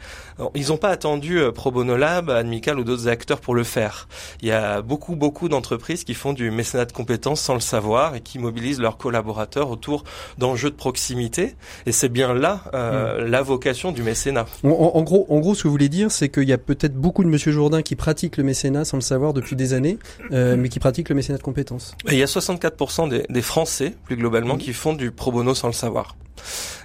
Ils 0.56 0.67
n'ont 0.69 0.78
pas 0.78 0.89
attendu 0.89 1.39
euh, 1.39 1.52
Pro 1.52 1.71
Bono 1.71 1.97
Lab, 1.97 2.30
Admical 2.30 2.80
ou 2.80 2.84
d'autres 2.84 3.08
acteurs 3.08 3.41
pour 3.41 3.56
le 3.56 3.63
faire. 3.63 4.08
Il 4.41 4.47
y 4.47 4.52
a 4.52 4.82
beaucoup, 4.82 5.15
beaucoup 5.15 5.49
d'entreprises 5.49 6.04
qui 6.04 6.13
font 6.13 6.34
du 6.34 6.52
mécénat 6.52 6.86
de 6.86 6.91
compétences 6.91 7.41
sans 7.41 7.54
le 7.54 7.60
savoir 7.60 8.15
et 8.15 8.21
qui 8.21 8.39
mobilisent 8.39 8.80
leurs 8.80 8.97
collaborateurs 8.97 9.69
autour 9.69 10.04
d'enjeux 10.38 10.69
de 10.69 10.75
proximité. 10.75 11.56
Et 11.86 11.91
c'est 11.91 12.10
bien 12.10 12.34
là 12.34 12.62
euh, 12.73 13.25
mmh. 13.25 13.30
la 13.30 13.41
vocation 13.41 13.91
du 13.91 14.04
mécénat. 14.04 14.45
En, 14.63 14.69
en, 14.69 15.02
gros, 15.04 15.25
en 15.30 15.39
gros, 15.39 15.56
ce 15.56 15.63
que 15.63 15.67
vous 15.67 15.73
voulez 15.73 15.89
dire, 15.89 16.12
c'est 16.12 16.30
qu'il 16.30 16.47
y 16.47 16.54
a 16.54 16.58
peut-être 16.58 16.95
beaucoup 16.95 17.23
de 17.23 17.30
Monsieur 17.30 17.52
Jourdain 17.52 17.82
qui 17.82 17.95
pratiquent 17.95 18.38
le 18.38 18.43
mécénat 18.43 18.86
sans 18.86 18.97
le 18.97 19.02
savoir 19.02 19.34
depuis 19.34 19.56
des 19.56 19.73
années, 19.73 19.97
euh, 20.32 20.56
mais 20.58 20.69
qui 20.69 20.80
pratiquent 20.80 21.10
le 21.10 21.15
mécénat 21.15 21.38
de 21.38 21.43
compétences. 21.43 21.95
Et 22.08 22.13
il 22.13 22.19
y 22.19 22.23
a 22.23 22.28
64% 22.28 23.10
des, 23.10 23.25
des, 23.30 23.41
Français, 23.41 23.95
plus 24.06 24.15
globalement, 24.15 24.56
mmh. 24.56 24.60
qui 24.60 24.73
font 24.73 24.93
du 24.93 25.12
pro 25.12 25.32
bono 25.32 25.54
sans 25.56 25.67
le 25.67 25.73
savoir. 25.73 26.15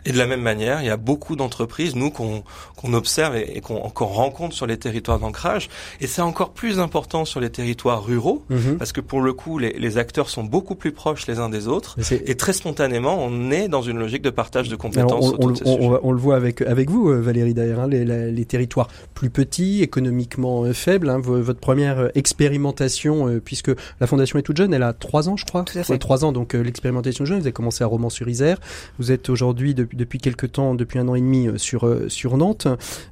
Et 0.04 0.12
de 0.12 0.18
la 0.18 0.26
même 0.26 0.42
manière, 0.42 0.80
il 0.80 0.86
y 0.86 0.90
a 0.90 0.96
beaucoup 0.96 1.36
d'entreprises, 1.36 1.94
nous, 1.94 2.10
qu'on 2.10 2.42
qu'on 2.76 2.92
observe 2.92 3.36
et, 3.36 3.56
et 3.56 3.60
qu'on 3.60 3.88
qu 3.90 4.02
rencontre 4.02 4.54
sur 4.54 4.66
les 4.66 4.76
territoires 4.76 5.18
d'ancrage. 5.18 5.68
Et 6.00 6.06
c'est 6.06 6.22
encore 6.22 6.50
plus 6.50 6.78
important 6.78 7.24
sur 7.24 7.40
les 7.40 7.50
territoires 7.50 8.04
ruraux, 8.04 8.44
mmh. 8.50 8.74
parce 8.78 8.92
que 8.92 9.00
pour 9.00 9.20
le 9.20 9.32
coup, 9.32 9.58
les, 9.58 9.72
les, 9.72 9.98
acteurs 9.98 10.28
sont 10.28 10.44
beaucoup 10.44 10.74
plus 10.74 10.92
proches 10.92 11.26
les 11.26 11.38
uns 11.38 11.48
des 11.48 11.68
autres. 11.68 11.96
Et 12.26 12.34
très 12.36 12.52
spontanément, 12.52 13.18
on 13.24 13.50
est 13.50 13.68
dans 13.68 13.82
une 13.82 13.98
logique 13.98 14.22
de 14.22 14.30
partage 14.30 14.68
de 14.68 14.76
compétences. 14.76 15.34
Alors, 15.34 15.40
on, 15.40 15.54
on, 15.64 15.92
on, 15.92 16.00
on, 16.02 16.12
le 16.12 16.18
voit 16.18 16.36
avec, 16.36 16.62
avec 16.62 16.90
vous, 16.90 17.08
euh, 17.10 17.20
Valérie, 17.20 17.54
d'ailleurs, 17.54 17.80
hein, 17.80 17.88
les, 17.88 18.04
les, 18.04 18.44
territoires 18.44 18.88
plus 19.14 19.30
petits, 19.30 19.82
économiquement 19.82 20.64
euh, 20.64 20.72
faibles. 20.72 21.08
Hein, 21.08 21.20
votre 21.20 21.60
première 21.60 21.98
euh, 21.98 22.08
expérimentation, 22.14 23.28
euh, 23.28 23.40
puisque 23.40 23.70
la 24.00 24.06
fondation 24.06 24.38
est 24.38 24.42
toute 24.42 24.56
jeune, 24.56 24.74
elle 24.74 24.82
a 24.82 24.92
trois 24.92 25.28
ans, 25.28 25.36
je 25.36 25.44
crois. 25.44 25.62
Tout 25.64 25.78
à 25.78 25.84
fait. 25.84 25.98
Trois 25.98 26.24
ans, 26.24 26.32
donc 26.32 26.54
euh, 26.54 26.62
l'expérimentation 26.62 27.24
jeune. 27.24 27.38
Vous 27.38 27.46
avez 27.46 27.52
commencé 27.52 27.84
à 27.84 27.86
Romans-sur-Isère. 27.86 28.58
Vous 28.98 29.12
êtes 29.12 29.28
aujourd'hui, 29.28 29.74
depuis, 29.74 29.93
depuis 29.94 30.18
quelques 30.18 30.52
temps, 30.52 30.74
depuis 30.74 30.98
un 30.98 31.08
an 31.08 31.14
et 31.14 31.20
demi, 31.20 31.48
euh, 31.48 31.58
sur, 31.58 31.88
sur 32.08 32.36
Nantes. 32.36 32.66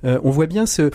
Euh, 0.04 0.18
on 0.24 0.30
voit 0.30 0.46
bien 0.46 0.66
ce. 0.66 0.90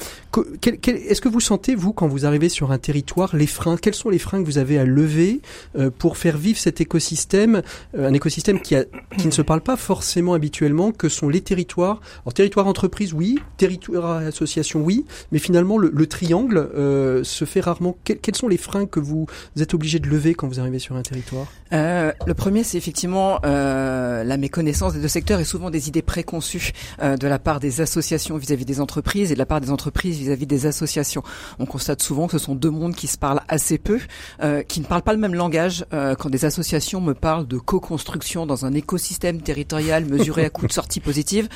Est-ce 0.65 1.21
que 1.21 1.29
vous 1.29 1.39
sentez, 1.39 1.75
vous, 1.75 1.93
quand 1.93 2.07
vous 2.07 2.25
arrivez 2.25 2.49
sur 2.49 2.71
un 2.71 2.77
territoire, 2.77 3.35
les 3.35 3.47
freins 3.47 3.77
Quels 3.77 3.95
sont 3.95 4.09
les 4.09 4.19
freins 4.19 4.41
que 4.41 4.45
vous 4.45 4.57
avez 4.57 4.77
à 4.77 4.85
lever 4.85 5.41
euh, 5.77 5.89
pour 5.89 6.17
faire 6.17 6.37
vivre 6.37 6.59
cet 6.59 6.81
écosystème 6.81 7.61
Un 7.97 8.13
écosystème 8.13 8.61
qui, 8.61 8.75
a, 8.75 8.85
qui 9.17 9.27
ne 9.27 9.31
se 9.31 9.41
parle 9.41 9.61
pas 9.61 9.75
forcément 9.75 10.33
habituellement, 10.33 10.91
que 10.91 11.09
sont 11.09 11.29
les 11.29 11.41
territoires? 11.41 12.01
Alors, 12.23 12.33
territoire 12.33 12.67
entreprise, 12.67 13.13
oui. 13.13 13.39
Territoire 13.57 14.17
association, 14.17 14.81
oui. 14.81 15.05
Mais 15.31 15.39
finalement, 15.39 15.77
le, 15.77 15.91
le 15.93 16.07
triangle 16.07 16.57
euh, 16.57 17.23
se 17.23 17.45
fait 17.45 17.61
rarement. 17.61 17.95
Quels, 18.03 18.35
sont 18.35 18.47
les 18.47 18.57
freins 18.57 18.85
que 18.85 18.99
vous 18.99 19.27
êtes 19.59 19.73
obligé 19.73 19.99
de 19.99 20.07
lever 20.07 20.33
quand 20.33 20.47
vous 20.47 20.59
arrivez 20.59 20.79
sur 20.79 20.95
un 20.95 21.01
territoire? 21.01 21.47
Euh, 21.73 22.11
Le 22.25 22.33
premier, 22.33 22.63
c'est 22.63 22.77
effectivement 22.77 23.39
euh, 23.45 24.23
la 24.23 24.37
méconnaissance 24.37 24.93
des 24.93 25.01
deux 25.01 25.07
secteurs 25.07 25.39
et 25.39 25.45
souvent 25.45 25.69
des 25.69 25.76
idées 25.87 26.01
préconçues 26.01 26.71
euh, 27.01 27.17
de 27.17 27.27
la 27.27 27.39
part 27.39 27.59
des 27.59 27.81
associations 27.81 28.37
vis-à-vis 28.37 28.63
-vis 28.63 28.67
des 28.67 28.81
entreprises 28.81 29.31
et 29.31 29.33
de 29.33 29.39
la 29.39 29.45
part 29.45 29.61
des 29.61 29.71
entreprises 29.71 30.17
vis-à-vis 30.17 30.45
-vis 30.45 30.47
des 30.47 30.65
associations. 30.65 31.23
On 31.59 31.65
constate 31.65 32.01
souvent 32.01 32.27
que 32.27 32.33
ce 32.37 32.45
sont 32.45 32.55
deux 32.55 32.69
mondes 32.69 32.95
qui 32.95 33.07
se 33.07 33.17
parlent 33.17 33.41
assez 33.47 33.77
peu, 33.77 33.99
euh, 34.43 34.63
qui 34.63 34.79
ne 34.79 34.85
parlent 34.85 35.03
pas 35.03 35.13
le 35.13 35.19
même 35.19 35.35
langage. 35.35 35.85
Euh, 35.93 36.15
quand 36.15 36.29
des 36.29 36.45
associations 36.45 37.01
me 37.01 37.13
parlent 37.13 37.47
de 37.47 37.57
co-construction 37.57 38.45
dans 38.45 38.65
un 38.65 38.73
écosystème 38.73 39.41
territorial 39.41 40.05
mesuré 40.05 40.45
à 40.45 40.49
coût 40.49 40.67
de 40.67 40.73
sortie 40.73 40.99
positive, 40.99 41.47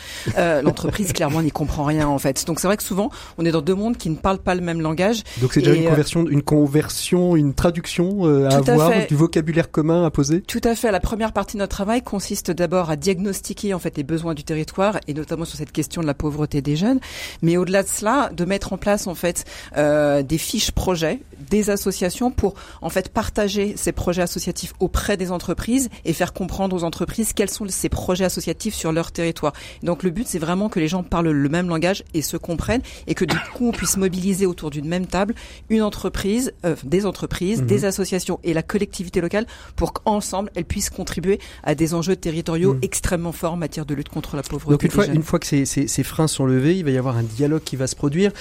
l'entreprise 0.63 1.13
clairement 1.13 1.41
n'y 1.41 1.51
comprend 1.51 1.83
rien 1.83 2.07
en 2.07 2.19
fait. 2.19 2.45
Donc 2.45 2.59
c'est 2.59 2.67
vrai 2.67 2.77
que 2.77 2.83
souvent 2.83 3.09
on 3.37 3.45
est 3.45 3.51
dans 3.51 3.61
deux 3.61 3.75
mondes 3.75 3.97
qui 3.97 4.09
ne 4.09 4.15
parlent 4.15 4.39
pas 4.39 4.55
le 4.55 4.61
même 4.61 4.81
langage. 4.81 5.23
Donc 5.41 5.53
c'est 5.53 5.61
déjà 5.61 5.75
une 5.75 5.89
conversion, 5.89 6.27
une 6.27 6.41
conversion, 6.43 7.35
une 7.35 7.53
traduction 7.53 8.25
à 8.49 8.55
avoir 8.55 8.91
à 8.91 9.05
du 9.05 9.15
vocabulaire 9.15 9.71
commun 9.71 10.05
à 10.05 10.11
poser? 10.11 10.41
Tout 10.41 10.61
à 10.63 10.75
fait. 10.75 10.91
La 10.91 10.99
première 10.99 11.33
partie 11.33 11.57
de 11.57 11.59
notre 11.59 11.75
travail 11.75 12.01
consiste 12.01 12.51
d'abord 12.51 12.89
à 12.89 12.95
diagnostiquer 12.95 13.73
en 13.73 13.79
fait 13.79 13.97
les 13.97 14.03
besoins 14.11 14.35
du 14.35 14.43
territoire 14.43 14.99
et 15.07 15.13
notamment 15.15 15.45
sur 15.45 15.57
cette 15.57 15.71
question 15.71 16.01
de 16.03 16.07
la 16.07 16.13
pauvreté 16.13 16.61
des 16.61 16.75
jeunes, 16.75 16.99
mais 17.41 17.57
au-delà 17.57 17.81
de 17.81 17.87
cela, 17.87 18.29
de 18.35 18.45
mettre 18.45 18.73
en 18.73 18.77
place 18.77 19.07
en 19.07 19.15
fait 19.15 19.45
euh, 19.77 20.21
des 20.21 20.37
fiches 20.37 20.71
projets, 20.71 21.19
des 21.49 21.69
associations 21.71 22.29
pour 22.29 22.53
en 22.81 22.89
fait 22.89 23.09
partager 23.09 23.73
ces 23.77 23.91
projets 23.91 24.21
associatifs 24.21 24.73
auprès 24.79 25.17
des 25.17 25.31
entreprises 25.31 25.89
et 26.05 26.13
faire 26.13 26.33
comprendre 26.33 26.75
aux 26.75 26.83
entreprises 26.83 27.33
quels 27.33 27.49
sont 27.49 27.65
ces 27.69 27.89
projets 27.89 28.25
associatifs 28.25 28.75
sur 28.75 28.91
leur 28.91 29.11
territoire. 29.11 29.53
Donc 29.81 30.03
le 30.03 30.09
but 30.11 30.27
c'est 30.27 30.39
vraiment 30.39 30.69
que 30.69 30.79
les 30.79 30.87
gens 30.87 31.03
parlent 31.03 31.29
le 31.31 31.49
même 31.49 31.69
langage 31.69 32.03
et 32.13 32.21
se 32.21 32.37
comprennent 32.37 32.81
et 33.07 33.15
que 33.15 33.25
du 33.25 33.37
coup 33.55 33.69
on 33.69 33.71
puisse 33.71 33.97
mobiliser 33.97 34.45
autour 34.45 34.69
d'une 34.69 34.87
même 34.87 35.07
table 35.07 35.33
une 35.69 35.81
entreprise, 35.81 36.53
euh, 36.65 36.75
des 36.83 37.05
entreprises, 37.05 37.61
Mhm. 37.61 37.67
des 37.67 37.85
associations 37.85 38.39
et 38.43 38.53
la 38.53 38.61
collectivité 38.63 39.21
locale 39.21 39.45
pour 39.75 39.93
qu'ensemble 39.93 40.51
elles 40.55 40.65
puissent 40.65 40.89
contribuer 40.89 41.39
à 41.63 41.75
des 41.75 41.93
enjeux 41.93 42.15
territoriaux 42.17 42.73
Mhm. 42.73 42.79
extrêmement 42.83 43.31
forts 43.31 43.53
en 43.53 43.57
matière 43.57 43.85
de 43.85 43.90
lutte 43.93 44.09
contre 44.09 44.35
la 44.35 44.43
pauvreté. 44.43 44.71
Donc 44.71 44.83
une 44.83 44.91
fois, 44.91 45.05
jeunes. 45.05 45.15
une 45.15 45.23
fois 45.23 45.39
que 45.39 45.45
ces, 45.47 45.65
ces, 45.65 45.87
ces 45.87 46.03
freins 46.03 46.27
sont 46.27 46.45
levés, 46.45 46.77
il 46.77 46.83
va 46.85 46.91
y 46.91 46.97
avoir 46.97 47.17
un 47.17 47.23
dialogue 47.23 47.63
qui 47.63 47.75
va 47.75 47.87
se 47.87 47.95
produire. 47.95 48.31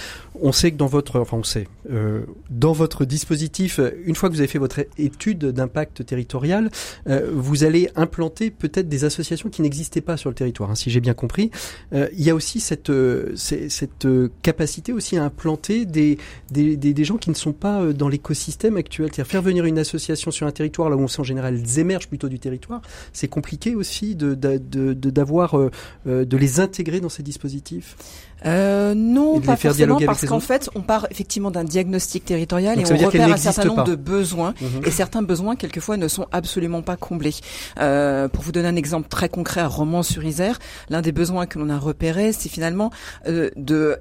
On 0.40 0.52
sait 0.52 0.70
que 0.72 0.76
dans 0.76 0.86
votre, 0.86 1.20
enfin 1.20 1.36
on 1.38 1.42
sait, 1.44 1.68
euh, 1.92 2.22
dans 2.50 2.72
votre 2.72 3.04
dispositif, 3.04 3.80
une 4.04 4.14
fois 4.14 4.28
que 4.28 4.34
vous 4.34 4.40
avez 4.40 4.48
fait 4.48 4.58
votre 4.58 4.80
étude 4.98 5.44
d'impact 5.46 6.04
territorial, 6.06 6.70
euh, 7.08 7.30
vous 7.34 7.64
allez 7.64 7.90
implanter 7.96 8.50
peut-être 8.50 8.88
des 8.88 9.04
associations 9.04 9.48
qui 9.50 9.62
n'existaient 9.62 10.00
pas 10.00 10.16
sur 10.16 10.30
le 10.30 10.34
territoire, 10.34 10.70
hein, 10.70 10.74
si 10.74 10.90
j'ai 10.90 11.00
bien 11.00 11.14
compris. 11.14 11.50
Euh, 11.92 12.08
il 12.16 12.22
y 12.24 12.30
a 12.30 12.34
aussi 12.34 12.60
cette, 12.60 12.92
cette 13.36 14.08
capacité 14.42 14.92
aussi 14.92 15.16
à 15.16 15.24
implanter 15.24 15.84
des, 15.84 16.18
des, 16.50 16.76
des, 16.76 16.94
des 16.94 17.04
gens 17.04 17.16
qui 17.16 17.30
ne 17.30 17.34
sont 17.34 17.52
pas 17.52 17.84
dans 17.92 18.08
l'écosystème 18.08 18.76
actuel. 18.76 19.08
C'est-à-dire 19.12 19.30
faire 19.30 19.42
venir 19.42 19.64
une 19.64 19.78
association 19.78 20.30
sur 20.30 20.46
un 20.46 20.52
territoire 20.52 20.90
là 20.90 20.96
où 20.96 21.00
on 21.00 21.08
sait 21.08 21.20
en 21.20 21.24
général 21.24 21.54
elles 21.60 21.78
émergent 21.78 22.08
plutôt 22.08 22.28
du 22.28 22.38
territoire. 22.38 22.80
C'est 23.12 23.28
compliqué 23.28 23.74
aussi 23.74 24.14
de, 24.14 24.34
de, 24.34 24.58
de- 24.58 25.10
euh, 25.54 25.70
euh, 26.06 26.24
de 26.24 26.36
les 26.36 26.60
intégrer 26.60 27.00
dans 27.00 27.08
ces 27.08 27.22
dispositifs? 27.22 27.96
Euh, 28.46 28.94
non, 28.94 29.40
pas 29.40 29.56
forcément, 29.56 29.98
parce 30.06 30.24
qu'en 30.26 30.40
fait, 30.40 30.70
on 30.74 30.80
part 30.80 31.06
effectivement 31.10 31.50
d'un 31.50 31.64
diagnostic 31.64 32.24
territorial 32.24 32.76
Donc 32.76 32.90
et 32.90 32.92
on 33.04 33.06
repère 33.06 33.32
un 33.32 33.36
certain 33.36 33.64
nombre 33.64 33.84
pas. 33.84 33.90
de 33.90 33.96
besoins. 33.96 34.54
Mhm. 34.60 34.82
Et 34.86 34.90
certains 34.90 35.22
besoins, 35.22 35.56
quelquefois, 35.56 35.96
ne 35.96 36.08
sont 36.08 36.26
absolument 36.32 36.82
pas 36.82 36.96
comblés. 36.96 37.34
Euh, 37.80 38.28
pour 38.28 38.42
vous 38.42 38.52
donner 38.52 38.68
un 38.68 38.76
exemple 38.76 39.08
très 39.08 39.28
concret 39.28 39.60
à 39.60 39.68
Romans-sur-Isère, 39.68 40.58
l'un 40.88 41.02
des 41.02 41.12
besoins 41.12 41.46
que 41.46 41.58
l'on 41.58 41.68
a 41.68 41.78
repéré, 41.78 42.32
c'est 42.32 42.48
finalement 42.48 42.90
euh, 43.26 43.50
de 43.56 43.98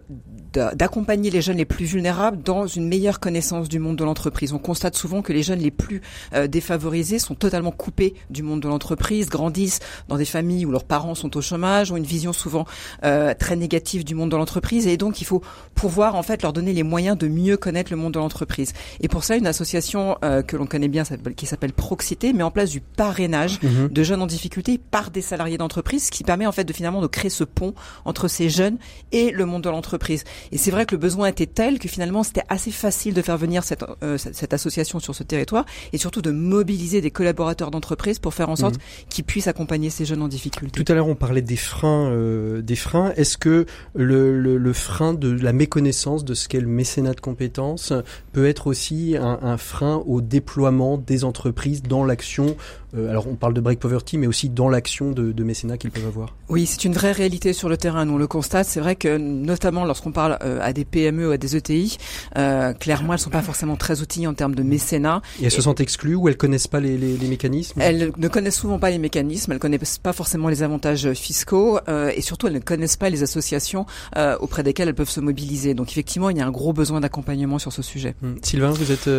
d'a- 0.53 0.73
d'accompagner 0.73 1.29
les 1.29 1.41
jeunes 1.41 1.57
les 1.57 1.65
plus 1.65 1.85
vulnérables 1.85 2.41
dans 2.41 2.65
une 2.65 2.87
meilleure 2.87 3.19
connaissance 3.19 3.69
du 3.69 3.79
monde 3.79 3.97
de 3.97 4.03
l'entreprise. 4.03 4.53
On 4.53 4.57
constate 4.59 4.95
souvent 4.95 5.21
que 5.21 5.33
les 5.33 5.43
jeunes 5.43 5.59
les 5.59 5.71
plus 5.71 6.01
euh, 6.33 6.47
défavorisés 6.47 7.19
sont 7.19 7.35
totalement 7.35 7.71
coupés 7.71 8.13
du 8.29 8.41
monde 8.43 8.61
de 8.61 8.67
l'entreprise, 8.67 9.29
grandissent 9.29 9.79
dans 10.07 10.17
des 10.17 10.25
familles 10.25 10.65
où 10.65 10.71
leurs 10.71 10.85
parents 10.85 11.15
sont 11.15 11.35
au 11.37 11.41
chômage, 11.41 11.91
ont 11.91 11.97
une 11.97 12.03
vision 12.03 12.33
souvent 12.33 12.65
euh, 13.03 13.33
très 13.37 13.55
négative 13.55 14.03
du 14.03 14.15
monde 14.15 14.28
de 14.29 14.37
l'entreprise, 14.37 14.87
et 14.87 14.97
donc 14.97 15.21
il 15.21 15.25
faut 15.25 15.41
pouvoir 15.75 16.15
en 16.15 16.23
fait 16.23 16.41
leur 16.41 16.53
donner 16.53 16.73
les 16.73 16.83
moyens 16.83 17.17
de 17.17 17.27
mieux 17.27 17.57
connaître 17.57 17.91
le 17.91 17.97
monde 17.97 18.13
de 18.13 18.19
l'entreprise. 18.19 18.73
Et 19.01 19.07
pour 19.07 19.23
ça, 19.23 19.35
une 19.35 19.47
association 19.47 20.17
euh, 20.23 20.41
que 20.41 20.57
l'on 20.57 20.65
connaît 20.65 20.87
bien, 20.87 21.03
qui 21.35 21.45
s'appelle 21.45 21.73
Proxité, 21.73 22.33
met 22.33 22.43
en 22.43 22.51
place 22.51 22.69
du 22.69 22.81
parrainage 22.81 23.59
Mhm. 23.63 23.89
de 23.89 24.03
jeunes 24.03 24.21
en 24.21 24.27
difficulté 24.27 24.77
par 24.77 25.11
des 25.11 25.21
salariés 25.21 25.57
d'entreprise, 25.57 26.05
ce 26.07 26.11
qui 26.11 26.23
permet 26.23 26.45
en 26.45 26.51
fait 26.51 26.63
de 26.63 26.73
finalement 26.73 27.01
de 27.01 27.07
créer 27.07 27.29
ce 27.29 27.43
pont 27.43 27.73
entre 28.05 28.27
ces 28.27 28.49
jeunes 28.49 28.77
et 29.11 29.31
le 29.31 29.45
monde 29.45 29.63
de 29.63 29.69
l'entreprise. 29.69 30.23
Et 30.51 30.57
c'est 30.57 30.71
vrai 30.71 30.85
que 30.85 30.95
le 30.95 30.99
besoin 30.99 31.27
était 31.27 31.45
tel 31.45 31.79
que 31.79 31.87
finalement 31.87 32.23
c'était 32.23 32.43
assez 32.49 32.71
facile 32.71 33.13
de 33.13 33.21
faire 33.21 33.37
venir 33.37 33.63
cette, 33.63 33.83
euh, 34.03 34.17
cette 34.17 34.53
association 34.53 34.99
sur 34.99 35.15
ce 35.15 35.23
territoire 35.23 35.65
et 35.93 35.97
surtout 35.97 36.21
de 36.21 36.31
mobiliser 36.31 37.01
des 37.01 37.11
collaborateurs 37.11 37.71
d'entreprise 37.71 38.19
pour 38.19 38.33
faire 38.33 38.49
en 38.49 38.55
sorte 38.55 38.75
qu'ils 39.09 39.23
puissent 39.25 39.47
accompagner 39.47 39.89
ces 39.89 40.05
jeunes 40.05 40.21
en 40.21 40.27
difficulté. 40.27 40.83
Tout 40.83 40.91
à 40.91 40.95
l'heure, 40.95 41.07
on 41.07 41.15
parlait 41.15 41.41
des 41.41 41.55
freins, 41.55 42.09
euh, 42.11 42.61
des 42.61 42.75
freins. 42.75 43.13
Est-ce 43.15 43.37
que 43.37 43.65
le, 43.95 44.18
le, 44.19 44.39
le, 44.39 44.57
le, 44.57 44.73
frein 44.73 45.13
de 45.13 45.29
la 45.29 45.53
méconnaissance 45.53 46.25
de 46.25 46.33
ce 46.33 46.47
qu'est 46.47 46.59
le 46.59 46.67
mécénat 46.67 47.13
de 47.13 47.21
compétences 47.21 47.93
peut 48.33 48.47
être 48.47 48.67
aussi 48.67 49.15
un, 49.19 49.39
un 49.41 49.57
frein 49.57 50.03
au 50.05 50.21
déploiement 50.21 50.97
des 50.97 51.23
entreprises 51.23 51.83
dans 51.83 52.03
l'action 52.03 52.55
euh, 52.97 53.09
alors 53.09 53.27
on 53.27 53.35
parle 53.35 53.53
de 53.53 53.61
break 53.61 53.79
poverty, 53.79 54.17
mais 54.17 54.27
aussi 54.27 54.49
dans 54.49 54.69
l'action 54.69 55.11
de, 55.11 55.31
de 55.31 55.43
mécénat 55.43 55.77
qu'ils 55.77 55.91
peuvent 55.91 56.07
avoir. 56.07 56.35
Oui, 56.49 56.65
c'est 56.65 56.85
une 56.85 56.93
vraie 56.93 57.11
réalité 57.11 57.53
sur 57.53 57.69
le 57.69 57.77
terrain. 57.77 58.05
Nous 58.05 58.13
on 58.13 58.17
le 58.17 58.27
constate. 58.27 58.67
C'est 58.67 58.79
vrai 58.79 58.95
que 58.95 59.17
notamment 59.17 59.85
lorsqu'on 59.85 60.11
parle 60.11 60.37
euh, 60.43 60.59
à 60.61 60.73
des 60.73 60.85
PME 60.85 61.29
ou 61.29 61.31
à 61.31 61.37
des 61.37 61.55
ETI, 61.55 61.97
euh, 62.37 62.73
clairement 62.73 63.13
elles 63.13 63.19
sont 63.19 63.29
pas 63.29 63.41
forcément 63.41 63.75
très 63.75 64.01
outillées 64.01 64.27
en 64.27 64.33
termes 64.33 64.55
de 64.55 64.63
mécénat. 64.63 65.21
Et 65.39 65.45
elles 65.45 65.51
se 65.51 65.61
sentent 65.61 65.81
exclues 65.81 66.15
ou 66.15 66.27
elles 66.29 66.37
connaissent 66.37 66.67
pas 66.67 66.79
les, 66.79 66.97
les, 66.97 67.17
les, 67.17 67.27
mécanismes? 67.27 67.79
Elles 67.81 68.11
ne 68.17 68.27
connaissent 68.27 68.59
souvent 68.59 68.79
pas 68.79 68.89
les 68.89 68.97
mécanismes. 68.97 69.51
Elles 69.51 69.59
connaissent 69.59 69.99
pas 69.99 70.13
forcément 70.13 70.49
les 70.49 70.63
avantages 70.63 71.13
fiscaux 71.13 71.79
euh, 71.87 72.11
et 72.15 72.21
surtout 72.21 72.47
elles 72.47 72.53
ne 72.53 72.59
connaissent 72.59 72.97
pas 72.97 73.09
les 73.09 73.21
associations 73.21 73.85
euh, 74.17 74.37
auprès 74.39 74.63
desquelles 74.63 74.87
elles 74.89 74.95
peuvent 74.95 75.09
se 75.09 75.19
mobiliser. 75.19 75.73
Donc 75.73 75.91
effectivement, 75.91 76.29
il 76.29 76.37
y 76.37 76.41
a 76.41 76.45
un 76.45 76.51
gros 76.51 76.73
besoin 76.73 76.99
d'accompagnement 76.99 77.59
sur 77.59 77.73
ce 77.73 77.81
sujet. 77.81 78.15
Hum. 78.23 78.37
Sylvain, 78.41 78.71
vous 78.71 78.91
êtes 78.91 79.09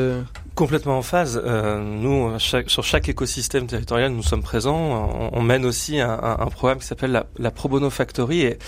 complètement 0.54 0.98
en 0.98 1.02
phase. 1.02 1.40
nous, 1.44 2.38
chaque, 2.38 2.70
sur 2.70 2.84
chaque 2.84 3.08
écosystème 3.08 3.66
territorial, 3.66 4.12
nous 4.12 4.22
sommes 4.22 4.42
présents. 4.42 5.30
On, 5.32 5.38
on 5.38 5.42
mène 5.42 5.64
aussi 5.64 6.00
un, 6.00 6.10
un, 6.10 6.40
un 6.40 6.46
programme 6.46 6.78
qui 6.78 6.86
s'appelle 6.86 7.12
la, 7.12 7.26
la, 7.38 7.50
Pro 7.50 7.68
Bono 7.68 7.90
Factory 7.90 8.42
et 8.42 8.58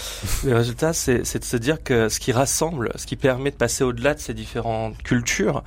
le 0.44 0.54
résultat, 0.54 0.92
c'est 0.92 1.38
de 1.38 1.44
se 1.44 1.56
dire 1.56 1.82
que 1.82 2.08
ce 2.08 2.20
qui 2.20 2.32
rassemble, 2.32 2.90
ce 2.96 3.06
qui 3.06 3.16
permet 3.16 3.50
de 3.50 3.56
passer 3.56 3.84
au-delà 3.84 4.14
de 4.14 4.20
ces 4.20 4.34
différentes 4.34 4.96
cultures 5.02 5.62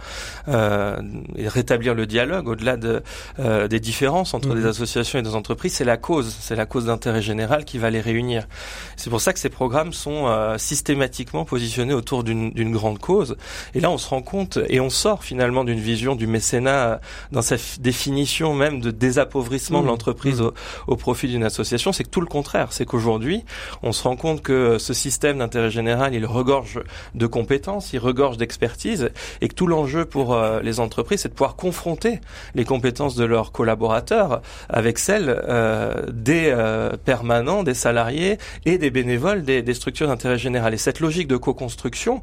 euh, 0.47 0.97
et 1.36 1.47
rétablir 1.47 1.93
le 1.95 2.06
dialogue 2.06 2.47
au-delà 2.47 2.78
de, 2.78 3.03
euh, 3.39 3.68
des 3.68 3.80
différences 3.80 4.34
entre 4.34 4.49
mmh. 4.49 4.56
des 4.56 4.66
associations 4.66 5.20
et 5.20 5.22
des 5.22 5.36
entreprises, 5.36 5.74
c'est 5.74 5.86
la 5.86 5.97
cause, 5.97 6.36
c'est 6.39 6.56
la 6.56 6.66
cause 6.66 6.86
d'intérêt 6.86 7.22
général 7.22 7.66
qui 7.66 7.78
va 7.78 7.89
les 7.89 8.01
réunir. 8.01 8.47
C'est 8.95 9.10
pour 9.10 9.22
ça 9.22 9.34
que 9.34 9.39
ces 9.39 9.49
programmes 9.49 9.93
sont 9.93 10.26
euh, 10.46 10.58
systématiquement 10.58 11.46
positionnés 11.46 11.93
autour 11.93 12.24
d'une 12.24 12.72
grande 12.72 13.00
cause. 13.00 13.38
Et 13.74 13.80
là, 13.80 13.91
on 13.91 13.98
se 13.98 14.08
rend 14.08 14.22
compte 14.22 14.60
et 14.70 14.80
on 14.80 14.89
sort 14.89 15.24
finalement 15.24 15.64
d'une 15.64 15.80
vision 15.80 16.16
du 16.16 16.28
mécénat 16.28 17.00
dans 17.32 17.41
sa 17.41 17.56
définition 17.80 18.54
même 18.54 18.80
de 18.80 18.91
désappauvrissement 18.91 19.82
de 19.82 19.88
l'entreprise 19.88 20.41
au, 20.41 20.54
au, 20.88 20.96
profit 20.96 21.28
d'une 21.28 21.43
association, 21.43 21.91
c'est 21.91 22.04
que 22.04 22.10
tout 22.10 22.22
le 22.22 22.28
contraire. 22.28 22.72
C'est 22.72 22.86
qu'aujourd'hui, 22.86 23.43
on 23.84 23.91
se 23.91 24.04
rend 24.04 24.16
compte 24.16 24.41
que 24.41 24.78
ce 24.78 24.93
système 24.93 25.39
d'intérêt 25.39 25.72
général, 25.72 26.14
il 26.14 26.26
regorge 26.26 26.82
de 27.14 27.28
compétences, 27.28 27.93
il 27.93 28.00
regorge 28.00 28.38
d'expertise, 28.38 29.12
et 29.41 29.48
que 29.48 29.54
tout 29.54 29.68
l'enjeu 29.68 30.06
pour 30.06 30.34
euh, 30.34 30.62
les 30.62 30.80
entreprises, 30.80 31.22
c'est 31.22 31.30
de 31.30 31.34
pouvoir 31.34 31.56
confronter 31.56 32.20
les 32.56 32.66
compétences 32.66 33.16
de 33.16 33.26
leurs 33.26 33.52
collaborateurs 33.52 34.41
avec 34.70 35.00
celles 35.00 35.43
euh, 35.48 36.06
des 36.12 36.48
euh, 36.48 36.91
permanents, 37.04 37.64
des 37.64 37.74
salariés 37.74 38.38
et 38.66 38.78
des 38.78 38.89
bénévoles 38.89 39.43
des, 39.43 39.62
des 39.62 39.74
structures 39.74 40.08
d'intérêt 40.08 40.25
général. 40.36 40.74
Et 40.74 40.78
cette 40.78 41.00
logique 41.00 41.28
de 41.28 41.38
co-construction 41.38 42.22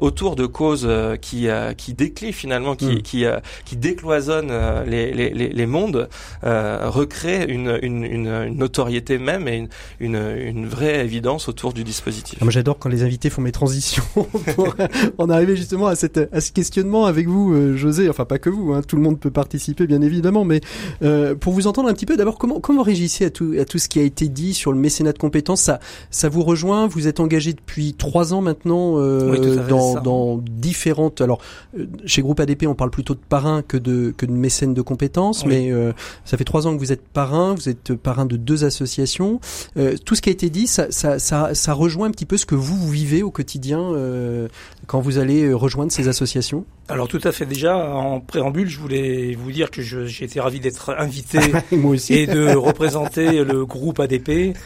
autour 0.00 0.36
de 0.36 0.46
causes 0.46 0.88
qui 1.20 1.48
qui 1.76 1.94
déclient 1.94 2.32
finalement, 2.32 2.76
qui 2.76 2.96
mmh. 2.96 3.02
qui, 3.02 3.24
qui 3.64 3.76
décloisonnent 3.76 4.52
les, 4.86 5.12
les, 5.12 5.30
les 5.30 5.66
mondes, 5.66 6.08
recrée 6.42 7.44
une, 7.48 7.78
une, 7.82 8.04
une, 8.04 8.46
notoriété 8.56 9.18
même 9.18 9.48
et 9.48 9.56
une, 9.56 9.68
une, 10.00 10.16
une, 10.16 10.66
vraie 10.66 11.04
évidence 11.04 11.48
autour 11.48 11.72
du 11.72 11.84
dispositif. 11.84 12.38
Ah, 12.40 12.44
moi 12.44 12.50
j'adore 12.50 12.78
quand 12.78 12.88
les 12.88 13.02
invités 13.02 13.30
font 13.30 13.42
mes 13.42 13.52
transitions 13.52 14.04
pour 14.54 14.74
en 15.18 15.30
arriver 15.30 15.56
justement 15.56 15.86
à, 15.86 15.96
cette, 15.96 16.18
à 16.32 16.40
ce 16.40 16.52
questionnement 16.52 17.06
avec 17.06 17.26
vous, 17.28 17.52
euh, 17.52 17.76
José. 17.76 18.08
Enfin 18.08 18.24
pas 18.24 18.38
que 18.38 18.50
vous, 18.50 18.72
hein, 18.72 18.82
tout 18.86 18.96
le 18.96 19.02
monde 19.02 19.18
peut 19.18 19.30
participer 19.30 19.86
bien 19.86 20.02
évidemment, 20.02 20.44
mais 20.44 20.60
euh, 21.02 21.34
pour 21.34 21.52
vous 21.52 21.66
entendre 21.66 21.88
un 21.88 21.94
petit 21.94 22.06
peu, 22.06 22.16
d'abord 22.16 22.38
comment 22.38 22.60
comment 22.60 22.82
réagissez 22.82 23.26
à 23.26 23.30
tout 23.30 23.54
à 23.58 23.64
tout 23.64 23.78
ce 23.78 23.88
qui 23.88 23.98
a 23.98 24.02
été 24.02 24.28
dit 24.28 24.54
sur 24.54 24.72
le 24.72 24.78
mécénat 24.78 25.12
de 25.12 25.18
compétences? 25.18 25.62
Ça 25.62 25.80
ça 26.10 26.28
vous 26.28 26.42
rejoint? 26.42 26.86
Vous 26.86 27.06
êtes 27.08 27.20
engagé 27.20 27.37
depuis 27.40 27.94
trois 27.94 28.34
ans 28.34 28.40
maintenant 28.40 28.98
euh, 28.98 29.30
oui, 29.30 29.68
dans, 29.68 30.00
dans 30.00 30.38
différentes. 30.38 31.20
Alors 31.20 31.40
euh, 31.78 31.86
chez 32.04 32.22
Groupe 32.22 32.40
ADP, 32.40 32.64
on 32.66 32.74
parle 32.74 32.90
plutôt 32.90 33.14
de 33.14 33.20
parrain 33.28 33.62
que 33.62 33.76
de 33.76 34.12
que 34.16 34.26
de 34.26 34.32
mécène 34.32 34.74
de 34.74 34.82
compétences, 34.82 35.42
oui. 35.42 35.48
mais 35.48 35.72
euh, 35.72 35.92
ça 36.24 36.36
fait 36.36 36.44
trois 36.44 36.66
ans 36.66 36.74
que 36.74 36.78
vous 36.80 36.92
êtes 36.92 37.06
parrain, 37.06 37.54
vous 37.54 37.68
êtes 37.68 37.94
parrain 37.94 38.26
de 38.26 38.36
deux 38.36 38.64
associations. 38.64 39.40
Euh, 39.76 39.96
tout 40.04 40.14
ce 40.14 40.22
qui 40.22 40.28
a 40.28 40.32
été 40.32 40.50
dit, 40.50 40.66
ça, 40.66 40.90
ça, 40.90 41.18
ça, 41.18 41.54
ça, 41.54 41.72
rejoint 41.72 42.08
un 42.08 42.10
petit 42.10 42.26
peu 42.26 42.36
ce 42.36 42.46
que 42.46 42.54
vous, 42.54 42.76
vous 42.76 42.90
vivez 42.90 43.22
au 43.22 43.30
quotidien 43.30 43.80
euh, 43.80 44.48
quand 44.88 45.00
vous 45.00 45.18
allez 45.18 45.44
euh, 45.44 45.54
rejoindre 45.54 45.92
ces 45.92 46.08
associations? 46.08 46.64
Alors 46.88 47.06
tout 47.06 47.20
à 47.22 47.32
fait. 47.32 47.44
Déjà 47.44 47.76
en 47.76 48.20
préambule, 48.20 48.68
je 48.68 48.80
voulais 48.80 49.36
vous 49.38 49.52
dire 49.52 49.70
que 49.70 49.82
j'ai 49.82 50.24
été 50.24 50.40
ravi 50.40 50.58
d'être 50.58 50.94
invité 50.98 51.38
et 52.08 52.26
de 52.26 52.54
représenter 52.56 53.44
le 53.44 53.66
groupe 53.66 54.00
ADP. 54.00 54.56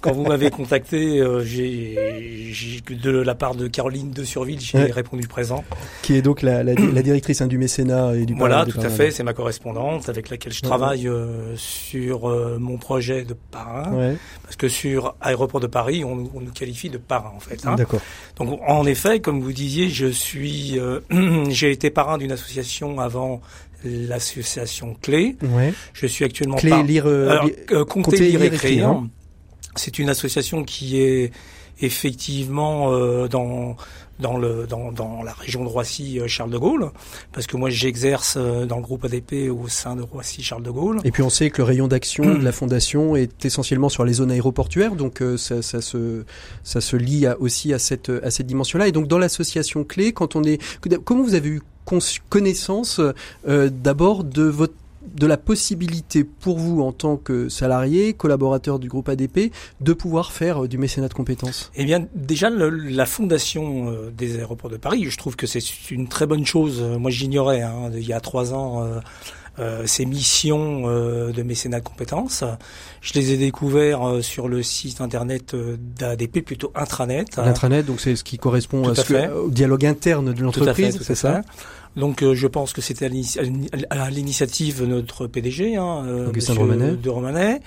Quand 0.00 0.12
vous 0.12 0.22
m'avez 0.22 0.50
contacté, 0.50 1.20
euh, 1.20 1.42
j'ai 1.44 1.98
de 2.88 3.10
la 3.10 3.34
part 3.34 3.56
de 3.56 3.66
Caroline 3.66 4.12
de 4.12 4.22
Surville, 4.22 4.60
j'ai 4.60 4.78
ouais. 4.78 4.92
répondu 4.92 5.26
présent. 5.26 5.64
Qui 6.02 6.14
est 6.14 6.22
donc 6.22 6.42
la, 6.42 6.62
la, 6.62 6.74
la 6.74 7.02
directrice 7.02 7.40
hein, 7.40 7.48
du 7.48 7.58
mécénat 7.58 8.14
et 8.14 8.26
du. 8.26 8.34
Voilà, 8.34 8.64
tout 8.64 8.80
à 8.80 8.88
fait. 8.88 9.10
C'est 9.10 9.24
ma 9.24 9.34
correspondante 9.34 10.08
avec 10.08 10.30
laquelle 10.30 10.52
je 10.52 10.62
travaille 10.62 11.08
euh, 11.08 11.56
sur 11.56 12.30
euh, 12.30 12.58
mon 12.60 12.78
projet 12.78 13.24
de 13.24 13.34
parrain. 13.34 13.92
Ouais. 13.92 14.16
Parce 14.44 14.54
que 14.54 14.68
sur 14.68 15.16
Aéroport 15.20 15.60
de 15.60 15.66
Paris, 15.66 16.04
on, 16.04 16.30
on 16.32 16.40
nous 16.40 16.52
qualifie 16.52 16.90
de 16.90 16.98
parrain 16.98 17.32
en 17.34 17.40
fait. 17.40 17.66
Hein. 17.66 17.74
D'accord. 17.74 18.00
Donc 18.36 18.60
en 18.68 18.86
effet, 18.86 19.18
comme 19.18 19.40
vous 19.40 19.52
disiez, 19.72 19.88
je 19.88 20.06
suis, 20.06 20.78
euh, 20.78 21.00
j'ai 21.48 21.70
été 21.70 21.90
parrain 21.90 22.18
d'une 22.18 22.32
association 22.32 23.00
avant 23.00 23.40
l'association 23.84 24.96
Clé. 25.00 25.36
Ouais. 25.42 25.72
Je 25.92 26.06
suis 26.06 26.24
actuellement 26.24 26.56
Clé 26.56 26.70
par... 26.70 26.82
lire, 26.82 27.06
euh, 27.06 27.30
Alors, 27.30 27.50
euh, 27.72 27.84
compter, 27.84 28.18
lire, 28.18 28.42
écrire. 28.42 28.90
écrire. 28.90 29.02
C'est 29.74 29.98
une 29.98 30.10
association 30.10 30.64
qui 30.64 31.00
est 31.00 31.32
effectivement 31.80 32.92
euh, 32.92 33.28
dans 33.28 33.76
dans 34.20 34.36
le 34.36 34.66
dans, 34.68 34.92
dans 34.92 35.22
la 35.22 35.32
région 35.32 35.64
de 35.64 35.68
Roissy 35.68 36.20
Charles 36.26 36.50
de 36.50 36.58
Gaulle 36.58 36.90
parce 37.32 37.46
que 37.46 37.56
moi 37.56 37.70
j'exerce 37.70 38.36
dans 38.36 38.76
le 38.76 38.82
groupe 38.82 39.04
ADP 39.04 39.50
au 39.50 39.68
sein 39.68 39.96
de 39.96 40.02
Roissy 40.02 40.42
Charles 40.42 40.62
de 40.62 40.70
Gaulle. 40.70 41.00
Et 41.04 41.10
puis 41.10 41.22
on 41.22 41.30
sait 41.30 41.50
que 41.50 41.58
le 41.58 41.64
rayon 41.64 41.88
d'action 41.88 42.24
de 42.24 42.44
la 42.44 42.52
fondation 42.52 43.16
est 43.16 43.44
essentiellement 43.44 43.88
sur 43.88 44.04
les 44.04 44.14
zones 44.14 44.30
aéroportuaires 44.30 44.94
donc 44.94 45.22
euh, 45.22 45.36
ça, 45.36 45.62
ça 45.62 45.80
se 45.80 46.24
ça 46.62 46.80
se 46.80 46.96
lie 46.96 47.26
à, 47.26 47.40
aussi 47.40 47.72
à 47.72 47.78
cette 47.78 48.10
à 48.10 48.30
cette 48.30 48.46
dimension-là 48.46 48.86
et 48.88 48.92
donc 48.92 49.08
dans 49.08 49.18
l'association 49.18 49.84
clé 49.84 50.12
quand 50.12 50.36
on 50.36 50.44
est 50.44 50.60
comment 51.04 51.22
vous 51.22 51.34
avez 51.34 51.48
eu 51.48 51.62
connaissance 52.28 53.00
euh, 53.48 53.70
d'abord 53.70 54.24
de 54.24 54.42
votre 54.42 54.74
de 55.14 55.26
la 55.26 55.36
possibilité 55.36 56.24
pour 56.24 56.58
vous 56.58 56.82
en 56.82 56.92
tant 56.92 57.16
que 57.16 57.48
salarié, 57.48 58.12
collaborateur 58.14 58.78
du 58.78 58.88
groupe 58.88 59.08
ADP, 59.08 59.52
de 59.80 59.92
pouvoir 59.92 60.32
faire 60.32 60.68
du 60.68 60.78
mécénat 60.78 61.08
de 61.08 61.14
compétences 61.14 61.70
Eh 61.74 61.84
bien, 61.84 62.06
déjà, 62.14 62.50
le, 62.50 62.70
la 62.70 63.06
fondation 63.06 63.90
euh, 63.90 64.10
des 64.10 64.38
aéroports 64.38 64.70
de 64.70 64.76
Paris, 64.76 65.06
je 65.08 65.16
trouve 65.16 65.36
que 65.36 65.46
c'est 65.46 65.62
une 65.90 66.08
très 66.08 66.26
bonne 66.26 66.46
chose. 66.46 66.82
Moi, 66.82 67.10
j'ignorais, 67.10 67.62
hein, 67.62 67.90
il 67.94 68.06
y 68.06 68.12
a 68.12 68.20
trois 68.20 68.54
ans, 68.54 68.84
euh, 68.84 69.00
euh, 69.58 69.82
ces 69.84 70.06
missions 70.06 70.84
euh, 70.86 71.30
de 71.30 71.42
mécénat 71.42 71.80
de 71.80 71.84
compétences. 71.84 72.42
Je 73.02 73.12
les 73.12 73.32
ai 73.32 73.36
découverts 73.36 74.08
euh, 74.08 74.22
sur 74.22 74.48
le 74.48 74.62
site 74.62 75.02
internet 75.02 75.54
d'ADP, 75.54 76.40
plutôt 76.42 76.72
intranet. 76.74 77.36
L'intranet, 77.36 77.84
donc 77.84 78.00
c'est 78.00 78.16
ce 78.16 78.24
qui 78.24 78.38
correspond 78.38 78.88
à 78.88 78.94
ce 78.94 79.02
que, 79.02 79.30
au 79.30 79.50
dialogue 79.50 79.84
interne 79.84 80.32
de 80.32 80.42
l'entreprise, 80.42 80.98
c'est 81.02 81.14
ça 81.14 81.42
donc 81.96 82.22
euh, 82.22 82.34
je 82.34 82.46
pense 82.46 82.72
que 82.72 82.80
c'était 82.80 83.06
à 83.90 84.10
l'initiative 84.10 84.80
de 84.80 84.86
notre 84.86 85.26
PDG, 85.26 85.76
hein, 85.76 86.04
euh, 86.06 86.28
Augustin 86.28 86.54
de 86.54 86.58
Romanet. 86.58 86.92
de 86.96 87.10
Romanet, 87.10 87.60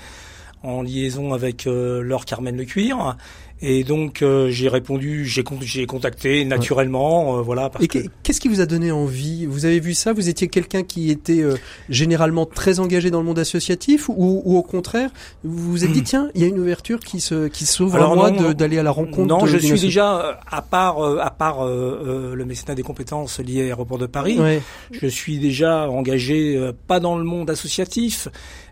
en 0.64 0.82
liaison 0.82 1.34
avec 1.34 1.68
euh, 1.68 2.02
Laure 2.02 2.26
Carmen 2.26 2.58
Lecuir. 2.58 3.18
Et 3.62 3.86
donc 3.86 4.22
euh, 4.22 4.50
j'ai 4.50 4.68
répondu, 4.68 5.26
j'ai 5.26 5.44
j'ai 5.62 5.86
contacté 5.86 6.44
naturellement, 6.44 7.34
ouais. 7.34 7.40
euh, 7.40 7.42
voilà. 7.42 7.70
Parce 7.70 7.86
Et 7.86 7.88
qu'est-ce 7.88 8.42
qui 8.42 8.50
vous 8.50 8.60
a 8.60 8.66
donné 8.66 8.92
envie? 8.92 9.46
Vous 9.46 9.66
avez 9.66 9.80
vu 9.80 9.94
ça? 9.94 10.12
Vous 10.12 10.28
étiez 10.28 10.50
quelqu'un 10.50 10.84
qui 10.84 11.10
était 11.10 11.42
euh, 11.42 11.56
généralement 11.88 12.46
très 12.46 12.82
engagé 12.82 13.12
dans 13.12 13.20
le 13.20 13.26
monde 13.26 13.40
associatif, 13.40 14.10
ou, 14.10 14.42
ou 14.44 14.58
au 14.58 14.62
contraire, 14.62 15.10
vous 15.46 15.72
vous 15.72 15.86
êtes 15.86 15.92
dit 15.94 16.04
tiens, 16.04 16.30
il 16.36 16.42
y 16.42 16.44
a 16.44 16.48
une 16.48 16.60
ouverture 16.60 17.00
qui 17.00 17.22
se 17.22 17.48
qui 17.48 17.66
s'ouvre 17.66 17.96
à 17.96 18.14
moi 18.14 18.32
d'aller 18.54 18.78
à 18.78 18.84
la 18.84 18.92
rencontre. 18.92 19.28
Non, 19.28 19.46
je 19.46 19.58
suis 19.58 19.80
déjà 19.80 20.42
à 20.52 20.62
part 20.62 21.02
à 21.02 21.32
part 21.32 21.66
le 21.66 22.44
mécénat 22.46 22.76
des 22.76 22.84
compétences 22.84 23.40
liées 23.40 23.62
à 23.62 23.64
l'aéroport 23.64 23.98
de 23.98 24.06
Paris, 24.06 24.38
ouais. 24.38 24.62
je 24.92 25.08
suis 25.08 25.40
déjà 25.40 25.90
engagé 25.90 26.72
pas 26.88 27.00
dans 27.00 27.18
le 27.18 27.24
monde 27.24 27.50
associatif, 27.50 28.28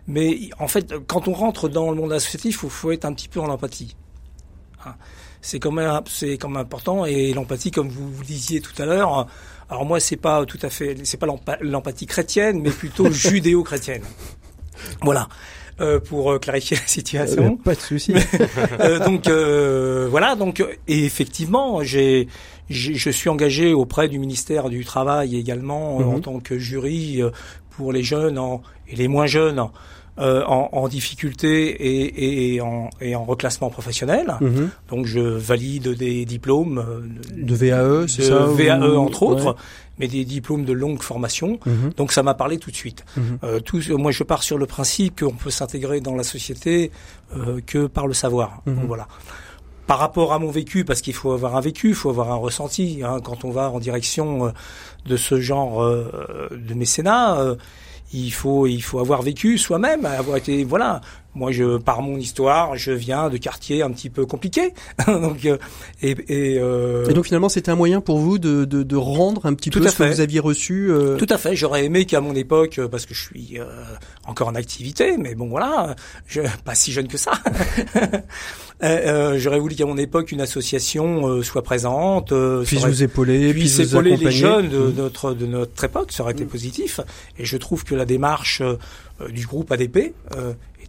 mais 0.06 0.50
en 0.58 0.68
fait, 0.68 0.92
quand 1.06 1.26
on 1.26 1.32
rentre 1.32 1.70
dans 1.70 1.90
le 1.90 1.96
monde 1.96 2.12
associatif, 2.12 2.60
il 2.62 2.70
faut 2.70 2.92
être 2.92 3.06
un 3.06 3.14
petit 3.14 3.28
peu 3.28 3.40
en 3.40 3.48
empathie 3.48 3.96
c'est 5.40 5.58
quand 5.58 5.72
même 5.72 6.00
c'est 6.06 6.38
quand 6.38 6.48
même 6.48 6.62
important 6.62 7.04
et 7.04 7.32
l'empathie 7.32 7.70
comme 7.70 7.88
vous, 7.88 8.10
vous 8.10 8.24
disiez 8.24 8.60
tout 8.60 8.80
à 8.80 8.86
l'heure 8.86 9.26
alors 9.68 9.84
moi 9.84 10.00
c'est 10.00 10.16
pas 10.16 10.44
tout 10.46 10.58
à 10.62 10.70
fait 10.70 10.96
c'est 11.04 11.18
pas 11.18 11.26
l'empathie 11.60 12.06
chrétienne 12.06 12.60
mais 12.60 12.70
plutôt 12.70 13.10
judéo-chrétienne. 13.10 14.02
Voilà. 15.02 15.28
Euh, 15.80 15.98
pour 15.98 16.30
euh, 16.30 16.38
clarifier 16.38 16.76
la 16.76 16.86
situation. 16.86 17.58
Euh, 17.58 17.64
pas 17.64 17.74
de 17.74 17.80
souci. 17.80 18.14
Donc 19.04 19.26
euh, 19.26 20.06
voilà. 20.08 20.36
Donc 20.36 20.64
et 20.86 21.04
effectivement 21.04 21.82
j'ai 21.82 22.28
je 22.70 23.10
suis 23.10 23.28
engagé 23.28 23.74
auprès 23.74 24.08
du 24.08 24.20
ministère 24.20 24.68
du 24.68 24.84
travail 24.84 25.36
également 25.36 25.96
en 25.98 26.20
tant 26.20 26.38
que 26.38 26.58
jury 26.58 27.20
pour 27.70 27.92
les 27.92 28.02
jeunes 28.02 28.38
en, 28.38 28.62
et 28.88 28.96
les 28.96 29.08
moins 29.08 29.26
jeunes 29.26 29.58
euh, 30.18 30.44
en, 30.46 30.68
en, 30.72 30.88
difficulté 30.88 31.70
et, 31.70 32.54
et, 32.54 32.60
en, 32.60 32.90
et, 33.00 33.16
en, 33.16 33.24
reclassement 33.24 33.70
professionnel. 33.70 34.34
Mhm. 34.40 34.70
Donc 34.88 35.06
je 35.06 35.20
valide 35.20 35.88
des 35.88 36.24
diplômes 36.24 36.78
euh, 36.78 37.00
de 37.36 37.54
VAE, 37.54 38.06
c'est 38.06 38.22
ça 38.22 38.46
VAE 38.46 38.96
entre 38.96 39.24
autres. 39.24 39.56
mais 39.98 40.08
des 40.08 40.24
diplômes 40.24 40.64
de 40.64 40.72
longue 40.72 41.02
formation. 41.02 41.58
Mhm. 41.66 41.92
Donc 41.96 42.12
ça 42.12 42.22
m'a 42.22 42.34
parlé 42.34 42.58
tout 42.58 42.70
de 42.70 42.76
suite. 42.76 43.04
Mhm. 43.16 43.38
euh, 43.44 43.60
tout, 43.60 43.80
moi, 43.90 44.10
je 44.10 44.22
pars 44.22 44.42
sur 44.42 44.58
le 44.58 44.66
principe 44.66 45.20
qu'on 45.20 45.32
peut 45.32 45.50
s'intégrer 45.50 46.00
dans 46.00 46.14
la 46.14 46.24
société 46.24 46.90
euh, 47.36 47.60
que 47.66 47.86
par 47.86 48.06
le 48.06 48.14
savoir. 48.14 48.62
Donc, 48.66 48.86
voilà. 48.86 49.08
Par 49.86 49.98
rapport 49.98 50.32
à 50.32 50.38
mon 50.38 50.50
vécu, 50.50 50.84
parce 50.84 51.02
qu'il 51.02 51.12
faut 51.12 51.32
avoir 51.32 51.56
un 51.56 51.60
vécu, 51.60 51.90
il 51.90 51.94
faut 51.94 52.08
avoir 52.08 52.32
un 52.32 52.36
ressenti. 52.36 53.02
Hein, 53.04 53.18
quand 53.22 53.44
on 53.44 53.50
va 53.50 53.70
en 53.70 53.78
direction 53.78 54.46
euh, 54.46 54.50
de 55.06 55.16
ce 55.16 55.40
genre 55.40 55.84
de 55.84 56.74
mécénat, 56.74 57.56
il 58.14 58.32
faut 58.32 58.66
il 58.66 58.82
faut 58.82 59.00
avoir 59.00 59.22
vécu 59.22 59.58
soi-même, 59.58 60.06
avoir 60.06 60.36
été 60.36 60.64
voilà. 60.64 61.00
Moi, 61.34 61.52
je 61.52 61.78
par 61.78 62.02
mon 62.02 62.16
histoire, 62.16 62.76
je 62.76 62.92
viens 62.92 63.28
de 63.28 63.36
quartiers 63.36 63.82
un 63.82 63.90
petit 63.90 64.10
peu 64.10 64.26
compliqués, 64.26 64.72
donc 65.06 65.44
euh, 65.46 65.58
et 66.02 66.14
et, 66.28 66.58
euh... 66.58 67.08
et, 67.08 67.12
donc 67.12 67.26
finalement, 67.26 67.48
c'était 67.48 67.70
un 67.70 67.76
moyen 67.76 68.00
pour 68.00 68.18
vous 68.18 68.38
de, 68.38 68.64
de, 68.64 68.82
de 68.82 68.96
rendre 68.96 69.46
un 69.46 69.54
petit 69.54 69.70
peu 69.70 69.86
ce 69.86 69.96
que 69.96 70.04
vous 70.04 70.20
aviez 70.20 70.40
reçu. 70.40 70.90
Euh... 70.90 71.16
Tout 71.16 71.26
à 71.28 71.38
fait. 71.38 71.56
J'aurais 71.56 71.84
aimé 71.84 72.04
qu'à 72.04 72.20
mon 72.20 72.34
époque, 72.34 72.80
parce 72.90 73.06
que 73.06 73.14
je 73.14 73.22
suis 73.22 73.58
euh, 73.58 73.64
encore 74.26 74.48
en 74.48 74.54
activité, 74.54 75.16
mais 75.16 75.34
bon 75.34 75.48
voilà, 75.48 75.96
je 76.26 76.42
pas 76.64 76.74
si 76.74 76.92
jeune 76.92 77.08
que 77.08 77.18
ça. 77.18 77.32
Euh, 78.82 79.38
J'aurais 79.38 79.60
voulu 79.60 79.76
qu'à 79.76 79.86
mon 79.86 79.96
époque 79.96 80.32
une 80.32 80.40
association 80.40 81.28
euh, 81.28 81.42
soit 81.42 81.62
présente, 81.62 82.32
euh, 82.32 82.64
puisse 82.64 82.84
vous 82.84 83.02
épauler, 83.02 83.52
puisse, 83.52 83.76
puisse 83.76 83.88
épauler 83.88 84.16
les 84.16 84.30
jeunes 84.32 84.68
de 84.68 84.78
mmh. 84.78 84.94
notre 84.96 85.32
de 85.32 85.46
notre 85.46 85.84
époque, 85.84 86.10
ça 86.12 86.22
aurait 86.22 86.32
été 86.32 86.44
mmh. 86.44 86.48
positif. 86.48 87.00
Et 87.38 87.44
je 87.44 87.56
trouve 87.56 87.84
que 87.84 87.94
la 87.94 88.04
démarche 88.04 88.62
euh, 88.62 89.28
du 89.30 89.46
groupe 89.46 89.70
ADP 89.70 90.12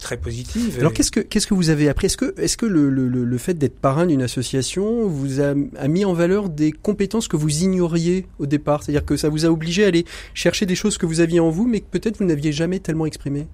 très 0.06 0.18
positive. 0.18 0.78
Alors 0.80 0.94
qu'est-ce 0.94 1.10
que 1.10 1.20
qu'est-ce 1.20 1.48
que 1.48 1.56
vous 1.56 1.72
avez 1.72 1.90
appris? 1.90 2.06
Est-ce 2.06 2.18
que 2.18 2.40
est-ce 2.40 2.58
que 2.58 2.68
le, 2.68 2.92
le, 2.92 3.08
le 3.08 3.38
fait 3.40 3.56
d'être 3.56 3.80
parrain 3.80 4.06
d'une 4.06 4.22
association 4.22 5.08
vous 5.08 5.42
a, 5.42 5.56
a, 5.78 5.88
mis 5.88 6.06
en 6.06 6.14
valeur 6.14 6.50
des 6.50 6.72
compétences 6.72 7.28
que 7.28 7.36
vous 7.36 7.64
ignoriez 7.64 8.28
au 8.38 8.46
départ? 8.46 8.84
C'est-à-dire 8.84 9.04
que 9.04 9.18
ça 9.18 9.30
vous 9.30 9.46
a 9.46 9.50
obligé 9.50 9.84
à 9.84 9.88
aller 9.88 10.06
chercher 10.36 10.68
des 10.68 10.76
choses 10.76 11.00
que 11.00 11.08
vous 11.08 11.22
aviez 11.22 11.40
en 11.40 11.50
vous, 11.50 11.66
mais 11.66 11.80
que 11.80 11.88
peut-être 11.90 12.20
vous 12.20 12.26
n'aviez 12.26 12.52
jamais 12.52 12.80
tellement 12.80 13.08
exprimées? 13.08 13.48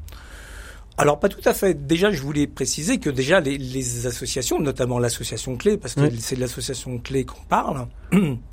Alors 0.98 1.22
pas 1.22 1.30
tout 1.30 1.42
à 1.46 1.54
fait. 1.54 1.88
Déjà, 1.88 2.12
je 2.12 2.22
voulais 2.22 2.48
préciser 2.48 3.00
que 3.00 3.10
déjà 3.10 3.40
les, 3.40 3.58
les 3.58 4.06
associations, 4.08 4.60
notamment 4.60 5.00
l'association 5.00 5.56
Clé, 5.56 5.78
parce 5.78 5.96
que 5.96 6.02
oui. 6.02 6.18
c'est 6.20 6.36
de 6.36 6.42
l'association 6.42 6.98
Clé 7.00 7.24
qu'on 7.24 7.44
parle. 7.48 7.88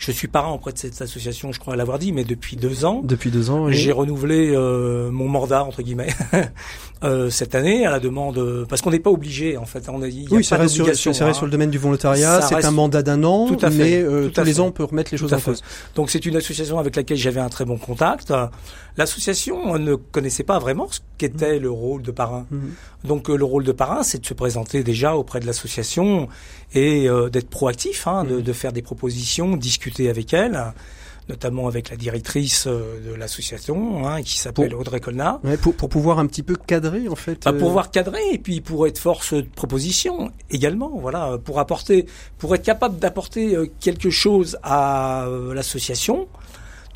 Je 0.00 0.12
suis 0.12 0.28
parent 0.28 0.54
auprès 0.54 0.72
de 0.72 0.78
cette 0.78 1.02
association, 1.02 1.52
je 1.52 1.60
crois 1.60 1.76
l'avoir 1.76 1.98
dit, 1.98 2.10
mais 2.10 2.24
depuis 2.24 2.56
deux 2.56 2.86
ans. 2.86 3.02
Depuis 3.04 3.30
deux 3.30 3.50
ans, 3.50 3.66
oui. 3.66 3.74
J'ai 3.74 3.92
renouvelé 3.92 4.50
euh, 4.50 5.10
mon 5.10 5.28
mandat 5.28 5.62
entre 5.62 5.82
guillemets 5.82 6.08
euh, 7.04 7.28
cette 7.28 7.54
année 7.54 7.84
à 7.84 7.90
la 7.90 8.00
demande, 8.00 8.66
parce 8.66 8.80
qu'on 8.80 8.92
n'est 8.92 8.98
pas 8.98 9.10
obligé 9.10 9.58
en 9.58 9.66
fait. 9.66 9.90
On 9.90 10.00
a, 10.00 10.08
y 10.08 10.26
a 10.26 10.28
oui, 10.30 10.42
c'est 10.42 10.56
vrai, 10.56 10.68
sur, 10.68 10.86
vrai 10.86 10.94
hein. 10.94 11.32
sur 11.34 11.44
le 11.44 11.50
domaine 11.50 11.68
du 11.68 11.76
volontariat. 11.76 12.40
C'est 12.40 12.64
un 12.64 12.70
mandat 12.70 13.02
d'un 13.02 13.22
an, 13.24 13.46
tout 13.46 13.58
à 13.60 13.70
fait, 13.70 13.76
mais 13.76 13.96
euh, 14.02 14.30
tous 14.30 14.42
les 14.42 14.58
ans 14.58 14.68
on 14.68 14.72
peut 14.72 14.84
remettre 14.84 15.10
les 15.12 15.18
choses 15.18 15.34
en 15.34 15.40
cause. 15.40 15.62
Donc 15.94 16.08
c'est 16.08 16.24
une 16.24 16.36
association 16.36 16.78
avec 16.78 16.96
laquelle 16.96 17.18
j'avais 17.18 17.40
un 17.40 17.50
très 17.50 17.66
bon 17.66 17.76
contact. 17.76 18.32
L'association 18.96 19.78
ne 19.78 19.96
connaissait 19.96 20.44
pas 20.44 20.58
vraiment 20.58 20.88
ce 20.90 21.00
qu'était 21.18 21.58
mmh. 21.58 21.62
le 21.62 21.70
rôle 21.70 22.02
de 22.02 22.10
parrain. 22.10 22.46
Mmh. 22.50 22.58
Donc 23.04 23.30
euh, 23.30 23.36
le 23.36 23.44
rôle 23.44 23.64
de 23.64 23.72
parrain, 23.72 24.02
c'est 24.02 24.18
de 24.18 24.26
se 24.26 24.34
présenter 24.34 24.82
déjà 24.82 25.14
auprès 25.14 25.40
de 25.40 25.46
l'association 25.46 26.28
et 26.72 27.08
euh, 27.08 27.28
d'être 27.28 27.50
proactif, 27.50 28.06
hein, 28.06 28.24
mmh. 28.24 28.28
de, 28.28 28.40
de, 28.40 28.52
faire 28.52 28.72
des 28.72 28.82
propositions, 28.82 29.56
discuter 29.56 30.08
avec 30.08 30.32
elle 30.32 30.72
notamment 31.28 31.68
avec 31.68 31.90
la 31.90 31.96
directrice 31.96 32.66
euh, 32.66 33.08
de 33.08 33.14
l'association, 33.14 34.06
hein, 34.08 34.20
qui 34.20 34.36
s'appelle 34.36 34.74
Audrey 34.74 34.98
Colna. 34.98 35.40
Ouais, 35.44 35.56
pour, 35.56 35.74
pour, 35.74 35.88
pouvoir 35.88 36.18
un 36.18 36.26
petit 36.26 36.42
peu 36.42 36.56
cadrer, 36.56 37.08
en 37.08 37.14
fait. 37.14 37.44
Bah, 37.44 37.52
pour 37.52 37.68
pouvoir 37.68 37.92
cadrer, 37.92 38.20
et 38.32 38.38
puis 38.38 38.60
pour 38.60 38.88
être 38.88 38.98
force 38.98 39.34
de 39.34 39.42
proposition 39.42 40.32
également, 40.50 40.90
voilà, 40.96 41.38
pour 41.44 41.60
apporter, 41.60 42.06
pour 42.38 42.52
être 42.56 42.64
capable 42.64 42.98
d'apporter 42.98 43.56
quelque 43.78 44.10
chose 44.10 44.58
à 44.64 45.28
l'association, 45.54 46.26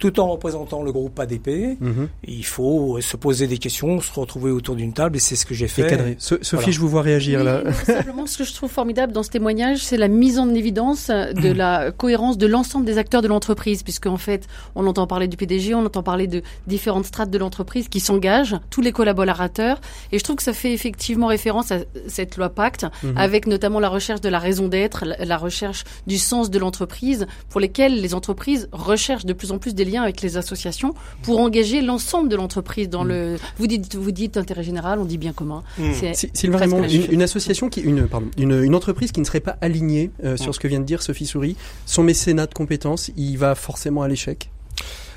tout 0.04 0.20
en 0.20 0.28
représentant 0.28 0.82
le 0.82 0.92
groupe 0.92 1.18
ADP. 1.18 1.48
Mm 1.80 1.90
-hmm. 1.90 2.08
Il 2.40 2.44
faut 2.44 3.00
se 3.00 3.16
poser 3.16 3.46
des 3.46 3.58
questions, 3.58 4.00
se 4.02 4.12
retrouver 4.20 4.50
autour 4.50 4.76
d'une 4.76 4.92
table, 4.92 5.16
et 5.16 5.22
c'est 5.26 5.38
ce 5.42 5.46
que 5.48 5.54
j'ai 5.54 5.70
fait. 5.76 5.86
Cadré. 5.88 6.16
So 6.18 6.36
Sophie, 6.42 6.56
voilà. 6.56 6.72
je 6.72 6.80
vous 6.82 6.90
vois 6.94 7.04
réagir 7.12 7.38
oui, 7.38 7.46
là. 7.46 7.56
simplement, 7.98 8.26
ce 8.26 8.36
que 8.38 8.44
je 8.44 8.54
trouve 8.58 8.70
formidable 8.70 9.12
dans 9.16 9.22
ce 9.28 9.30
témoignage, 9.30 9.78
c'est 9.88 10.00
la 10.06 10.08
mise 10.22 10.38
en 10.44 10.48
évidence 10.62 11.04
de 11.44 11.50
la 11.62 11.72
cohérence 12.02 12.36
de 12.44 12.46
l'ensemble 12.54 12.84
des 12.90 12.98
acteurs 12.98 13.22
de 13.26 13.28
l'entreprise, 13.34 13.80
puisque 13.82 14.08
en 14.16 14.20
fait, 14.26 14.42
on 14.78 14.86
entend 14.90 15.06
parler 15.14 15.28
du 15.32 15.36
PDG, 15.40 15.66
on 15.74 15.84
entend 15.90 16.02
parler 16.12 16.26
de 16.26 16.42
différentes 16.74 17.06
strates 17.12 17.32
de 17.36 17.38
l'entreprise 17.38 17.86
qui 17.88 18.00
s'engagent, 18.08 18.56
tous 18.74 18.82
les 18.86 18.92
collaborateurs, 18.98 19.78
et 20.12 20.18
je 20.18 20.24
trouve 20.24 20.36
que 20.40 20.46
ça 20.50 20.56
fait 20.62 20.72
effectivement 20.78 21.28
référence 21.36 21.68
à 21.76 21.78
cette 22.16 22.32
loi 22.38 22.48
Pacte, 22.60 22.84
mm 22.84 22.90
-hmm. 22.90 23.26
avec 23.26 23.42
notamment 23.54 23.80
la 23.86 23.90
recherche 23.98 24.20
de 24.26 24.30
la 24.36 24.40
raison 24.48 24.66
d'être, 24.74 24.98
la, 25.10 25.16
la 25.32 25.38
recherche 25.46 25.80
du 26.12 26.18
sens 26.30 26.44
de 26.54 26.58
l'entreprise, 26.62 27.20
pour 27.50 27.60
lesquelles 27.64 27.96
les 28.04 28.12
entreprises 28.20 28.62
recherchent 28.90 29.28
de 29.32 29.36
plus 29.40 29.50
en 29.54 29.58
plus 29.62 29.74
des 29.80 29.86
liens 29.90 29.93
avec 30.02 30.20
les 30.20 30.36
associations 30.36 30.94
pour 31.22 31.40
engager 31.40 31.82
l'ensemble 31.82 32.28
de 32.28 32.36
l'entreprise 32.36 32.88
dans 32.88 33.04
mmh. 33.04 33.08
le. 33.08 33.36
Vous 33.58 33.66
dites, 33.66 33.94
vous 33.94 34.10
dites 34.10 34.36
intérêt 34.36 34.62
général, 34.62 34.98
on 34.98 35.04
dit 35.04 35.18
bien 35.18 35.32
commun. 35.32 35.62
Mmh. 35.78 35.92
C'est 36.12 36.48
vraiment 36.48 36.82
une, 36.84 37.12
une, 37.12 37.22
association 37.22 37.68
qui, 37.68 37.80
une, 37.80 38.06
pardon, 38.06 38.28
une, 38.36 38.62
une, 38.62 38.74
entreprise 38.74 39.12
qui 39.12 39.20
ne 39.20 39.24
serait 39.24 39.40
pas 39.40 39.56
alignée 39.60 40.10
euh, 40.24 40.36
sur 40.36 40.50
mmh. 40.50 40.52
ce 40.54 40.60
que 40.60 40.68
vient 40.68 40.80
de 40.80 40.84
dire 40.84 41.02
Sophie 41.02 41.26
Souris, 41.26 41.56
son 41.86 42.02
mécénat 42.02 42.46
de 42.46 42.54
compétences, 42.54 43.10
il 43.16 43.36
va 43.36 43.54
forcément 43.54 44.02
à 44.02 44.08
l'échec? 44.08 44.50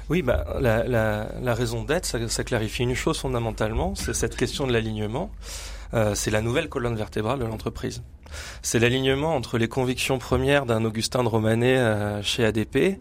Oui, 0.10 0.22
bah, 0.22 0.46
la, 0.62 0.88
la, 0.88 1.30
la 1.42 1.54
raison 1.54 1.84
d'être, 1.84 2.06
ça, 2.06 2.18
ça, 2.30 2.44
clarifie 2.44 2.84
une 2.84 2.96
chose 2.96 3.18
fondamentalement, 3.18 3.94
c'est 3.96 4.14
cette 4.14 4.38
question 4.38 4.66
de 4.66 4.72
l'alignement. 4.72 5.30
Euh, 5.94 6.16
c'est 6.16 6.32
la 6.32 6.42
nouvelle 6.42 6.70
colonne 6.70 6.96
vertébrale 6.96 7.40
de 7.40 7.46
l'entreprise. 7.46 8.02
C'est 8.62 8.80
l'alignement 8.80 9.36
entre 9.36 9.58
les 9.58 9.68
convictions 9.68 10.20
premières 10.20 10.66
d'un 10.66 10.84
Augustin 10.86 11.24
de 11.24 11.30
Romanet 11.30 11.78
euh, 11.78 12.22
chez 12.22 12.46
ADP 12.46 13.00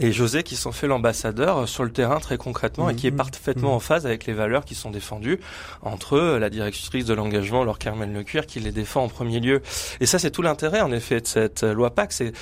et 0.00 0.12
José 0.12 0.42
qui 0.42 0.56
s'en 0.56 0.72
fait 0.72 0.86
l'ambassadeur 0.86 1.68
sur 1.68 1.84
le 1.84 1.92
terrain 1.92 2.18
très 2.18 2.38
concrètement 2.38 2.86
mmh, 2.86 2.90
et 2.90 2.94
qui 2.96 3.06
est 3.06 3.12
parfaitement 3.12 3.72
mmh. 3.72 3.74
en 3.74 3.80
phase 3.80 4.06
avec 4.06 4.26
les 4.26 4.32
valeurs 4.32 4.64
qui 4.64 4.74
sont 4.74 4.90
défendues 4.90 5.38
entre 5.82 6.18
la 6.18 6.50
directrice 6.50 7.04
de 7.04 7.14
l'engagement, 7.14 7.64
Laure 7.64 7.78
Carmel 7.78 8.12
Lecuir, 8.12 8.46
qui 8.46 8.60
les 8.60 8.72
défend 8.72 9.04
en 9.04 9.08
premier 9.08 9.40
lieu. 9.40 9.62
Et 10.00 10.06
ça, 10.06 10.18
c'est 10.18 10.30
tout 10.30 10.42
l'intérêt 10.42 10.80
en 10.80 10.90
effet 10.90 11.20
de 11.20 11.26
cette 11.26 11.62
loi 11.62 11.90
PAC, 11.90 12.12
c'est 12.12 12.32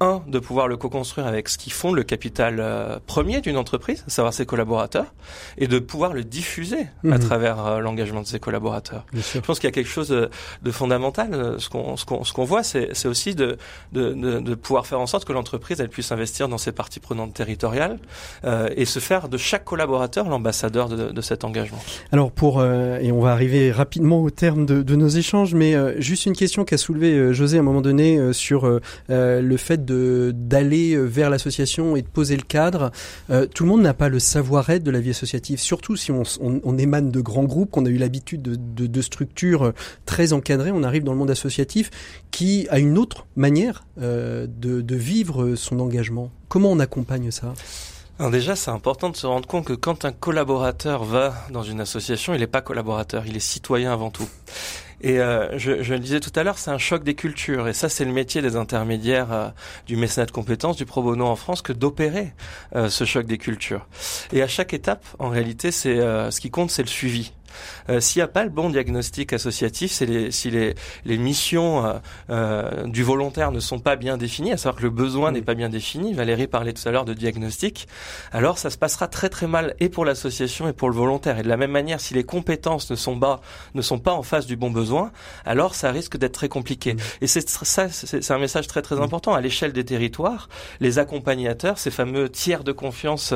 un 0.00 0.22
de 0.26 0.38
pouvoir 0.38 0.68
le 0.68 0.76
co-construire 0.76 1.26
avec 1.26 1.48
ce 1.48 1.58
qui 1.58 1.70
fonde 1.70 1.94
le 1.94 2.02
capital 2.02 2.56
euh, 2.58 2.98
premier 3.06 3.40
d'une 3.40 3.56
entreprise, 3.56 4.04
à 4.06 4.10
savoir 4.10 4.32
ses 4.32 4.46
collaborateurs, 4.46 5.12
et 5.58 5.68
de 5.68 5.78
pouvoir 5.78 6.14
le 6.14 6.24
diffuser 6.24 6.86
mmh. 7.02 7.12
à 7.12 7.18
travers 7.18 7.64
euh, 7.64 7.78
l'engagement 7.80 8.22
de 8.22 8.26
ses 8.26 8.40
collaborateurs. 8.40 9.04
Je 9.12 9.38
pense 9.38 9.60
qu'il 9.60 9.68
y 9.68 9.72
a 9.72 9.72
quelque 9.72 9.90
chose 9.90 10.08
de, 10.08 10.30
de 10.62 10.70
fondamental. 10.70 11.56
Ce 11.58 11.68
ce 11.96 12.32
qu'on 12.32 12.44
voit, 12.44 12.62
c'est 12.62 13.06
aussi 13.06 13.34
de, 13.34 13.56
pouvoir 14.54 14.86
faire 14.86 15.00
en 15.00 15.06
sorte 15.06 15.24
que 15.24 15.32
l'entreprise 15.32 15.80
elle 15.80 15.88
puisse 15.88 16.12
investir 16.12 16.48
dans 16.48 16.58
ses 16.58 16.72
parties 16.72 17.00
prenante 17.00 17.34
territoriale 17.34 17.98
euh, 18.44 18.68
et 18.76 18.84
se 18.84 18.98
faire 18.98 19.28
de 19.28 19.36
chaque 19.36 19.64
collaborateur 19.64 20.28
l'ambassadeur 20.28 20.88
de, 20.88 21.20
cet 21.20 21.44
engagement. 21.44 21.78
Alors 22.10 22.32
pour 22.32 22.60
euh, 22.60 22.98
et 22.98 23.12
on 23.12 23.20
va 23.20 23.32
arriver 23.32 23.70
rapidement 23.70 24.22
au 24.22 24.30
terme 24.30 24.66
de, 24.66 24.96
nos 24.96 25.08
échanges, 25.08 25.54
mais 25.54 25.74
euh, 25.74 26.00
juste 26.00 26.26
une 26.26 26.34
question 26.34 26.64
qu'a 26.64 26.76
soulevé 26.76 27.32
José 27.32 27.56
à 27.56 27.60
un 27.60 27.64
moment 27.64 27.80
donné 27.80 28.32
sur 28.32 28.80
le 29.08 29.56
fait 29.56 29.84
d'aller 29.84 30.96
vers 30.96 31.30
l'association 31.30 31.96
et 31.96 32.02
de 32.02 32.08
poser 32.08 32.36
le 32.36 32.42
cadre. 32.42 32.90
tout 33.28 33.64
le 33.64 33.68
monde 33.68 33.82
n'a 33.82 33.94
pas 33.94 34.08
le 34.08 34.18
savoir-être 34.18 34.82
de 34.82 34.90
la 34.90 35.00
vie 35.00 35.10
associative, 35.10 35.58
surtout 35.58 35.96
si 35.96 36.10
on, 36.12 36.78
émane 36.78 37.10
de 37.10 37.20
grands 37.20 37.44
groupes, 37.44 37.70
qu'on 37.70 37.86
a 37.86 37.88
eu 37.88 37.96
l'habitude 37.96 38.42
de, 38.42 38.56
de, 38.56 38.86
de 38.86 39.02
structures 39.02 39.72
très 40.06 40.32
encadrées. 40.32 40.72
On 40.72 40.82
arrive 40.82 41.04
dans 41.04 41.12
le 41.12 41.18
monde 41.18 41.30
associatif 41.30 41.61
qui 42.30 42.66
a 42.70 42.78
une 42.78 42.98
autre 42.98 43.26
manière 43.36 43.84
de, 43.96 44.46
de 44.48 44.96
vivre 44.96 45.54
son 45.54 45.80
engagement. 45.80 46.30
Comment 46.48 46.70
on 46.70 46.80
accompagne 46.80 47.30
ça? 47.30 47.54
Déjà, 48.30 48.54
c'est 48.54 48.70
important 48.70 49.10
de 49.10 49.16
se 49.16 49.26
rendre 49.26 49.48
compte 49.48 49.64
que 49.64 49.72
quand 49.72 50.04
un 50.04 50.12
collaborateur 50.12 51.02
va 51.02 51.34
dans 51.50 51.62
une 51.62 51.80
association, 51.80 52.34
il 52.34 52.40
n'est 52.40 52.46
pas 52.46 52.60
collaborateur, 52.60 53.24
il 53.26 53.36
est 53.36 53.40
citoyen 53.40 53.92
avant 53.92 54.10
tout. 54.10 54.28
Et 55.02 55.18
euh, 55.18 55.58
je, 55.58 55.72
le 55.72 55.98
disais 55.98 56.20
tout 56.20 56.30
à 56.36 56.44
l'heure, 56.44 56.58
c'est 56.58 56.70
un 56.70 56.78
choc 56.78 57.02
des 57.02 57.14
cultures. 57.14 57.66
Et 57.66 57.72
ça, 57.72 57.88
c'est 57.88 58.04
le 58.04 58.12
métier 58.12 58.40
des 58.40 58.54
intermédiaires 58.54 59.32
euh, 59.32 59.48
du 59.86 59.96
mécénat 59.96 60.26
de 60.26 60.30
compétences, 60.30 60.76
du 60.76 60.86
pro 60.86 61.02
bono 61.02 61.26
en 61.26 61.34
France, 61.34 61.60
que 61.60 61.72
d'opérer 61.72 62.32
euh, 62.76 62.88
ce 62.88 63.04
choc 63.04 63.26
des 63.26 63.38
cultures. 63.38 63.86
Et 64.32 64.42
à 64.42 64.48
chaque 64.48 64.72
étape, 64.72 65.04
en 65.18 65.28
réalité, 65.28 65.70
euh, 65.86 66.30
ce 66.30 66.40
qui 66.40 66.50
compte, 66.50 66.70
c'est 66.70 66.82
le 66.82 66.88
suivi. 66.88 67.32
Euh, 67.88 68.00
S'il 68.00 68.20
n'y 68.20 68.24
a 68.24 68.28
pas 68.28 68.44
le 68.44 68.50
bon 68.50 68.70
diagnostic 68.70 69.32
associatif, 69.32 70.00
les, 70.00 70.30
si 70.30 70.50
les, 70.50 70.74
les 71.04 71.18
missions 71.18 71.84
euh, 71.84 71.92
euh, 72.30 72.86
du 72.86 73.02
volontaire 73.02 73.52
ne 73.52 73.60
sont 73.60 73.78
pas 73.78 73.96
bien 73.96 74.16
définies, 74.16 74.52
à 74.52 74.56
savoir 74.56 74.76
que 74.76 74.82
le 74.82 74.90
besoin 74.90 75.30
mmh. 75.30 75.34
n'est 75.34 75.42
pas 75.42 75.54
bien 75.54 75.68
défini, 75.68 76.14
Valérie 76.14 76.46
parlait 76.46 76.72
tout 76.72 76.88
à 76.88 76.92
l'heure 76.92 77.04
de 77.04 77.14
diagnostic, 77.14 77.88
alors 78.32 78.58
ça 78.58 78.70
se 78.70 78.78
passera 78.78 79.08
très 79.08 79.28
très 79.28 79.46
mal 79.46 79.74
et 79.80 79.88
pour 79.88 80.04
l'association 80.04 80.68
et 80.68 80.72
pour 80.72 80.88
le 80.88 80.96
volontaire. 80.96 81.38
Et 81.38 81.42
de 81.42 81.48
la 81.48 81.56
même 81.56 81.70
manière, 81.70 82.00
si 82.00 82.14
les 82.14 82.24
compétences 82.24 82.90
ne 82.90 82.96
sont 82.96 83.18
pas, 83.18 83.40
ne 83.74 83.82
sont 83.82 83.98
pas 83.98 84.12
en 84.12 84.22
face 84.22 84.46
du 84.46 84.56
bon 84.56 84.70
besoin, 84.70 85.12
alors 85.44 85.74
ça 85.74 85.90
risque 85.90 86.16
d'être 86.16 86.34
très 86.34 86.48
compliqué. 86.48 86.94
Mmh. 86.94 86.98
Et 87.22 87.26
c'est 87.26 87.48
ça, 87.48 87.88
c'est 87.88 88.30
un 88.30 88.38
message 88.38 88.66
très 88.66 88.82
très 88.82 88.96
mmh. 88.96 89.02
important. 89.02 89.34
À 89.34 89.40
l'échelle 89.40 89.72
des 89.72 89.84
territoires, 89.84 90.48
les 90.80 90.98
accompagnateurs, 90.98 91.78
ces 91.78 91.90
fameux 91.90 92.28
tiers 92.28 92.64
de 92.64 92.72
confiance 92.72 93.34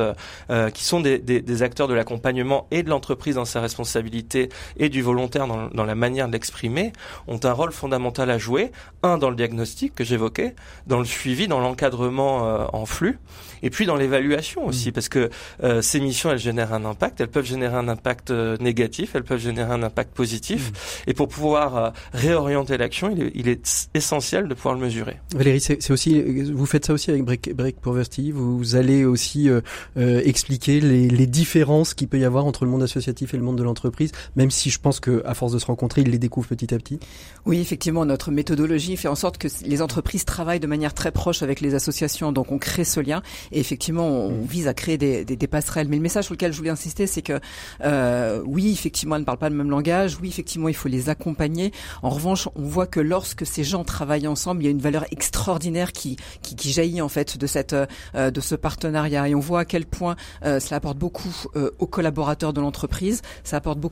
euh, 0.49 0.69
qui 0.69 0.83
sont 0.83 0.99
des, 0.99 1.19
des, 1.19 1.41
des 1.41 1.63
acteurs 1.63 1.87
de 1.87 1.93
l'accompagnement 1.93 2.67
et 2.71 2.83
de 2.83 2.89
l'entreprise 2.89 3.35
dans 3.35 3.45
sa 3.45 3.61
responsabilité, 3.61 4.06
responsabilité 4.07 4.49
et 4.77 4.89
du 4.89 5.01
volontaire 5.01 5.47
dans, 5.47 5.67
dans 5.69 5.85
la 5.85 5.95
manière 5.95 6.27
de 6.27 6.33
l'exprimer 6.33 6.93
ont 7.27 7.39
un 7.43 7.51
rôle 7.51 7.71
fondamental 7.71 8.29
à 8.29 8.37
jouer. 8.37 8.71
Un 9.03 9.17
dans 9.17 9.29
le 9.29 9.35
diagnostic 9.35 9.93
que 9.95 10.03
j'évoquais, 10.03 10.55
dans 10.87 10.99
le 10.99 11.05
suivi, 11.05 11.47
dans 11.47 11.59
l'encadrement 11.59 12.47
euh, 12.47 12.65
en 12.73 12.85
flux, 12.85 13.19
et 13.63 13.69
puis 13.69 13.85
dans 13.85 13.95
l'évaluation 13.95 14.65
aussi, 14.65 14.89
mmh. 14.89 14.91
parce 14.91 15.09
que 15.09 15.29
euh, 15.63 15.81
ces 15.81 15.99
missions 15.99 16.31
elles 16.31 16.39
génèrent 16.39 16.73
un 16.73 16.85
impact, 16.85 17.21
elles 17.21 17.27
peuvent 17.27 17.45
générer 17.45 17.75
un 17.75 17.87
impact 17.87 18.31
euh, 18.31 18.57
négatif, 18.59 19.15
elles 19.15 19.23
peuvent 19.23 19.39
générer 19.39 19.71
un 19.71 19.83
impact 19.83 20.13
positif, 20.15 20.71
mmh. 20.71 21.09
et 21.09 21.13
pour 21.13 21.27
pouvoir 21.27 21.93
réorienter 22.13 22.77
l'action, 22.77 23.09
il, 23.09 23.31
il, 23.35 23.47
est 23.47 23.89
essentiel 23.93 24.47
de 24.47 24.53
pouvoir 24.53 24.75
le 24.75 24.81
mesurer. 24.81 25.17
Valérie, 25.35 25.61
c'est 25.61 25.91
aussi 25.91 26.21
vous 26.21 26.65
faites 26.65 26.85
ça 26.85 26.93
aussi 26.93 27.11
avec 27.11 27.23
Break, 27.23 27.53
Break 27.55 27.79
Poverty, 27.79 28.31
vous, 28.31 28.75
allez 28.75 29.05
aussi 29.05 29.49
expliquer 29.95 30.79
les, 30.79 31.07
les 31.07 31.27
différences 31.27 31.93
qu'il 31.93 32.07
peut 32.07 32.19
y 32.19 32.25
avoir 32.25 32.45
entre 32.45 32.65
le 32.65 32.71
monde 32.71 32.83
associatif 32.83 33.33
et 33.33 33.37
le 33.37 33.43
monde 33.43 33.57
de 33.57 33.63
l'entreprise, 33.63 33.96
même 34.35 34.51
si 34.51 34.69
je 34.69 34.79
pense 34.79 34.99
que 34.99 35.21
à 35.25 35.33
force 35.33 35.51
de 35.51 35.59
se 35.59 35.65
rencontrer, 35.65 36.01
ils 36.01 36.09
les 36.09 36.19
découvrent 36.19 36.47
petit 36.47 36.73
à 36.73 36.77
petit. 36.77 36.99
Oui, 37.45 37.59
effectivement, 37.59 38.05
notre 38.05 38.31
méthodologie 38.31 38.97
fait 38.97 39.07
en 39.07 39.15
sorte 39.15 39.37
que 39.37 39.47
les 39.65 39.81
entreprises 39.81 40.25
travaillent 40.25 40.59
de 40.59 40.67
manière 40.67 40.93
très 40.93 41.11
proche 41.11 41.43
avec 41.43 41.61
les 41.61 41.75
associations, 41.75 42.31
donc 42.31 42.51
on 42.51 42.57
crée 42.57 42.83
ce 42.83 42.99
lien 42.99 43.21
et 43.51 43.59
effectivement 43.59 44.07
on, 44.07 44.31
mm. 44.31 44.43
vise 44.43 44.67
à 44.67 44.73
créer 44.73 44.97
des, 44.97 45.25
des, 45.25 45.35
des, 45.35 45.47
passerelles. 45.47 45.87
Mais 45.87 45.95
le 45.95 46.01
message 46.01 46.25
sur 46.25 46.33
lequel 46.33 46.51
je 46.51 46.57
voulais 46.57 46.69
insister, 46.69 47.07
c'est 47.07 47.21
que 47.21 47.39
euh, 47.83 48.41
oui, 48.45 48.71
effectivement, 48.71 49.15
elles 49.15 49.21
ne 49.21 49.25
parlent 49.25 49.37
pas 49.37 49.49
le 49.49 49.55
même 49.55 49.69
langage. 49.69 50.17
Oui, 50.21 50.27
effectivement, 50.27 50.67
il 50.67 50.75
faut 50.75 50.89
les 50.89 51.09
accompagner. 51.09 51.71
En 52.03 52.09
revanche, 52.09 52.49
on 52.55 52.63
voit 52.63 52.87
que 52.87 52.99
lorsque 52.99 53.45
ces 53.45 53.63
gens 53.63 53.83
travaillent 53.83 54.27
ensemble, 54.27 54.61
il 54.61 54.65
y 54.65 54.67
a 54.67 54.71
une 54.71 54.79
valeur 54.79 55.05
extraordinaire 55.11 55.91
qui 55.91 56.17
qui, 56.41 56.55
qui 56.55 56.71
jaillit 56.71 57.01
en 57.01 57.09
fait 57.09 57.37
de 57.37 57.47
cette 57.47 57.75
euh, 58.15 58.31
de 58.31 58.41
ce 58.41 58.55
partenariat 58.55 59.27
et 59.27 59.35
on 59.35 59.39
voit 59.39 59.61
à 59.61 59.65
quel 59.65 59.85
point 59.85 60.15
euh, 60.43 60.59
cela 60.59 60.77
apporte 60.77 60.97
beaucoup 60.97 61.33
euh, 61.55 61.71
aux 61.79 61.87
collaborateurs 61.87 62.53
de 62.53 62.61
l'entreprise, 62.61 63.21
ça 63.43 63.57
apporte 63.57 63.79
beaucoup 63.79 63.86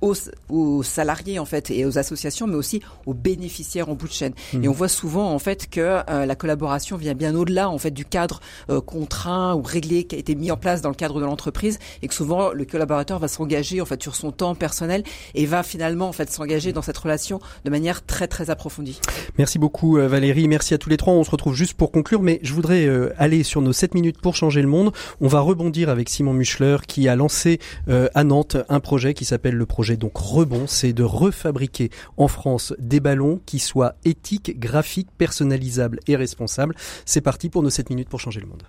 aux, 0.00 0.14
aux 0.48 0.82
salariés 0.82 1.38
en 1.38 1.44
fait 1.44 1.70
et 1.70 1.84
aux 1.84 1.98
associations, 1.98 2.46
mais 2.46 2.54
aussi 2.54 2.80
aux 3.06 3.14
bénéficiaires 3.14 3.88
en 3.88 3.94
bout 3.94 4.08
de 4.08 4.12
chaîne. 4.12 4.32
Et 4.62 4.68
on 4.68 4.72
voit 4.72 4.88
souvent 4.88 5.32
en 5.32 5.38
fait 5.38 5.68
que 5.68 5.80
euh, 5.80 6.26
la 6.26 6.34
collaboration 6.34 6.96
vient 6.96 7.14
bien 7.14 7.34
au-delà 7.34 7.68
en 7.68 7.78
fait 7.78 7.90
du 7.90 8.04
cadre 8.04 8.40
euh, 8.70 8.80
contraint 8.80 9.54
ou 9.54 9.62
réglé 9.62 10.04
qui 10.04 10.16
a 10.16 10.18
été 10.18 10.34
mis 10.34 10.50
en 10.50 10.56
place 10.56 10.82
dans 10.82 10.88
le 10.88 10.94
cadre 10.94 11.20
de 11.20 11.24
l'entreprise 11.24 11.78
et 12.02 12.08
que 12.08 12.14
souvent 12.14 12.50
le 12.52 12.64
collaborateur 12.64 13.18
va 13.18 13.28
s'engager 13.28 13.80
en 13.80 13.84
fait 13.84 14.02
sur 14.02 14.16
son 14.16 14.32
temps 14.32 14.54
personnel 14.54 15.02
et 15.34 15.46
va 15.46 15.62
finalement 15.62 16.08
en 16.08 16.12
fait 16.12 16.30
s'engager 16.30 16.72
dans 16.72 16.82
cette 16.82 16.98
relation 16.98 17.40
de 17.64 17.70
manière 17.70 18.04
très 18.04 18.26
très 18.26 18.50
approfondie. 18.50 19.00
Merci 19.38 19.58
beaucoup 19.58 19.98
euh, 19.98 20.08
Valérie, 20.08 20.48
merci 20.48 20.74
à 20.74 20.78
tous 20.78 20.90
les 20.90 20.96
trois. 20.96 21.12
On 21.12 21.24
se 21.24 21.30
retrouve 21.30 21.54
juste 21.54 21.74
pour 21.74 21.92
conclure, 21.92 22.22
mais 22.22 22.40
je 22.42 22.54
voudrais 22.54 22.88
aller 23.18 23.42
sur 23.42 23.60
nos 23.60 23.72
7 23.72 23.94
minutes 23.94 24.20
pour 24.20 24.34
changer 24.34 24.62
le 24.62 24.68
monde. 24.68 24.92
On 25.20 25.28
va 25.28 25.40
rebondir 25.40 25.88
avec 25.88 26.08
Simon 26.08 26.32
Muchler 26.32 26.78
qui 26.86 27.08
a 27.08 27.16
lancé 27.16 27.58
à 27.88 28.24
Nantes 28.24 28.56
un 28.68 28.80
projet 28.80 29.14
qui 29.14 29.24
s'appelle 29.24 29.39
le 29.42 29.66
projet 29.66 29.96
donc 29.96 30.16
Rebond, 30.16 30.66
c'est 30.66 30.92
de 30.92 31.02
refabriquer 31.02 31.90
en 32.16 32.28
France 32.28 32.74
des 32.78 33.00
ballons 33.00 33.40
qui 33.46 33.58
soient 33.58 33.94
éthiques, 34.04 34.58
graphiques, 34.60 35.08
personnalisables 35.16 36.00
et 36.06 36.16
responsables. 36.16 36.74
C'est 37.06 37.20
parti 37.20 37.48
pour 37.48 37.62
nos 37.62 37.70
7 37.70 37.90
minutes 37.90 38.08
pour 38.08 38.20
changer 38.20 38.40
le 38.40 38.46
monde. 38.46 38.62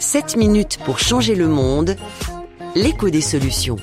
7 0.00 0.36
minutes 0.36 0.78
pour 0.84 0.98
changer 0.98 1.34
le 1.34 1.48
monde, 1.48 1.96
l'écho 2.74 3.08
des 3.10 3.20
solutions. 3.20 3.78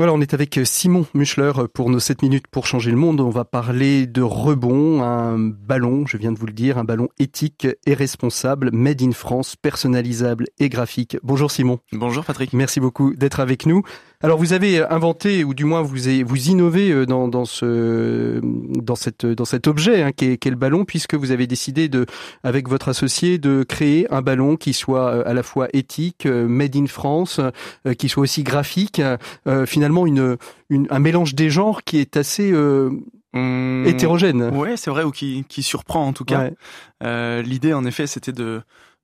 Voilà, 0.00 0.14
on 0.14 0.20
est 0.22 0.32
avec 0.32 0.58
Simon 0.64 1.04
Muchler 1.12 1.52
pour 1.74 1.90
nos 1.90 2.00
7 2.00 2.22
minutes 2.22 2.46
pour 2.50 2.66
changer 2.66 2.90
le 2.90 2.96
monde. 2.96 3.20
On 3.20 3.28
va 3.28 3.44
parler 3.44 4.06
de 4.06 4.22
rebond, 4.22 5.02
un 5.02 5.36
ballon, 5.38 6.06
je 6.06 6.16
viens 6.16 6.32
de 6.32 6.38
vous 6.38 6.46
le 6.46 6.54
dire, 6.54 6.78
un 6.78 6.84
ballon 6.84 7.08
éthique 7.18 7.68
et 7.84 7.92
responsable, 7.92 8.70
made 8.72 9.02
in 9.02 9.12
France, 9.12 9.56
personnalisable 9.56 10.46
et 10.58 10.70
graphique. 10.70 11.18
Bonjour 11.22 11.50
Simon. 11.50 11.80
Bonjour 11.92 12.24
Patrick. 12.24 12.54
Merci 12.54 12.80
beaucoup 12.80 13.14
d'être 13.14 13.40
avec 13.40 13.66
nous. 13.66 13.82
Alors 14.22 14.36
vous 14.36 14.52
avez 14.52 14.84
inventé 14.84 15.44
ou 15.44 15.54
du 15.54 15.64
moins 15.64 15.80
vous 15.80 15.96
vous 16.26 16.48
innovez 16.50 16.90
euh, 16.90 17.06
dans, 17.06 17.26
dans 17.26 17.46
ce 17.46 18.38
dans 18.42 18.94
cette 18.94 19.24
dans 19.24 19.46
cet 19.46 19.66
objet 19.66 20.02
hein, 20.02 20.12
qui, 20.12 20.26
est, 20.26 20.44
le 20.44 20.56
ballon 20.56 20.84
puisque 20.84 21.14
vous 21.14 21.30
avez 21.30 21.46
décidé 21.46 21.88
de 21.88 22.04
avec 22.44 22.68
votre 22.68 22.90
associé 22.90 23.38
de 23.38 23.62
créer 23.62 24.06
un 24.12 24.20
ballon 24.20 24.56
qui 24.56 24.74
soit 24.74 25.06
euh, 25.06 25.22
à 25.24 25.32
la 25.32 25.42
fois 25.42 25.68
éthique, 25.72 26.26
euh, 26.26 26.46
made 26.46 26.76
in 26.76 26.86
France, 26.86 27.40
qui 27.96 28.08
soit 28.10 28.22
aussi 28.22 28.42
graphique, 28.42 29.00
finalement 29.66 30.06
une, 30.06 30.36
un 30.70 30.98
mélange 30.98 31.34
des 31.34 31.48
genres 31.48 31.82
qui 31.82 31.98
est 31.98 32.16
assez 32.16 32.52
mmh. 32.52 33.86
hétérogène. 33.86 34.54
Ouais, 34.54 34.76
c'est 34.76 34.90
vrai 34.90 35.04
ou 35.04 35.10
qui 35.10 35.44
qui 35.48 35.62
surprend 35.62 36.06
en 36.06 36.12
tout 36.12 36.24
cas. 36.24 36.50
L'idée 37.42 37.72
en 37.72 37.84
effet 37.86 38.06
c'était 38.06 38.32
de 38.32 38.60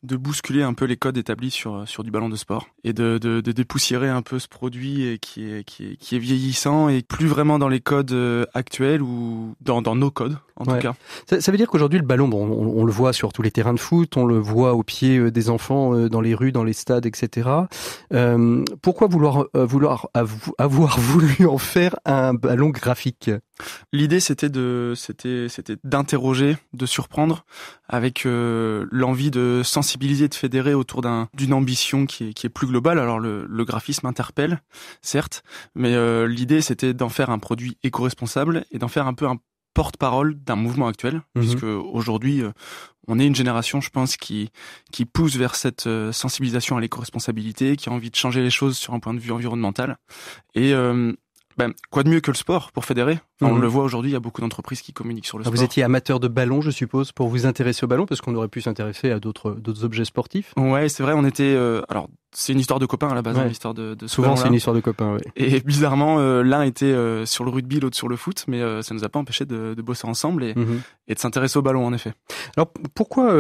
de 0.06 0.16
bousculer 0.16 0.62
un 0.62 0.74
peu 0.74 0.84
les 0.84 0.96
codes 0.96 1.16
établis 1.16 1.50
sur 1.50 1.86
sur 1.86 2.04
du 2.04 2.10
ballon 2.10 2.28
de 2.28 2.36
sport 2.36 2.66
et 2.84 2.92
de, 2.92 3.18
de, 3.18 3.40
de 3.40 3.52
dépoussiérer 3.52 4.08
un 4.08 4.22
peu 4.22 4.38
ce 4.38 4.48
produit 4.48 5.18
qui 5.20 5.50
est, 5.50 5.64
qui 5.64 5.86
est 5.86 5.96
qui 5.96 6.16
est 6.16 6.18
vieillissant 6.18 6.88
et 6.88 7.02
plus 7.02 7.26
vraiment 7.26 7.58
dans 7.58 7.68
les 7.68 7.80
codes 7.80 8.12
euh, 8.12 8.46
actuels 8.54 9.02
ou 9.02 9.54
dans 9.60 9.82
dans 9.82 9.96
nos 9.96 10.10
codes 10.10 10.38
en 10.56 10.64
tout 10.64 10.78
cas. 10.78 10.94
Ça, 11.28 11.40
ça 11.40 11.52
veut 11.52 11.58
dire 11.58 11.68
qu'aujourd'hui 11.68 11.98
le 11.98 12.04
ballon, 12.04 12.28
bon, 12.28 12.46
on, 12.46 12.84
le 12.84 12.92
voit 12.92 13.12
sur 13.12 13.32
tous 13.32 13.42
les 13.42 13.50
terrains 13.50 13.74
de 13.74 13.80
foot, 13.80 14.16
on 14.16 14.24
le 14.24 14.38
voit 14.38 14.74
au 14.74 14.82
pied 14.82 15.18
euh, 15.18 15.30
des 15.30 15.50
enfants 15.50 15.94
euh, 15.94 16.08
dans 16.08 16.20
les 16.20 16.34
rues, 16.34 16.52
dans 16.52 16.64
les 16.64 16.72
stades, 16.72 17.06
etc. 17.06 17.48
Euh, 18.12 18.64
pourquoi 18.80 19.06
vouloir 19.06 19.46
vouloir 19.54 20.08
avoir 20.58 20.98
voulu 20.98 21.46
en 21.46 21.58
faire 21.58 21.96
un 22.04 22.34
ballon 22.34 22.70
graphique? 22.70 23.30
L'idée 23.92 24.20
c'était 24.20 24.48
de 24.48 24.92
c'était 24.96 25.48
c'était 25.48 25.76
d'interroger, 25.84 26.56
de 26.72 26.86
surprendre 26.86 27.44
avec 27.88 28.24
l'envie 28.26 29.30
de 29.30 29.62
sensibiliser, 29.64 30.28
de 30.28 30.34
fédérer 30.34 30.74
autour 30.74 31.02
d'un 31.02 31.28
d'une 31.34 31.52
ambition 31.52 32.06
qui 32.06 32.28
est 32.28 32.32
qui 32.32 32.46
est 32.46 32.50
plus 32.50 32.66
globale. 32.66 32.98
Alors 32.98 33.18
le, 33.18 33.46
le 33.48 33.64
graphisme 33.64 34.06
interpelle, 34.06 34.62
certes, 35.02 35.42
mais 35.74 35.94
l'idée 36.26 36.60
c'était 36.60 36.94
d'en 36.94 37.08
faire 37.08 37.30
un 37.30 37.38
produit 37.38 37.78
éco-responsable 37.82 38.64
et 38.70 38.78
d'en 38.78 38.88
faire 38.88 39.06
un 39.06 39.14
peu 39.14 39.26
un 39.26 39.38
porte-parole 39.76 40.42
d'un 40.42 40.56
mouvement 40.56 40.88
actuel, 40.88 41.16
mhm. 41.16 41.42
puisque 41.42 41.64
aujourd'hui, 41.64 42.42
euh, 42.42 42.50
on 43.08 43.18
est 43.18 43.26
une 43.26 43.34
génération, 43.34 43.82
je 43.82 43.90
pense, 43.90 44.16
qui 44.16 44.50
qui 44.90 45.04
pousse 45.04 45.36
vers 45.36 45.54
cette 45.54 45.86
euh, 45.86 46.12
sensibilisation 46.12 46.78
à 46.78 46.80
l'éco-responsabilité, 46.80 47.76
qui 47.76 47.90
a 47.90 47.92
envie 47.92 48.10
de 48.10 48.16
changer 48.16 48.42
les 48.42 48.50
choses 48.50 48.78
sur 48.78 48.94
un 48.94 49.00
point 49.00 49.12
de 49.12 49.20
vue 49.20 49.32
environnemental. 49.32 49.98
Et 50.54 50.72
euh, 50.72 51.12
ben, 51.56 51.72
quoi 51.90 52.02
de 52.02 52.10
mieux 52.10 52.20
que 52.20 52.30
le 52.30 52.36
sport 52.36 52.72
pour 52.72 52.84
fédérer? 52.84 53.18
On 53.40 53.54
mhm. 53.54 53.62
le 53.62 53.66
voit 53.66 53.84
aujourd'hui, 53.84 54.10
il 54.10 54.14
y 54.14 54.16
a 54.16 54.20
beaucoup 54.20 54.40
d'entreprises 54.40 54.82
qui 54.82 54.92
communiquent 54.92 55.26
sur 55.26 55.38
le 55.38 55.44
sport. 55.44 55.54
Vous 55.54 55.62
étiez 55.62 55.82
amateur 55.82 56.20
de 56.20 56.28
ballon, 56.28 56.60
je 56.60 56.70
suppose, 56.70 57.12
pour 57.12 57.28
vous 57.28 57.46
intéresser 57.46 57.84
au 57.84 57.88
ballon, 57.88 58.06
parce 58.06 58.20
qu'on 58.20 58.34
aurait 58.34 58.48
pu 58.48 58.60
s'intéresser 58.60 59.10
à 59.10 59.20
d'autres 59.20 59.52
d'autres 59.52 59.84
objets 59.84 60.04
sportifs? 60.04 60.52
Ouais, 60.56 60.88
c'est 60.88 61.02
vrai. 61.02 61.12
On 61.14 61.24
était 61.24 61.56
alors 61.88 62.08
c'est 62.38 62.52
une 62.52 62.60
histoire 62.60 62.78
de 62.78 62.84
copains 62.84 63.08
à 63.08 63.14
la 63.14 63.22
base, 63.22 63.38
une 63.38 63.50
histoire 63.50 63.72
de, 63.72 63.94
de 63.94 64.06
Souvent, 64.06 64.36
c'est 64.36 64.48
une 64.48 64.52
histoire 64.54 64.76
de 64.76 64.82
copains, 64.82 65.14
oui. 65.14 65.22
Et 65.36 65.58
bizarrement, 65.60 66.18
euh, 66.18 66.42
l'un 66.42 66.64
était 66.64 66.84
euh, 66.84 67.24
sur 67.24 67.44
le 67.44 67.50
rugby, 67.50 67.80
l'autre 67.80 67.96
sur 67.96 68.08
le 68.08 68.16
foot, 68.16 68.44
mais 68.46 68.60
euh, 68.60 68.82
ça 68.82 68.94
nous 68.94 69.04
a 69.04 69.08
pas 69.08 69.18
empêché 69.18 69.46
de, 69.46 69.72
de 69.72 69.82
bosser 69.82 70.06
ensemble 70.06 70.44
et, 70.44 70.54
mhm. 70.54 70.82
et 71.08 71.14
de 71.14 71.18
s'intéresser 71.18 71.58
au 71.58 71.62
ballon, 71.62 71.86
en 71.86 71.94
effet. 71.94 72.12
Alors, 72.58 72.70
pourquoi, 72.94 73.32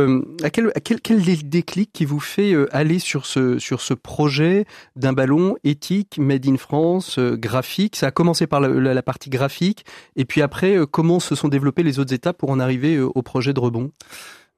à 0.42 0.48
quel, 0.48 0.72
à 0.74 0.80
quel, 0.80 1.02
quel 1.02 1.22
déclic 1.46 1.92
qui 1.92 2.06
vous 2.06 2.20
fait 2.20 2.54
aller 2.72 2.98
sur 2.98 3.26
ce, 3.26 3.58
sur 3.58 3.82
ce 3.82 3.92
projet 3.92 4.64
d'un 4.96 5.12
ballon 5.12 5.56
éthique, 5.62 6.16
made 6.16 6.46
in 6.46 6.56
France, 6.56 7.18
graphique? 7.18 7.96
Ça 7.96 8.06
a 8.06 8.10
commencé 8.12 8.46
par 8.46 8.62
la, 8.62 8.94
la, 8.94 9.02
partie 9.02 9.28
graphique, 9.28 9.84
et 10.16 10.24
puis 10.24 10.40
après, 10.40 10.78
comment 10.90 11.20
se 11.20 11.34
sont 11.34 11.48
développées 11.48 11.82
les 11.82 11.98
autres 11.98 12.14
étapes 12.14 12.38
pour 12.38 12.48
en 12.48 12.60
arriver 12.60 12.98
au 12.98 13.20
projet 13.20 13.52
de 13.52 13.60
rebond? 13.60 13.90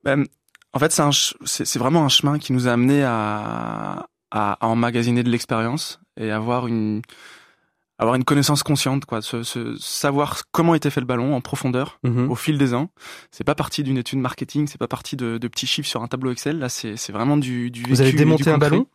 Ben, 0.05 0.27
en 0.75 0.79
fait, 0.79 0.97
c'est 1.45 1.79
vraiment 1.79 2.05
un 2.05 2.09
chemin 2.09 2.39
qui 2.39 2.53
nous 2.53 2.69
a 2.69 2.73
amené 2.73 3.03
à, 3.03 4.07
à, 4.31 4.53
à 4.65 4.67
emmagasiner 4.67 5.23
de 5.23 5.31
l'expérience 5.31 6.01
et 6.17 6.31
avoir 6.31 6.67
une 6.67 7.03
avoir 7.99 8.15
une 8.15 8.25
connaissance 8.25 8.63
consciente, 8.63 9.05
quoi, 9.07 9.21
savoir 9.79 10.43
comment 10.53 10.75
était 10.75 10.91
fait 10.91 11.01
le 11.01 11.07
ballon 11.07 11.35
en 11.35 11.41
profondeur 11.41 11.99
mhm. 12.05 12.31
au 12.31 12.37
fil 12.37 12.57
des 12.57 12.73
ans. 12.73 12.91
C'est 13.33 13.45
pas 13.45 13.57
parti 13.57 13.83
d'une 13.83 13.99
étude 13.99 14.21
marketing, 14.21 14.69
c'est 14.69 14.79
pas 14.79 14.87
parti 14.87 15.17
de, 15.17 15.37
de, 15.39 15.49
petits 15.49 15.67
chiffres 15.67 15.89
sur 15.89 16.03
un 16.03 16.07
tableau 16.07 16.31
Excel. 16.31 16.61
Là, 16.61 16.69
c'est 16.69 17.11
vraiment 17.11 17.37
du, 17.37 17.71
du 17.71 17.83
Vous 17.83 18.01
avez 18.01 18.13
démonté 18.13 18.51
un 18.51 18.59
ballon? 18.59 18.87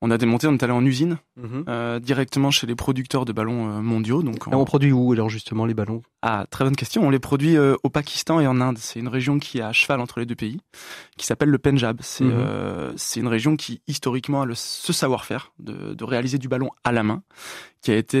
On 0.00 0.10
a 0.10 0.18
démonté, 0.18 0.46
on 0.46 0.52
est 0.52 0.62
allé 0.62 0.72
en 0.72 0.84
usine, 0.84 1.18
mhm. 1.36 1.64
euh, 1.68 1.98
directement 1.98 2.50
chez 2.50 2.66
les 2.66 2.76
producteurs 2.76 3.24
de 3.24 3.32
ballons 3.32 3.68
euh, 3.68 3.80
mondiaux. 3.80 4.22
Donc 4.22 4.46
on... 4.46 4.54
on 4.54 4.64
produit 4.64 4.92
où 4.92 5.12
alors 5.12 5.28
justement 5.28 5.66
les 5.66 5.74
ballons? 5.74 6.02
Ah, 6.22 6.46
très 6.50 6.64
bonne 6.64 6.76
question. 6.76 7.02
On 7.02 7.10
les 7.10 7.18
produit 7.18 7.56
euh, 7.56 7.74
au 7.82 7.90
Pakistan 7.90 8.38
et 8.38 8.46
en 8.46 8.60
Inde. 8.60 8.78
C'est 8.78 9.00
une 9.00 9.08
région 9.08 9.38
qui 9.38 9.58
est 9.58 9.62
à 9.62 9.72
cheval 9.72 10.00
entre 10.00 10.20
les 10.20 10.26
deux 10.26 10.36
pays, 10.36 10.60
qui 11.16 11.26
s'appelle 11.26 11.48
le 11.48 11.58
Punjab. 11.58 11.98
C'est 12.00 12.24
mhm. 12.24 12.94
une 13.16 13.28
région 13.28 13.56
qui 13.56 13.80
historiquement 13.88 14.42
a 14.42 14.46
le, 14.46 14.54
ce 14.54 14.92
savoir-faire 14.92 15.52
de, 15.58 15.94
de, 15.94 16.04
réaliser 16.04 16.38
du 16.38 16.48
ballon 16.48 16.70
à 16.84 16.92
la 16.92 17.02
main, 17.02 17.22
qui 17.82 17.90
a 17.90 17.96
été 17.96 18.18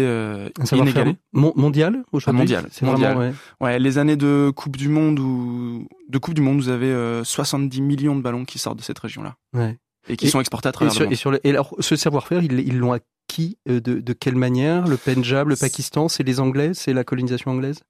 inégalé. 0.72 1.16
mondial 1.32 2.02
ah, 2.26 2.32
Mondial. 2.32 2.66
C'est 2.72 2.84
mondial. 2.86 3.16
ouais. 3.16 3.32
ouais. 3.60 3.78
les 3.78 3.98
années 3.98 4.16
de 4.16 4.52
Coupe 4.54 4.76
du 4.76 4.88
Monde 4.88 5.20
ou 5.20 5.86
de 6.08 6.18
Coupe 6.18 6.34
du 6.34 6.42
Monde, 6.42 6.58
vous 6.58 6.70
avez 6.70 7.22
70 7.22 7.80
millions 7.82 8.16
de 8.16 8.22
ballons 8.22 8.44
qui 8.44 8.58
sortent 8.58 8.78
de 8.78 8.84
cette 8.84 8.98
région-là. 8.98 9.36
Ouais 9.54 9.78
et 10.08 10.16
qui 10.16 10.28
sont 10.30 10.40
exportés 10.40 10.68
à 10.68 10.72
travers 10.72 10.90
et 10.90 11.14
sur, 11.16 11.30
le 11.30 11.36
monde. 11.36 11.40
Et, 11.44 11.50
alors, 11.50 11.74
ce 11.78 11.96
savoir-faire, 11.96 12.42
ils 12.42 12.78
l'ont 12.78 12.92
acquis 12.92 13.58
euh, 13.68 13.80
de, 13.80 14.00
de 14.00 14.12
quelle 14.12 14.36
manière? 14.36 14.86
Le 14.86 14.96
Pendjab, 14.96 15.48
le 15.48 15.56
Pakistan, 15.56 16.08
c'est 16.08 16.22
les 16.22 16.40
Anglais, 16.40 16.72
c'est 16.74 16.92
la 16.92 17.04
colonisation 17.04 17.50
anglaise? 17.50 17.80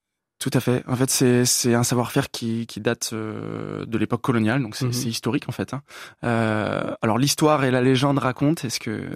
Tout 0.41 0.51
à 0.53 0.61
fait. 0.61 0.85
En 0.87 0.95
fait, 0.95 1.11
c'est 1.11 1.45
c'est 1.45 1.75
un 1.75 1.83
savoir-faire 1.83 2.31
qui 2.31 2.69
qui 2.69 2.81
date 2.81 3.11
euh, 3.12 3.85
de 3.87 3.99
l'époque 3.99 4.21
coloniale, 4.23 4.62
donc 4.62 4.77
c'est 4.77 4.85
Mhm. 4.87 4.93
historique 5.09 5.49
en 5.49 5.53
fait. 5.53 5.75
hein. 5.75 5.83
Euh, 6.23 6.95
alors 7.03 7.19
l'histoire 7.19 7.64
et 7.64 7.73
la 7.73 7.81
légende 7.83 8.19
racontent. 8.19 8.62
Est-ce 8.64 8.79
que 8.79 9.09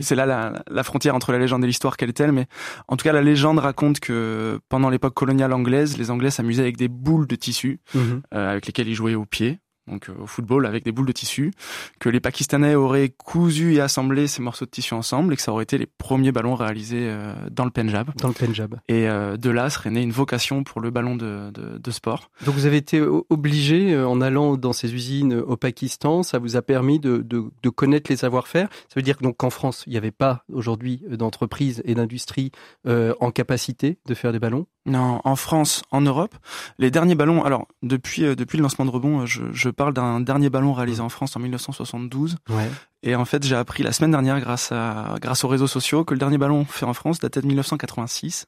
c'est 0.00 0.14
là 0.14 0.24
la, 0.24 0.62
la 0.70 0.82
frontière 0.82 1.14
entre 1.14 1.32
la 1.32 1.38
légende 1.38 1.64
et 1.64 1.66
l'histoire 1.66 1.98
quelle 1.98 2.08
est-elle? 2.08 2.32
Mais 2.32 2.46
en 2.88 2.96
tout 2.96 3.04
cas, 3.04 3.12
la 3.12 3.20
légende 3.20 3.58
raconte 3.58 4.00
que 4.00 4.58
pendant 4.70 4.88
l'époque 4.88 5.12
coloniale 5.12 5.52
anglaise, 5.52 5.98
les 5.98 6.10
Anglais 6.10 6.30
s'amusaient 6.30 6.62
avec 6.62 6.78
des 6.78 6.88
boules 6.88 7.26
de 7.26 7.36
tissu 7.36 7.80
Mhm. 7.94 8.22
euh, 8.34 8.50
avec 8.52 8.64
lesquelles 8.66 8.88
ils 8.88 8.94
jouaient 8.94 9.14
au 9.14 9.26
pied. 9.26 9.58
Donc 9.90 10.08
euh, 10.08 10.14
au 10.22 10.26
football 10.26 10.66
avec 10.66 10.84
des 10.84 10.92
boules 10.92 11.06
de 11.06 11.12
tissu, 11.12 11.52
que 11.98 12.08
les 12.08 12.20
Pakistanais 12.20 12.74
auraient 12.74 13.08
cousu 13.08 13.74
et 13.74 13.80
assemblé 13.80 14.26
ces 14.26 14.42
morceaux 14.42 14.64
de 14.64 14.70
tissu 14.70 14.94
ensemble 14.94 15.32
et 15.32 15.36
que 15.36 15.42
ça 15.42 15.52
aurait 15.52 15.64
été 15.64 15.78
les 15.78 15.86
premiers 15.86 16.32
ballons 16.32 16.54
réalisés 16.54 17.08
euh, 17.08 17.34
dans 17.50 17.64
le 17.64 17.70
Pendjab. 17.70 18.10
Dans 18.16 18.28
le 18.28 18.34
Pendjab. 18.34 18.76
Et 18.88 19.08
euh, 19.08 19.36
de 19.36 19.50
là 19.50 19.70
serait 19.70 19.90
née 19.90 20.02
une 20.02 20.12
vocation 20.12 20.64
pour 20.64 20.80
le 20.80 20.90
ballon 20.90 21.16
de, 21.16 21.50
de, 21.50 21.78
de 21.78 21.90
sport. 21.90 22.30
Donc 22.44 22.54
vous 22.54 22.66
avez 22.66 22.76
été 22.76 23.00
obligé, 23.00 23.98
en 23.98 24.20
allant 24.20 24.56
dans 24.56 24.72
ces 24.72 24.94
usines 24.94 25.34
au 25.34 25.56
Pakistan, 25.56 26.22
ça 26.22 26.38
vous 26.38 26.56
a 26.56 26.62
permis 26.62 26.98
de, 26.98 27.18
de, 27.18 27.68
connaître 27.70 28.10
les 28.10 28.16
savoir-faire. 28.16 28.68
Ça 28.88 28.94
veut 28.96 29.02
dire 29.02 29.18
donc 29.20 29.36
qu'en 29.36 29.50
France, 29.50 29.84
il 29.86 29.90
n'y 29.90 29.96
avait 29.96 30.10
pas 30.10 30.44
aujourd'hui 30.52 31.02
d'entreprise 31.08 31.82
et 31.84 31.94
d'industrie 31.94 32.50
euh, 32.86 33.14
en 33.20 33.30
capacité 33.30 33.98
de 34.06 34.14
faire 34.14 34.32
des 34.32 34.38
ballons? 34.38 34.66
Non, 34.86 35.20
en 35.24 35.36
France, 35.36 35.82
en 35.90 36.00
Europe, 36.00 36.34
les 36.78 36.90
derniers 36.90 37.14
ballons. 37.14 37.44
Alors 37.44 37.68
depuis 37.82 38.24
euh, 38.24 38.34
depuis 38.34 38.56
le 38.56 38.62
lancement 38.62 38.86
de 38.86 38.90
rebond, 38.90 39.26
je, 39.26 39.42
je 39.52 39.68
parle 39.80 39.94
d'un 39.94 40.20
dernier 40.20 40.50
ballon 40.50 40.74
réalisé 40.74 41.00
en 41.00 41.08
France 41.08 41.36
en 41.36 41.40
1972. 41.40 42.36
Ouais. 42.50 42.68
Et 43.02 43.14
en 43.14 43.24
fait, 43.24 43.42
j'ai 43.46 43.56
appris 43.56 43.82
la 43.82 43.92
semaine 43.92 44.10
dernière, 44.10 44.38
grâce 44.38 44.72
à 44.72 45.16
grâce 45.22 45.42
aux 45.42 45.48
réseaux 45.48 45.66
sociaux, 45.66 46.04
que 46.04 46.12
le 46.12 46.20
dernier 46.20 46.36
ballon 46.36 46.66
fait 46.66 46.84
en 46.84 46.92
France 46.92 47.18
datait 47.18 47.40
de 47.40 47.46
1986, 47.46 48.44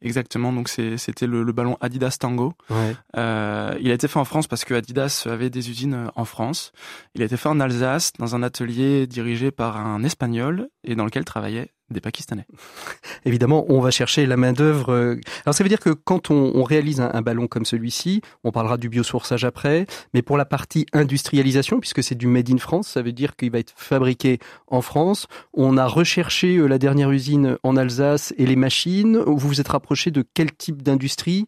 exactement. 0.00 0.54
Donc 0.54 0.70
c'était 0.70 1.26
le, 1.26 1.42
le 1.42 1.52
ballon 1.52 1.76
Adidas 1.82 2.16
Tango. 2.18 2.54
Ouais. 2.70 2.96
Euh, 3.18 3.76
il 3.82 3.90
a 3.90 3.94
été 3.94 4.08
fait 4.08 4.18
en 4.18 4.24
France 4.24 4.46
parce 4.46 4.64
que 4.64 4.72
Adidas 4.72 5.26
avait 5.26 5.50
des 5.50 5.68
usines 5.68 5.92
euh, 5.92 6.06
en 6.16 6.24
France. 6.24 6.72
Il 7.14 7.20
a 7.20 7.26
été 7.26 7.36
fait 7.36 7.50
en 7.50 7.60
Alsace 7.60 8.14
dans 8.18 8.34
un 8.34 8.42
atelier 8.42 9.06
dirigé 9.06 9.50
par 9.50 9.76
un 9.76 10.02
Espagnol 10.02 10.70
et 10.82 10.94
dans 10.94 11.04
lequel 11.04 11.26
travaillaient 11.26 11.72
des 11.90 12.00
Pakistanais. 12.00 12.46
Évidemment, 13.24 13.64
on 13.68 13.80
va 13.80 13.90
chercher 13.90 14.26
la 14.26 14.36
main 14.36 14.52
d'œuvre. 14.52 14.92
euh. 14.92 15.20
Alors 15.44 15.54
ça 15.54 15.62
veut 15.64 15.68
dire 15.68 15.80
que 15.80 15.90
quand 15.90 16.30
on, 16.30 16.52
on 16.54 16.62
réalise 16.62 17.00
un, 17.00 17.10
un 17.12 17.22
ballon 17.22 17.46
comme 17.46 17.64
celui-ci, 17.64 18.22
on 18.44 18.52
parlera 18.52 18.76
du 18.76 18.88
biosourçage 18.88 19.44
après, 19.44 19.86
mais 20.14 20.22
pour 20.22 20.36
la 20.36 20.44
partie 20.44 20.86
industrialisation, 20.92 21.80
puisque 21.80 22.02
c'est 22.02 22.14
du 22.14 22.26
made 22.26 22.50
in 22.50 22.58
France, 22.58 22.88
ça 22.88 23.02
veut 23.02 23.12
dire 23.12 23.36
qu'il 23.36 23.50
va 23.50 23.58
être 23.58 23.72
fabriqué 23.76 24.38
en 24.68 24.82
France. 24.82 25.26
On 25.54 25.76
a 25.76 25.86
recherché 25.86 26.56
euh, 26.56 26.66
la 26.66 26.78
dernière 26.78 27.10
usine 27.10 27.56
en 27.62 27.76
Alsace 27.76 28.32
et 28.38 28.46
les 28.46 28.56
machines. 28.56 29.18
Vous 29.18 29.48
vous 29.48 29.60
êtes 29.60 29.68
rapproché 29.68 30.10
de 30.10 30.24
quel 30.34 30.52
type 30.52 30.82
d'industrie? 30.82 31.46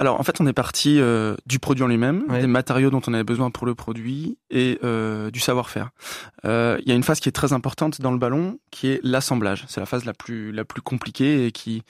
Alors 0.00 0.18
en 0.18 0.22
fait, 0.22 0.40
on 0.40 0.46
est 0.46 0.54
parti 0.54 0.98
euh, 0.98 1.36
du 1.44 1.58
produit 1.58 1.84
en 1.84 1.86
lui-même, 1.88 2.24
Ouais. 2.28 2.40
des 2.40 2.46
matériaux 2.46 2.88
dont 2.90 3.02
on 3.06 3.12
avait 3.12 3.22
besoin 3.22 3.50
pour 3.50 3.66
le 3.66 3.74
produit 3.74 4.38
et 4.50 4.78
euh, 4.82 5.30
du 5.30 5.40
savoir-faire. 5.40 5.90
Euh, 6.46 6.78
Il 6.82 6.88
y 6.88 6.92
a 6.92 6.94
une 6.94 7.02
phase 7.02 7.20
qui 7.20 7.28
est 7.28 7.32
très 7.32 7.52
importante 7.52 8.00
dans 8.00 8.10
le 8.10 8.16
ballon, 8.18 8.58
qui 8.70 8.88
est 8.88 9.00
l'assemblage. 9.02 9.64
C'est 9.68 9.78
la 9.78 9.84
phase 9.86 10.06
la 10.06 10.14
plus 10.14 10.52
la 10.52 10.64
plus 10.64 10.80
compliquée 10.80 11.46
et 11.46 11.52
qui 11.52 11.82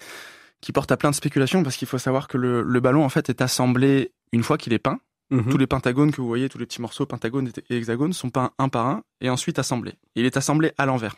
qui 0.60 0.72
porte 0.72 0.90
à 0.92 0.96
plein 0.96 1.10
de 1.10 1.14
spéculations 1.14 1.62
parce 1.62 1.76
qu'il 1.76 1.86
faut 1.88 1.98
savoir 1.98 2.26
que 2.28 2.36
le, 2.36 2.62
le 2.62 2.80
ballon 2.80 3.04
en 3.04 3.08
fait 3.08 3.30
est 3.30 3.40
assemblé 3.40 4.12
une 4.32 4.42
fois 4.42 4.58
qu'il 4.58 4.72
est 4.72 4.78
peint. 4.80 4.98
Mhm. 5.30 5.48
Tous 5.48 5.58
les 5.58 5.68
pentagones 5.68 6.10
que 6.10 6.20
vous 6.20 6.26
voyez, 6.26 6.48
tous 6.48 6.58
les 6.58 6.66
petits 6.66 6.82
morceaux 6.82 7.06
pentagones 7.06 7.48
et 7.70 7.76
hexagones 7.76 8.12
sont 8.12 8.30
peints 8.30 8.50
un 8.58 8.68
par 8.68 8.86
un 8.88 9.02
et 9.20 9.30
ensuite 9.30 9.60
assemblés. 9.60 9.94
Il 10.16 10.24
est 10.26 10.36
assemblé 10.36 10.72
à 10.78 10.84
l'envers. 10.86 11.14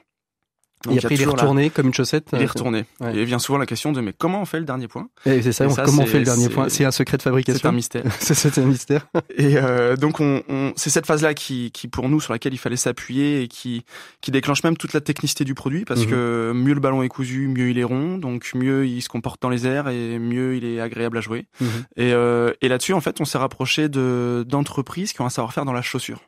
Donc, 0.84 0.94
Et 0.94 0.98
après, 0.98 1.14
il 1.14 1.22
est 1.22 1.24
la- 1.24 1.30
retourné 1.32 1.70
comme 1.70 1.86
une 1.86 1.94
chaussette. 1.94 2.28
Il 2.32 2.40
est 2.40 2.44
euh, 2.44 2.46
retourné. 2.48 2.84
Ouais. 3.00 3.16
Et 3.16 3.24
vient 3.24 3.38
souvent 3.38 3.58
la 3.58 3.66
question 3.66 3.92
de 3.92 4.00
mais 4.00 4.12
comment 4.16 4.40
on 4.42 4.44
fait 4.44 4.58
le 4.58 4.64
dernier 4.64 4.88
point? 4.88 5.08
Et 5.26 5.40
c'est 5.42 5.52
ça, 5.52 5.68
ça, 5.70 5.82
comment 5.84 6.02
on 6.02 6.06
c'est- 6.06 6.12
fait 6.12 6.18
le 6.18 6.24
dernier 6.24 6.44
c'est- 6.44 6.50
point? 6.50 6.68
C'est 6.68 6.84
un 6.84 6.90
secret 6.90 7.16
de 7.18 7.22
C'est 7.22 7.28
fabrication 7.28 7.68
un 7.68 7.72
mystère. 7.72 8.02
C'est 8.20 8.34
c'est 8.34 8.58
un 8.58 8.64
mystère. 8.64 9.06
Et 9.36 9.56
euh, 9.56 9.96
donc 9.96 10.20
on, 10.20 10.42
on- 10.48 10.72
c'est 10.76 10.90
cette 10.90 11.06
phase-là 11.06 11.34
qui, 11.34 11.70
qui 11.72 11.88
pour 11.88 12.08
nous 12.08 12.20
sur 12.20 12.32
laquelle 12.32 12.54
il 12.54 12.58
fallait 12.58 12.76
s'appuyer 12.76 13.42
et 13.42 13.48
qui 13.48 13.84
qui 14.20 14.30
déclenche 14.30 14.62
même 14.64 14.76
toute 14.76 14.92
la 14.92 15.00
technicité 15.00 15.44
du 15.44 15.54
produit 15.54 15.84
parce 15.84 16.00
Mhm. 16.04 16.10
que 16.10 16.52
mieux 16.54 16.74
le 16.74 16.80
ballon 16.80 17.02
est 17.02 17.08
cousu, 17.08 17.48
mieux 17.48 17.70
il 17.70 17.78
est 17.78 17.84
rond, 17.84 18.18
donc 18.18 18.50
mieux 18.54 18.86
il 18.86 19.02
se 19.02 19.08
comporte 19.08 19.40
dans 19.42 19.48
les 19.50 19.66
airs 19.66 19.88
et 19.88 20.18
mieux 20.18 20.56
il 20.56 20.64
est 20.64 20.80
agréable 20.80 21.18
à 21.18 21.20
jouer. 21.20 21.46
Mhm. 21.60 21.68
Et, 21.96 22.12
euh, 22.12 22.52
et 22.60 22.68
là-dessus 22.68 22.92
en 22.94 23.00
fait 23.00 23.20
on 23.20 23.24
s'est 23.24 23.38
rapproché 23.38 23.88
de 23.88 24.44
d'entreprises 24.48 25.12
qui 25.12 25.20
ont 25.20 25.26
un 25.26 25.30
savoir-faire 25.30 25.64
dans 25.64 25.72
la 25.72 25.82
chaussure. 25.82 26.20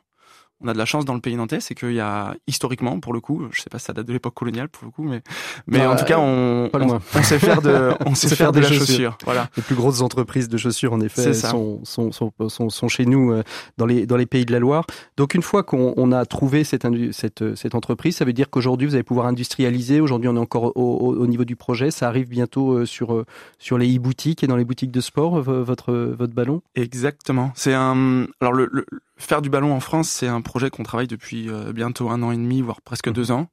On 0.65 0.67
a 0.67 0.73
de 0.73 0.77
la 0.79 0.85
chance 0.85 1.05
dans 1.05 1.13
le 1.13 1.19
pays 1.21 1.35
nantais, 1.35 1.59
c'est 1.59 1.75
qu'il 1.75 1.93
y 1.93 1.99
a 1.99 2.35
historiquement, 2.47 2.99
pour 2.99 3.13
le 3.13 3.19
coup, 3.19 3.43
je 3.51 3.61
sais 3.61 3.69
pas 3.69 3.77
si 3.77 3.85
ça 3.85 3.93
date 3.93 4.07
de 4.07 4.13
l'époque 4.13 4.33
coloniale 4.33 4.67
pour 4.67 4.85
le 4.85 4.91
coup, 4.91 5.03
mais 5.03 5.21
mais 5.67 5.77
Bah, 5.79 5.91
en 5.91 5.95
tout 5.95 6.05
cas 6.05 6.17
on 6.17 6.69
loin. 6.73 6.99
on, 7.13 7.19
on 7.19 7.23
sait 7.23 7.37
faire 7.39 7.61
de 7.61 7.91
on 8.05 8.15
sait 8.15 8.35
faire 8.35 8.51
de 8.51 8.59
la 8.59 8.71
chaussure. 8.71 9.17
Voilà. 9.25 9.47
Les 9.55 9.61
plus 9.63 9.75
grosses 9.75 10.01
entreprises 10.01 10.49
de 10.49 10.57
chaussures, 10.57 10.91
en 10.93 11.01
effet, 11.01 11.33
sont, 11.35 11.81
sont, 11.83 12.11
sont, 12.11 12.31
sont, 12.69 12.87
chez 12.87 13.05
nous 13.05 13.31
euh, 13.31 13.43
dans 13.77 13.85
les, 13.85 14.05
dans 14.07 14.17
les 14.17 14.25
pays 14.25 14.45
de 14.45 14.51
la 14.51 14.59
Loire. 14.59 14.85
Donc, 15.17 15.35
une 15.35 15.43
fois 15.43 15.61
qu'on 15.63 15.93
on 15.97 16.11
a 16.11 16.25
trouvé 16.25 16.63
cette, 16.63 16.87
cette, 17.11 17.41
euh, 17.43 17.55
cette 17.55 17.75
entreprise, 17.75 18.15
ça 18.15 18.25
veut 18.25 18.33
dire 18.33 18.49
qu'aujourd'hui, 18.49 18.87
vous 18.87 18.95
allez 18.95 19.03
pouvoir 19.03 19.27
industrialiser. 19.27 20.01
Aujourd'hui, 20.01 20.29
on 20.29 20.35
est 20.35 20.39
encore 20.39 20.75
au, 20.75 20.81
au, 20.81 21.15
au 21.15 21.27
niveau 21.27 21.45
du 21.45 21.55
projet. 21.55 21.91
Ça 21.91 22.07
arrive 22.07 22.27
bientôt 22.27 22.71
euh, 22.73 22.85
sur, 22.85 23.13
euh, 23.13 23.25
sur 23.59 23.77
les 23.77 23.95
e-boutiques 23.95 24.43
et 24.43 24.47
dans 24.47 24.55
les 24.57 24.65
boutiques 24.65 24.91
de 24.91 25.01
sport, 25.01 25.37
euh, 25.37 25.63
votre, 25.63 25.93
votre 25.93 26.33
ballon? 26.33 26.61
Exactement. 26.75 27.51
C'est 27.55 27.73
un. 27.75 28.25
Alors 28.41 28.53
le, 28.53 28.67
le- 28.71 28.85
faire 29.17 29.41
du 29.41 29.49
ballon 29.49 29.73
en 29.73 29.79
France, 29.79 30.09
c'est 30.09 30.27
un 30.27 30.41
projet 30.41 30.69
qu'on 30.69 30.83
travaille 30.83 31.07
depuis 31.07 31.49
euh, 31.49 31.71
bientôt 31.71 32.09
un 32.09 32.21
an 32.21 32.31
et 32.31 32.35
demi, 32.35 32.61
voire 32.61 32.81
presque 32.81 33.07
Mhm. 33.07 33.13
deux 33.13 33.31
ans. 33.31 33.47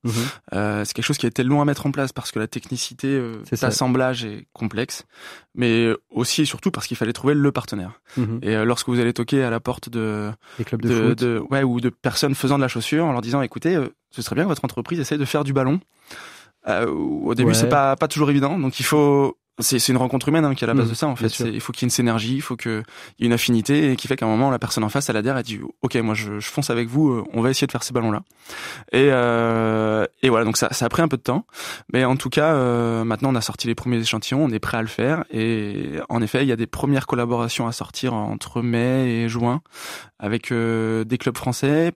Euh, 0.54 0.84
c'est 0.84 0.92
quelque 0.92 1.04
chose 1.04 1.18
qui 1.18 1.26
a 1.26 1.28
été 1.28 1.44
long 1.44 1.60
à 1.60 1.64
mettre 1.64 1.86
en 1.86 1.92
place 1.92 2.12
parce 2.12 2.32
que 2.32 2.38
la 2.38 2.48
technicité 2.48 3.06
euh, 3.08 3.42
d'assemblage 3.60 4.24
est 4.24 4.46
complexe, 4.52 5.04
mais 5.54 5.88
aussi 6.10 6.42
et 6.42 6.44
surtout 6.44 6.70
parce 6.70 6.86
qu'il 6.86 6.96
fallait 6.96 7.12
trouver 7.12 7.34
le 7.34 7.52
partenaire. 7.52 8.00
Mhm. 8.16 8.40
Et 8.42 8.56
euh, 8.56 8.64
lorsque 8.64 8.88
vous 8.88 8.98
allez 8.98 9.12
toquer 9.12 9.44
à 9.44 9.50
la 9.50 9.60
porte 9.60 9.88
de, 9.88 10.32
Les 10.58 10.64
clubs 10.64 10.82
de, 10.82 10.88
de, 10.88 11.08
foot. 11.10 11.18
de- 11.18 11.42
ouais 11.50 11.62
ou 11.62 11.80
de 11.80 11.90
personnes 11.90 12.34
faisant 12.34 12.56
de 12.56 12.62
la 12.62 12.68
chaussure 12.68 13.04
en 13.04 13.12
leur 13.12 13.20
disant 13.22 13.40
écoutez, 13.42 13.76
euh, 13.76 13.88
ce 14.10 14.20
serait 14.22 14.34
bien 14.34 14.44
que 14.44 14.48
votre 14.48 14.64
entreprise 14.64 14.98
essaye 15.00 15.18
de 15.18 15.24
faire 15.24 15.44
du 15.44 15.52
ballon. 15.52 15.80
Euh, 16.68 16.86
au 16.86 17.34
début, 17.34 17.48
Ouais. 17.50 17.54
c'est 17.54 17.68
pas 17.68 17.96
pas 17.96 18.06
toujours 18.08 18.30
évident, 18.30 18.56
donc 18.58 18.78
il 18.78 18.84
faut 18.84 19.36
c'est 19.58 19.86
une 19.88 19.96
rencontre 19.98 20.28
humaine 20.28 20.44
hein, 20.44 20.54
qui 20.54 20.64
est 20.64 20.68
à 20.68 20.68
la 20.68 20.74
base 20.74 20.86
Mhm, 20.86 20.90
de 20.90 20.96
ça 20.96 21.06
en 21.08 21.16
fait. 21.16 21.28
Il 21.40 21.60
faut 21.60 21.72
qu'il 21.72 21.82
y 21.82 21.84
ait 21.84 21.88
une 21.88 21.90
synergie, 21.90 22.34
il 22.36 22.40
faut 22.42 22.56
qu'il 22.56 22.82
y 23.18 23.24
ait 23.24 23.26
une 23.26 23.32
affinité 23.34 23.92
et 23.92 23.96
qui 23.96 24.08
fait 24.08 24.16
qu'à 24.16 24.24
un 24.24 24.28
moment 24.28 24.50
la 24.50 24.58
personne 24.58 24.82
en 24.82 24.88
face 24.88 25.10
elle 25.10 25.16
adhère 25.16 25.36
et 25.38 25.42
dit 25.42 25.60
ok 25.82 25.94
moi 25.96 26.14
je, 26.14 26.40
je 26.40 26.48
fonce 26.48 26.70
avec 26.70 26.88
vous, 26.88 27.10
euh, 27.10 27.24
on 27.34 27.42
va 27.42 27.50
essayer 27.50 27.66
de 27.66 27.72
faire 27.72 27.82
ces 27.82 27.92
ballons 27.92 28.10
là. 28.10 28.22
Et 28.92 29.08
euh, 29.10 30.06
et 30.22 30.30
voilà 30.30 30.44
donc 30.44 30.56
ça 30.56 30.72
ça 30.72 30.86
a 30.86 30.88
pris 30.88 31.02
un 31.02 31.08
peu 31.08 31.16
de 31.18 31.22
temps, 31.22 31.46
mais 31.92 32.04
en 32.04 32.16
tout 32.16 32.30
cas 32.30 32.54
euh, 32.54 33.04
maintenant 33.04 33.30
on 33.30 33.34
a 33.34 33.40
sorti 33.42 33.66
les 33.66 33.74
premiers 33.74 33.98
échantillons, 33.98 34.42
on 34.42 34.50
est 34.50 34.58
prêt 34.58 34.78
à 34.78 34.82
le 34.82 34.88
faire 34.88 35.24
et 35.30 35.98
en 36.08 36.22
effet 36.22 36.42
il 36.42 36.48
y 36.48 36.52
a 36.52 36.56
des 36.56 36.66
premières 36.66 37.06
collaborations 37.06 37.66
à 37.66 37.72
sortir 37.72 38.14
entre 38.14 38.62
mai 38.62 39.08
et 39.24 39.28
juin 39.28 39.60
avec 40.18 40.50
euh, 40.50 41.04
des 41.04 41.18
clubs 41.18 41.36
français 41.36 41.92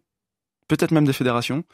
peut-être 0.68 0.90
même 0.90 1.04
des 1.04 1.12
fédérations 1.12 1.64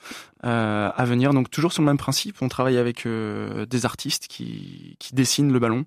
euh, 0.45 0.91
à 0.95 1.05
venir. 1.05 1.33
Donc 1.33 1.51
toujours 1.51 1.73
sur 1.73 1.83
le 1.83 1.87
même 1.87 1.99
principe, 1.99 2.41
on 2.43 2.49
travaille 2.49 2.79
avec 2.79 3.07
euh, 3.07 3.67
des 3.67 3.85
artistes 3.85 4.27
qui, 4.27 4.97
qui 4.99 5.15
dessinent 5.15 5.53
le 5.53 5.59
ballon. 5.59 5.85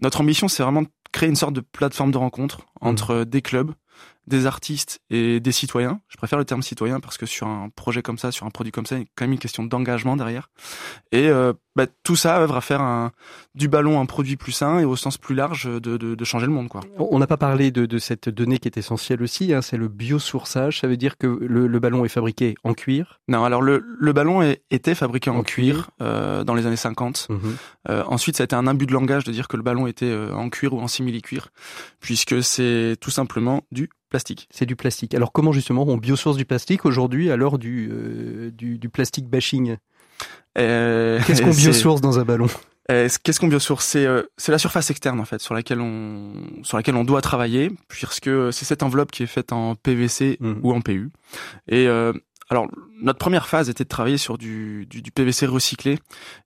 Notre 0.00 0.20
ambition, 0.20 0.48
c'est 0.48 0.62
vraiment 0.62 0.82
de 0.82 0.88
créer 1.12 1.28
une 1.28 1.36
sorte 1.36 1.54
de 1.54 1.60
plateforme 1.60 2.10
de 2.10 2.18
rencontre 2.18 2.60
entre 2.80 3.24
des 3.24 3.42
clubs, 3.42 3.72
des 4.26 4.46
artistes 4.46 5.00
et 5.10 5.40
des 5.40 5.52
citoyens. 5.52 6.00
Je 6.08 6.16
préfère 6.16 6.38
le 6.38 6.44
terme 6.44 6.62
citoyen 6.62 7.00
parce 7.00 7.16
que 7.16 7.26
sur 7.26 7.46
un 7.46 7.70
projet 7.70 8.02
comme 8.02 8.18
ça, 8.18 8.30
sur 8.30 8.46
un 8.46 8.50
produit 8.50 8.72
comme 8.72 8.86
ça, 8.86 8.96
il 8.96 9.00
y 9.00 9.04
a 9.04 9.06
quand 9.16 9.24
même 9.24 9.32
une 9.32 9.38
question 9.38 9.64
d'engagement 9.64 10.16
derrière. 10.16 10.50
Et 11.12 11.28
euh, 11.28 11.52
bah, 11.78 11.86
tout 12.02 12.16
ça 12.16 12.38
œuvre 12.40 12.56
à 12.56 12.60
faire 12.60 12.80
un, 12.80 13.12
du 13.54 13.68
ballon 13.68 14.00
un 14.00 14.04
produit 14.06 14.36
plus 14.36 14.50
sain 14.52 14.80
et 14.80 14.84
au 14.84 14.96
sens 14.96 15.16
plus 15.16 15.34
large 15.36 15.64
de, 15.66 15.96
de, 15.96 16.14
de 16.16 16.24
changer 16.24 16.46
le 16.46 16.52
monde. 16.52 16.68
quoi. 16.68 16.80
On 16.98 17.18
n'a 17.20 17.26
pas 17.28 17.36
parlé 17.36 17.70
de, 17.70 17.86
de 17.86 17.98
cette 17.98 18.28
donnée 18.28 18.58
qui 18.58 18.66
est 18.66 18.76
essentielle 18.76 19.22
aussi, 19.22 19.54
hein, 19.54 19.62
c'est 19.62 19.76
le 19.76 19.86
biosourçage. 19.86 20.80
Ça 20.80 20.88
veut 20.88 20.96
dire 20.96 21.16
que 21.16 21.26
le, 21.26 21.68
le 21.68 21.78
ballon 21.78 22.04
est 22.04 22.08
fabriqué 22.08 22.56
en 22.64 22.74
cuir? 22.74 23.20
Non, 23.28 23.44
alors 23.44 23.62
le, 23.62 23.84
le 23.98 24.12
ballon 24.12 24.42
est- 24.42 24.60
était 24.72 24.96
fabriqué 24.96 25.30
en, 25.30 25.36
En 25.38 25.42
cuir, 25.44 25.74
cuir. 25.74 25.90
euh, 26.02 26.42
dans 26.44 26.54
les 26.56 26.66
années 26.66 26.76
50. 26.76 27.28
Euh, 27.88 28.02
ensuite, 28.08 28.36
ça 28.36 28.42
a 28.42 28.46
été 28.46 28.56
un 28.56 28.66
imbut 28.66 28.86
de 28.86 28.92
langage 28.92 29.22
de 29.24 29.30
dire 29.32 29.46
que 29.48 29.56
le 29.56 29.62
ballon 29.62 29.86
était 29.86 30.06
euh, 30.10 30.32
en 30.34 30.50
cuir 30.50 30.74
ou 30.74 30.80
en 30.80 30.88
simili-cuir, 30.88 31.48
puisque 32.00 32.42
c'est 32.42 32.96
tout 33.00 33.10
simplement 33.12 33.62
du 33.70 33.88
plastique. 34.10 34.48
C'est 34.50 34.66
du 34.66 34.74
plastique. 34.76 35.14
Alors 35.14 35.30
comment 35.32 35.52
justement 35.52 35.84
on 35.86 35.96
biosource 35.96 36.36
du 36.36 36.44
plastique 36.44 36.84
aujourd'hui 36.84 37.30
à 37.30 37.36
l'heure 37.36 37.58
du, 37.58 37.88
euh, 37.92 38.50
du, 38.50 38.78
du 38.78 38.88
plastic 38.88 39.28
bashing? 39.28 39.76
Qu'est-ce 40.58 41.42
qu'on 41.42 41.50
biosource 41.54 42.00
dans 42.00 42.18
un 42.18 42.24
ballon 42.24 42.46
euh, 42.90 43.08
Qu'est-ce 43.22 43.40
qu'on 43.40 43.48
biosource 43.48 43.84
C'est 43.84 44.06
euh, 44.06 44.22
c'est 44.36 44.52
la 44.52 44.58
surface 44.58 44.90
externe 44.90 45.20
en 45.20 45.24
fait 45.24 45.40
sur 45.40 45.54
laquelle 45.54 45.80
on 45.80 46.32
sur 46.62 46.76
laquelle 46.76 46.96
on 46.96 47.04
doit 47.04 47.20
travailler, 47.20 47.70
puisque 47.88 48.30
c'est 48.52 48.64
cette 48.64 48.82
enveloppe 48.82 49.10
qui 49.10 49.22
est 49.22 49.26
faite 49.26 49.52
en 49.52 49.74
PVC 49.74 50.36
Mhm. 50.40 50.60
ou 50.62 50.72
en 50.72 50.80
PU. 50.80 51.10
Et 51.68 51.86
euh, 51.86 52.12
alors 52.50 52.66
notre 53.00 53.18
première 53.18 53.46
phase 53.46 53.68
était 53.68 53.84
de 53.84 53.88
travailler 53.88 54.18
sur 54.18 54.38
du, 54.38 54.86
du, 54.86 55.02
du 55.02 55.10
PVC 55.10 55.46
recyclé, 55.46 55.98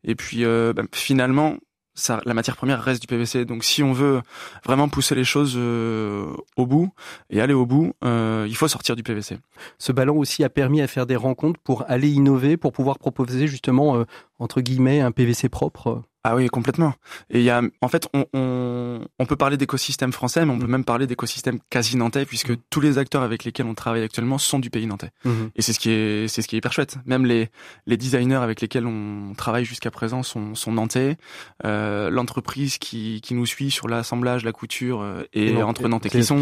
et 0.05 0.15
puis 0.15 0.45
euh, 0.45 0.73
bah, 0.73 0.83
finalement 0.93 1.57
ça, 1.95 2.20
la 2.24 2.34
matière 2.34 2.57
première 2.57 2.82
reste 2.82 3.03
du 3.03 3.07
PVC. 3.07 3.45
Donc 3.45 3.64
si 3.64 3.82
on 3.82 3.93
veut 3.93 4.22
vraiment 4.64 4.88
pousser 4.88 5.14
les 5.14 5.24
choses 5.24 5.55
euh, 5.57 6.32
au 6.57 6.66
bout 6.66 6.90
et 7.30 7.40
aller 7.40 7.55
au 7.55 7.66
bout, 7.66 7.93
euh, 8.05 8.47
il 8.49 8.57
faut 8.57 8.68
sortir 8.68 8.97
du 8.97 9.03
PVC. 9.03 9.38
Ce 9.78 9.93
ballon 9.93 10.18
aussi 10.18 10.45
a 10.45 10.49
permis 10.49 10.80
à 10.80 10.86
faire 10.86 11.07
des 11.07 11.16
rencontres 11.16 11.61
pour 11.61 11.84
aller 11.88 12.11
innover, 12.11 12.57
pour 12.57 12.72
pouvoir 12.72 12.99
proposer 12.99 13.47
justement, 13.47 13.97
euh, 13.97 14.05
entre 14.38 14.61
guillemets, 14.61 15.01
un 15.01 15.12
PVC 15.12 15.49
propre. 15.49 16.03
Ah 16.25 16.37
oui, 16.37 16.47
complètement. 16.47 16.95
Et 17.31 17.39
il 17.41 17.45
y 17.45 17.51
a, 17.51 17.62
en 17.81 17.89
fait, 17.89 18.07
on, 18.14 18.27
on, 18.33 19.01
on 19.18 19.27
peut 19.27 19.35
parler 19.35 19.57
d'écosystème 19.57 20.12
français, 20.12 20.45
mais 20.47 20.53
on 20.53 20.59
peut 20.59 20.66
Mm. 20.66 20.70
même 20.70 20.85
parler 20.85 21.07
d'écosystème 21.09 21.59
quasi 21.68 21.97
nantais, 21.97 22.25
puisque 22.27 22.53
tous 22.70 22.81
les 22.81 22.97
acteurs 22.99 23.23
avec 23.23 23.43
lesquels 23.43 23.66
on 23.66 23.75
travaille 23.75 24.03
actuellement 24.05 24.39
sont 24.39 24.61
du 24.61 24.70
pays 24.70 24.87
nantais. 24.87 25.11
Mhm. 25.25 25.51
Et 25.57 25.62
c'est 25.62 25.73
ce 25.73 25.81
qui 25.81 25.91
est, 25.91 26.29
c'est 26.29 26.41
ce 26.43 26.47
qui 26.47 26.55
est 26.55 26.59
hyper 26.59 26.73
chouette. 26.73 26.97
Même 27.07 27.27
les, 27.27 27.49
les 27.87 27.97
designers 27.97 28.37
avec 28.37 28.61
lesquels 28.61 28.87
on 28.87 29.35
travaille 29.37 29.64
jusqu'à 29.64 29.91
présent 29.91 30.23
sont, 30.23 30.55
sont 30.55 30.70
nantais. 30.73 31.16
Euh, 31.64 32.09
L'entreprise 32.11 32.79
qui, 32.79 33.20
qui 33.20 33.35
nous 33.35 33.47
suit 33.47 33.73
sur 33.73 33.89
l'assemblage, 33.89 34.45
la 34.45 34.53
couture, 34.53 35.01
euh, 35.03 35.25
Et 35.33 35.61
entre 35.62 35.89
Nantes 35.89 36.07
et. 36.07 36.11
Clisson. 36.11 36.39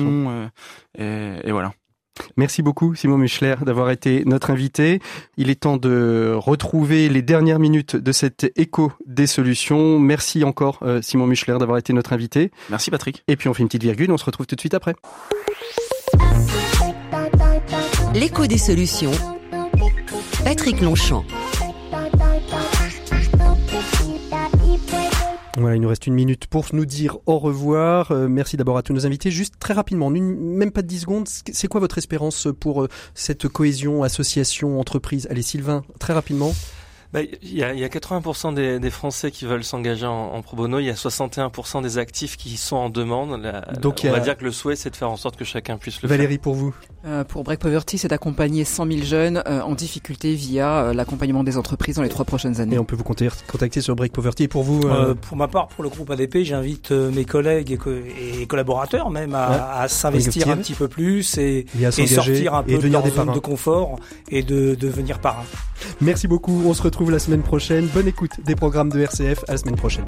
euh, 0.98 1.38
et, 1.42 1.48
et 1.48 1.52
voilà. 1.52 1.72
Merci 2.36 2.62
beaucoup 2.62 2.94
Simon 2.94 3.18
Muchler 3.18 3.56
d'avoir 3.62 3.90
été 3.90 4.24
notre 4.24 4.50
invité. 4.50 5.00
Il 5.36 5.50
est 5.50 5.60
temps 5.60 5.76
de 5.76 6.34
retrouver 6.36 7.08
les 7.08 7.22
dernières 7.22 7.58
minutes 7.58 7.96
de 7.96 8.12
cet 8.12 8.50
écho 8.56 8.92
des 9.06 9.26
solutions. 9.26 9.98
Merci 9.98 10.44
encore 10.44 10.78
euh, 10.82 11.02
Simon 11.02 11.26
Muchler 11.26 11.56
d'avoir 11.58 11.78
été 11.78 11.92
notre 11.92 12.12
invité. 12.12 12.50
Merci 12.68 12.90
Patrick. 12.90 13.24
Et 13.28 13.36
puis 13.36 13.48
on 13.48 13.54
fait 13.54 13.62
une 13.62 13.68
petite 13.68 13.82
virgule, 13.82 14.10
on 14.10 14.18
se 14.18 14.24
retrouve 14.24 14.46
tout 14.46 14.56
de 14.56 14.60
suite 14.60 14.74
après. 14.74 14.94
L'écho 18.14 18.46
des 18.46 18.58
solutions. 18.58 19.12
Patrick 20.44 20.80
Longchamp. 20.80 21.24
Voilà, 25.60 25.76
il 25.76 25.80
nous 25.82 25.88
reste 25.88 26.06
une 26.06 26.14
minute 26.14 26.46
pour 26.46 26.66
nous 26.72 26.86
dire 26.86 27.18
au 27.26 27.38
revoir. 27.38 28.10
Euh, 28.12 28.28
merci 28.28 28.56
d'abord 28.56 28.76
à 28.78 28.82
tous 28.82 28.92
nos 28.92 29.06
invités. 29.06 29.30
Juste 29.30 29.54
très 29.58 29.74
rapidement, 29.74 30.10
une, 30.12 30.34
même 30.56 30.70
pas 30.70 30.82
de 30.82 30.86
10 30.86 31.00
secondes, 31.00 31.28
c'est 31.28 31.68
quoi 31.68 31.80
votre 31.80 31.98
espérance 31.98 32.48
pour 32.58 32.82
euh, 32.82 32.88
cette 33.14 33.48
cohésion, 33.48 34.02
association, 34.02 34.80
entreprise? 34.80 35.26
Allez 35.30 35.42
Sylvain, 35.42 35.82
très 35.98 36.12
rapidement. 36.12 36.54
Bah, 37.12 37.22
Il 37.42 37.52
y, 37.52 37.64
a, 37.64 37.74
il 37.74 37.80
y 37.80 37.84
a 37.84 37.88
80% 37.88 38.54
des, 38.54 38.78
des 38.78 38.90
Français 38.90 39.32
qui 39.32 39.44
veulent 39.44 39.64
s'engager 39.64 40.06
en, 40.06 40.12
en 40.32 40.42
pro 40.42 40.56
bono. 40.56 40.78
Il 40.78 40.84
y 40.84 40.90
a 40.90 40.94
61% 40.94 41.82
des 41.82 41.98
actifs 41.98 42.36
qui 42.36 42.56
sont 42.56 42.76
en 42.76 42.88
demande. 42.88 43.42
La- 43.42 43.62
Donc, 43.82 44.02
on 44.04 44.08
a- 44.08 44.12
va 44.12 44.20
dire 44.20 44.36
que 44.36 44.44
le 44.44 44.52
souhait, 44.52 44.76
c'est 44.76 44.90
de 44.90 44.96
faire 44.96 45.10
en 45.10 45.16
sorte 45.16 45.36
que 45.36 45.44
chacun 45.44 45.76
puisse 45.76 46.00
le 46.02 46.08
Valérie, 46.08 46.38
pour 46.38 46.54
vous 46.54 46.72
Euh, 47.06 47.24
pour 47.24 47.44
Break 47.44 47.60
Poverty, 47.60 47.96
c'est 47.96 48.08
d'accompagner 48.08 48.64
100 48.64 48.86
000 48.86 49.04
jeunes 49.04 49.42
euh, 49.46 49.62
en 49.62 49.74
difficulté 49.74 50.34
via 50.34 50.84
euh, 50.84 50.92
l'accompagnement 50.92 51.42
des 51.42 51.56
entreprises 51.56 51.96
dans 51.96 52.02
les 52.02 52.10
trois 52.10 52.26
prochaines 52.26 52.60
années. 52.60 52.76
Et 52.76 52.78
on 52.78 52.84
peut 52.84 52.94
vous 52.94 53.04
contacter, 53.04 53.80
sur 53.80 53.96
Break 53.96 54.12
Poverty. 54.12 54.42
Et 54.42 54.48
pour 54.48 54.64
vous 54.64 54.82
euh, 54.86 55.10
Euh, 55.10 55.14
pour 55.14 55.36
ma 55.38 55.48
part, 55.48 55.68
pour 55.68 55.82
le 55.82 55.88
groupe 55.88 56.10
ADP, 56.10 56.40
j'invite 56.42 56.90
mes 56.90 57.24
collègues 57.24 57.72
et, 57.72 57.78
co- 57.78 57.90
et 57.90 58.46
collaborateurs 58.46 59.08
même 59.10 59.34
à, 59.34 59.48
Ouais. 59.50 59.56
à 59.84 59.88
s'investir 59.88 60.42
Investir. 60.42 60.52
un 60.52 60.56
petit 60.58 60.74
peu 60.74 60.88
plus 60.88 61.38
et, 61.38 61.64
Et 61.80 61.86
à 61.86 61.88
et 61.88 61.92
s'engager 61.92 62.14
sortir 62.16 62.54
un 62.54 62.60
et 62.62 62.64
peu 62.64 62.72
de 62.72 62.76
devenir 62.76 62.92
leur 62.98 63.02
des 63.04 63.10
zone 63.16 63.32
de 63.32 63.38
confort 63.38 63.96
et 64.28 64.42
de 64.42 64.74
devenir 64.74 65.20
parrain. 65.20 65.44
Merci 66.02 66.28
beaucoup. 66.28 66.64
On 66.66 66.74
se 66.74 66.82
retrouve 66.82 67.10
la 67.10 67.18
semaine 67.18 67.42
prochaine. 67.42 67.86
Bonne 67.86 68.08
écoute 68.08 68.32
des 68.44 68.56
programmes 68.56 68.90
de 68.90 69.00
RCF. 69.00 69.42
À 69.48 69.52
la 69.52 69.56
semaine 69.56 69.76
prochaine. 69.76 70.04